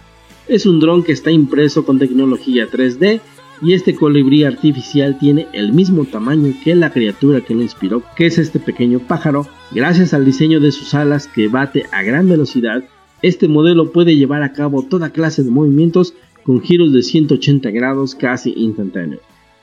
Es 0.49 0.65
un 0.65 0.81
dron 0.81 1.03
que 1.03 1.13
está 1.13 1.31
impreso 1.31 1.85
con 1.85 1.99
tecnología 1.99 2.67
3D 2.67 3.21
y 3.61 3.75
este 3.75 3.95
colibrí 3.95 4.45
artificial 4.45 5.19
tiene 5.19 5.47
el 5.53 5.73
mismo 5.73 6.05
tamaño 6.05 6.55
que 6.65 6.75
la 6.75 6.91
criatura 6.91 7.43
que 7.43 7.55
lo 7.55 7.63
inspiró, 7.63 8.03
que 8.17 8.27
es 8.27 8.39
este 8.39 8.59
pequeño 8.59 9.01
pájaro. 9.01 9.47
Gracias 9.73 10.15
al 10.15 10.25
diseño 10.25 10.61
de 10.61 10.73
sus 10.73 10.95
alas 10.95 11.27
que 11.27 11.49
bate 11.49 11.85
a 11.93 12.03
gran 12.03 12.29
velocidad, 12.29 12.85
este 13.21 13.49
modelo 13.49 13.91
puede 13.91 14.17
llevar 14.17 14.45
a 14.45 14.53
cabo 14.53 14.85
toda 14.85 15.11
clase 15.11 15.43
de 15.43 15.51
movimientos 15.51 16.15
con 16.49 16.63
giros 16.63 16.95
de 16.95 17.03
180 17.03 17.71
grados 17.73 18.15
casi 18.15 18.55
instantáneos. 18.57 19.21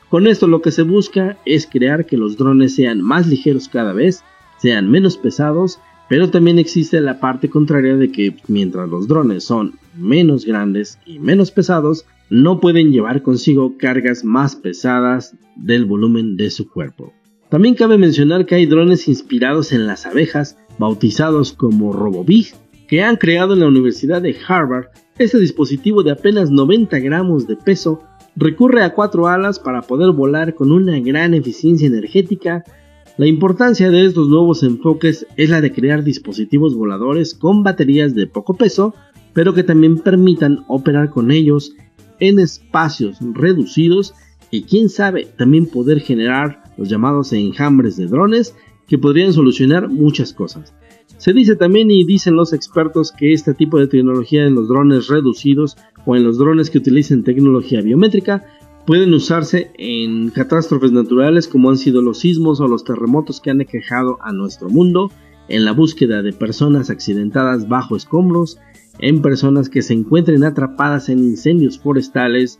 Con 0.08 0.28
esto 0.28 0.46
lo 0.46 0.62
que 0.62 0.70
se 0.70 0.84
busca 0.84 1.36
es 1.44 1.66
crear 1.66 2.06
que 2.06 2.16
los 2.16 2.38
drones 2.38 2.76
sean 2.76 3.02
más 3.02 3.26
ligeros 3.26 3.68
cada 3.68 3.92
vez, 3.92 4.24
sean 4.60 4.92
menos 4.92 5.18
pesados, 5.18 5.80
pero 6.10 6.30
también 6.30 6.60
existe 6.60 7.02
la 7.02 7.20
parte 7.20 7.50
contraria 7.50 7.96
de 7.96 8.12
que 8.12 8.36
mientras 8.48 8.88
los 8.88 9.08
drones 9.08 9.46
son 9.46 9.80
menos 9.98 10.46
grandes 10.46 11.00
y 11.08 11.18
menos 11.18 11.50
pesados, 11.50 12.06
no 12.30 12.60
pueden 12.60 12.92
llevar 12.92 13.24
consigo 13.24 13.80
cargas 13.80 14.24
más 14.24 14.56
pesadas 14.56 15.36
del 15.56 15.86
volumen 15.86 16.38
de 16.38 16.52
su 16.52 16.70
cuerpo. 16.70 17.14
También 17.50 17.74
cabe 17.74 17.98
mencionar 17.98 18.46
que 18.46 18.54
hay 18.54 18.68
drones 18.68 19.08
inspirados 19.08 19.72
en 19.72 19.88
las 19.88 20.06
abejas, 20.06 20.56
bautizados 20.78 21.52
como 21.52 21.94
RoboBee, 21.94 22.50
que 22.88 23.02
han 23.02 23.16
creado 23.16 23.56
en 23.56 23.62
la 23.62 23.70
Universidad 23.70 24.22
de 24.22 24.38
Harvard. 24.48 24.86
Este 25.18 25.40
dispositivo 25.40 26.04
de 26.04 26.12
apenas 26.12 26.52
90 26.52 27.00
gramos 27.00 27.48
de 27.48 27.56
peso 27.56 28.02
recurre 28.36 28.84
a 28.84 28.94
cuatro 28.94 29.28
alas 29.28 29.60
para 29.60 29.82
poder 29.82 30.12
volar 30.12 30.56
con 30.56 30.72
una 30.72 31.00
gran 31.00 31.34
eficiencia 31.34 31.88
energética 31.88 32.64
la 33.18 33.28
importancia 33.28 33.90
de 33.92 34.06
estos 34.06 34.28
nuevos 34.28 34.62
enfoques 34.62 35.26
es 35.38 35.50
la 35.50 35.62
de 35.62 35.72
crear 35.72 36.04
dispositivos 36.04 36.76
voladores 36.76 37.34
con 37.34 37.64
baterías 37.64 38.14
de 38.14 38.28
poco 38.28 38.56
peso, 38.56 38.94
pero 39.32 39.54
que 39.54 39.64
también 39.64 40.00
permitan 40.00 40.66
operar 40.68 41.12
con 41.12 41.32
ellos 41.32 41.74
en 42.20 42.40
espacios 42.40 43.18
reducidos 43.22 44.14
y 44.52 44.64
quién 44.64 44.90
sabe 44.90 45.30
también 45.38 45.66
poder 45.66 46.02
generar 46.02 46.64
los 46.76 46.90
llamados 46.90 47.32
enjambres 47.32 47.96
de 47.96 48.08
drones 48.08 48.54
que 48.86 48.98
podrían 48.98 49.32
solucionar 49.32 49.88
muchas 49.88 50.34
cosas. 50.34 50.74
Se 51.18 51.34
dice 51.34 51.56
también 51.56 51.90
y 51.92 52.04
dicen 52.04 52.36
los 52.36 52.54
expertos 52.54 53.12
que 53.12 53.34
este 53.34 53.54
tipo 53.54 53.80
de 53.80 53.88
tecnología 53.88 54.46
en 54.46 54.56
los 54.56 54.68
drones 54.68 55.08
reducidos 55.08 55.78
o 56.06 56.16
en 56.16 56.24
los 56.24 56.38
drones 56.38 56.70
que 56.70 56.78
utilicen 56.78 57.24
tecnología 57.24 57.82
biométrica 57.82 58.46
pueden 58.86 59.14
usarse 59.14 59.72
en 59.78 60.30
catástrofes 60.30 60.92
naturales 60.92 61.48
como 61.48 61.70
han 61.70 61.78
sido 61.78 62.02
los 62.02 62.20
sismos 62.20 62.60
o 62.60 62.68
los 62.68 62.84
terremotos 62.84 63.42
que 63.42 63.50
han 63.50 63.62
aquejado 63.62 64.18
a 64.22 64.32
nuestro 64.32 64.70
mundo, 64.70 65.12
en 65.48 65.66
la 65.66 65.72
búsqueda 65.72 66.22
de 66.22 66.34
personas 66.34 66.90
accidentadas 66.90 67.68
bajo 67.68 67.96
escombros, 67.96 68.60
en 69.00 69.22
personas 69.22 69.70
que 69.70 69.82
se 69.82 69.94
encuentren 69.94 70.44
atrapadas 70.44 71.10
en 71.10 71.20
incendios 71.20 71.80
forestales 71.80 72.60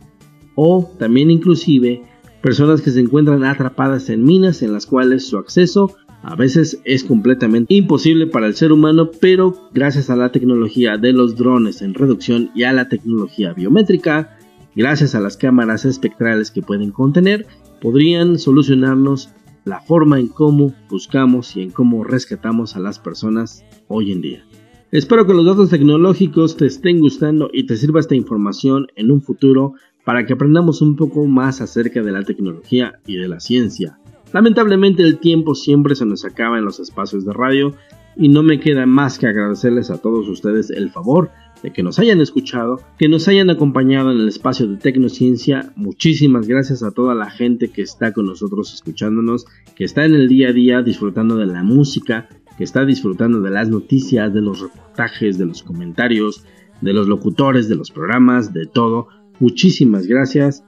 o 0.54 0.90
también 0.98 1.30
inclusive 1.30 2.02
personas 2.42 2.80
que 2.80 2.90
se 2.90 3.00
encuentran 3.00 3.44
atrapadas 3.44 4.08
en 4.08 4.24
minas 4.24 4.62
en 4.62 4.72
las 4.72 4.86
cuales 4.86 5.26
su 5.26 5.38
acceso 5.38 5.96
a 6.22 6.34
veces 6.34 6.80
es 6.84 7.04
completamente 7.04 7.74
imposible 7.74 8.26
para 8.26 8.46
el 8.46 8.54
ser 8.54 8.72
humano, 8.72 9.10
pero 9.20 9.68
gracias 9.72 10.10
a 10.10 10.16
la 10.16 10.32
tecnología 10.32 10.96
de 10.96 11.12
los 11.12 11.36
drones 11.36 11.82
en 11.82 11.94
reducción 11.94 12.50
y 12.54 12.64
a 12.64 12.72
la 12.72 12.88
tecnología 12.88 13.52
biométrica, 13.52 14.36
gracias 14.74 15.14
a 15.14 15.20
las 15.20 15.36
cámaras 15.36 15.84
espectrales 15.84 16.50
que 16.50 16.62
pueden 16.62 16.90
contener, 16.90 17.46
podrían 17.80 18.38
solucionarnos 18.38 19.30
la 19.64 19.80
forma 19.80 20.18
en 20.20 20.28
cómo 20.28 20.72
buscamos 20.88 21.56
y 21.56 21.62
en 21.62 21.70
cómo 21.70 22.04
rescatamos 22.04 22.76
a 22.76 22.80
las 22.80 22.98
personas 22.98 23.64
hoy 23.88 24.12
en 24.12 24.20
día. 24.20 24.44
Espero 24.92 25.26
que 25.26 25.34
los 25.34 25.44
datos 25.44 25.70
tecnológicos 25.70 26.56
te 26.56 26.66
estén 26.66 27.00
gustando 27.00 27.50
y 27.52 27.66
te 27.66 27.76
sirva 27.76 28.00
esta 28.00 28.14
información 28.14 28.86
en 28.94 29.10
un 29.10 29.20
futuro 29.20 29.74
para 30.04 30.24
que 30.24 30.34
aprendamos 30.34 30.80
un 30.82 30.94
poco 30.94 31.26
más 31.26 31.60
acerca 31.60 32.02
de 32.02 32.12
la 32.12 32.22
tecnología 32.22 33.00
y 33.06 33.16
de 33.16 33.26
la 33.26 33.40
ciencia. 33.40 33.98
Lamentablemente 34.32 35.02
el 35.02 35.18
tiempo 35.18 35.54
siempre 35.54 35.94
se 35.94 36.06
nos 36.06 36.24
acaba 36.24 36.58
en 36.58 36.64
los 36.64 36.80
espacios 36.80 37.24
de 37.24 37.32
radio 37.32 37.74
y 38.16 38.28
no 38.28 38.42
me 38.42 38.60
queda 38.60 38.86
más 38.86 39.18
que 39.18 39.26
agradecerles 39.26 39.90
a 39.90 39.98
todos 39.98 40.28
ustedes 40.28 40.70
el 40.70 40.90
favor 40.90 41.30
de 41.62 41.72
que 41.72 41.82
nos 41.82 41.98
hayan 41.98 42.20
escuchado, 42.20 42.80
que 42.98 43.08
nos 43.08 43.28
hayan 43.28 43.50
acompañado 43.50 44.10
en 44.10 44.18
el 44.18 44.28
espacio 44.28 44.66
de 44.66 44.76
Tecnociencia. 44.76 45.72
Muchísimas 45.76 46.46
gracias 46.46 46.82
a 46.82 46.90
toda 46.90 47.14
la 47.14 47.30
gente 47.30 47.68
que 47.68 47.82
está 47.82 48.12
con 48.12 48.26
nosotros 48.26 48.72
escuchándonos, 48.74 49.46
que 49.74 49.84
está 49.84 50.04
en 50.04 50.14
el 50.14 50.28
día 50.28 50.48
a 50.48 50.52
día 50.52 50.82
disfrutando 50.82 51.36
de 51.36 51.46
la 51.46 51.62
música, 51.62 52.28
que 52.56 52.64
está 52.64 52.84
disfrutando 52.84 53.40
de 53.40 53.50
las 53.50 53.68
noticias, 53.68 54.32
de 54.32 54.40
los 54.40 54.60
reportajes, 54.60 55.38
de 55.38 55.46
los 55.46 55.62
comentarios, 55.62 56.44
de 56.80 56.92
los 56.92 57.08
locutores, 57.08 57.68
de 57.68 57.76
los 57.76 57.90
programas, 57.90 58.52
de 58.52 58.66
todo. 58.66 59.08
Muchísimas 59.40 60.06
gracias. 60.06 60.64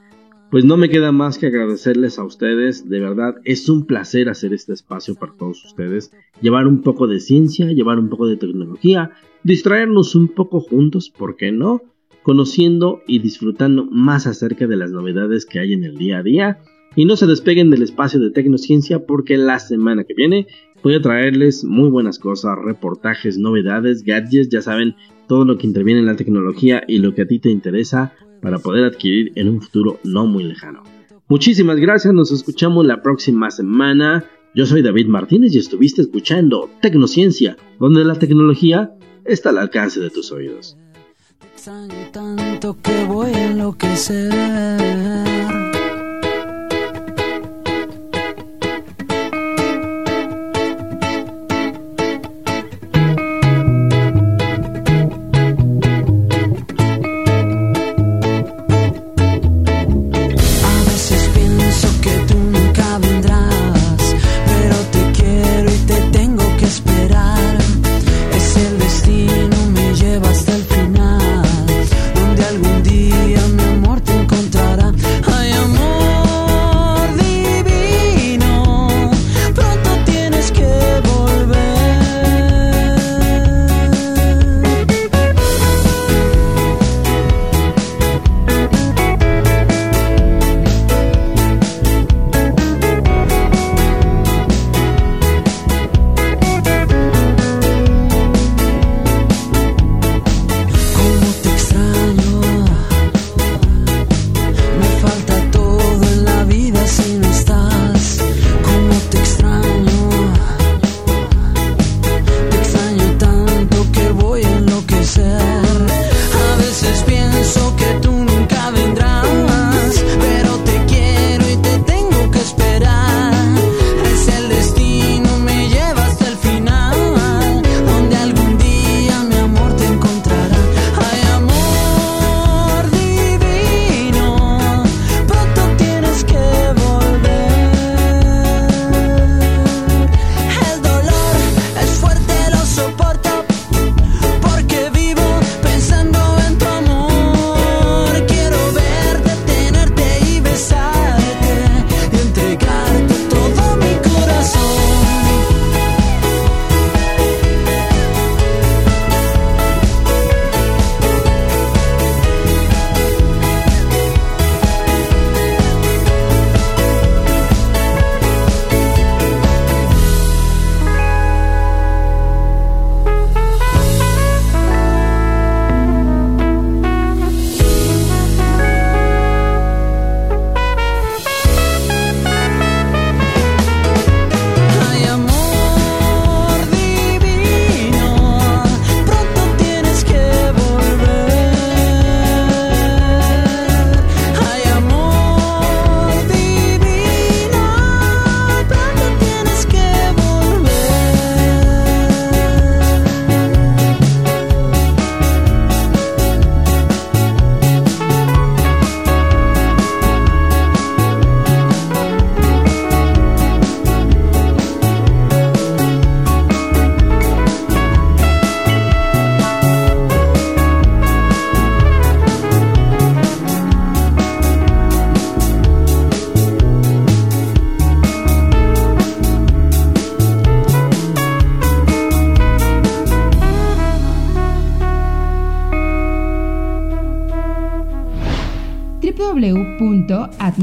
Pues 0.51 0.65
no 0.65 0.77
me 0.77 0.89
queda 0.89 1.11
más 1.11 1.37
que 1.37 1.45
agradecerles 1.45 2.17
a 2.17 2.23
ustedes, 2.23 2.89
de 2.89 2.99
verdad 2.99 3.35
es 3.43 3.69
un 3.69 3.85
placer 3.85 4.29
hacer 4.29 4.51
este 4.51 4.73
espacio 4.73 5.13
para 5.13 5.33
todos 5.33 5.63
ustedes, 5.63 6.11
llevar 6.41 6.65
un 6.65 6.81
poco 6.81 7.05
de 7.05 7.19
ciencia, 7.19 7.67
llevar 7.67 7.99
un 7.99 8.09
poco 8.09 8.25
de 8.25 8.35
tecnología, 8.35 9.11
distraernos 9.43 10.15
un 10.15 10.29
poco 10.29 10.59
juntos, 10.59 11.11
¿por 11.15 11.35
qué 11.35 11.51
no? 11.51 11.83
Conociendo 12.23 13.03
y 13.05 13.19
disfrutando 13.19 13.85
más 13.91 14.25
acerca 14.25 14.65
de 14.65 14.75
las 14.75 14.91
novedades 14.91 15.45
que 15.45 15.59
hay 15.59 15.73
en 15.73 15.83
el 15.83 15.97
día 15.97 16.17
a 16.17 16.23
día. 16.23 16.59
Y 16.95 17.05
no 17.05 17.15
se 17.15 17.27
despeguen 17.27 17.69
del 17.69 17.83
espacio 17.83 18.19
de 18.19 18.31
Tecnociencia 18.31 19.05
porque 19.05 19.37
la 19.37 19.59
semana 19.59 20.03
que 20.03 20.15
viene 20.15 20.47
voy 20.83 20.95
a 20.95 21.01
traerles 21.01 21.63
muy 21.63 21.89
buenas 21.89 22.19
cosas, 22.19 22.57
reportajes, 22.57 23.37
novedades, 23.37 24.03
gadgets, 24.03 24.49
ya 24.49 24.61
saben, 24.61 24.95
todo 25.27 25.45
lo 25.45 25.57
que 25.57 25.67
interviene 25.67 25.99
en 25.99 26.07
la 26.07 26.15
tecnología 26.15 26.83
y 26.87 26.99
lo 26.99 27.13
que 27.13 27.21
a 27.23 27.27
ti 27.27 27.39
te 27.39 27.49
interesa 27.49 28.13
para 28.41 28.59
poder 28.59 28.85
adquirir 28.85 29.31
en 29.35 29.49
un 29.49 29.61
futuro 29.61 29.99
no 30.03 30.25
muy 30.25 30.43
lejano. 30.43 30.83
Muchísimas 31.27 31.77
gracias, 31.77 32.13
nos 32.13 32.31
escuchamos 32.31 32.85
la 32.85 33.01
próxima 33.03 33.51
semana. 33.51 34.25
Yo 34.55 34.65
soy 34.65 34.81
David 34.81 35.07
Martínez 35.07 35.53
y 35.53 35.59
estuviste 35.59 36.01
escuchando 36.01 36.69
Tecnociencia, 36.81 37.55
donde 37.79 38.03
la 38.03 38.15
tecnología 38.15 38.91
está 39.25 39.49
al 39.49 39.59
alcance 39.59 39.99
de 39.99 40.09
tus 40.09 40.31
oídos. 40.31 40.75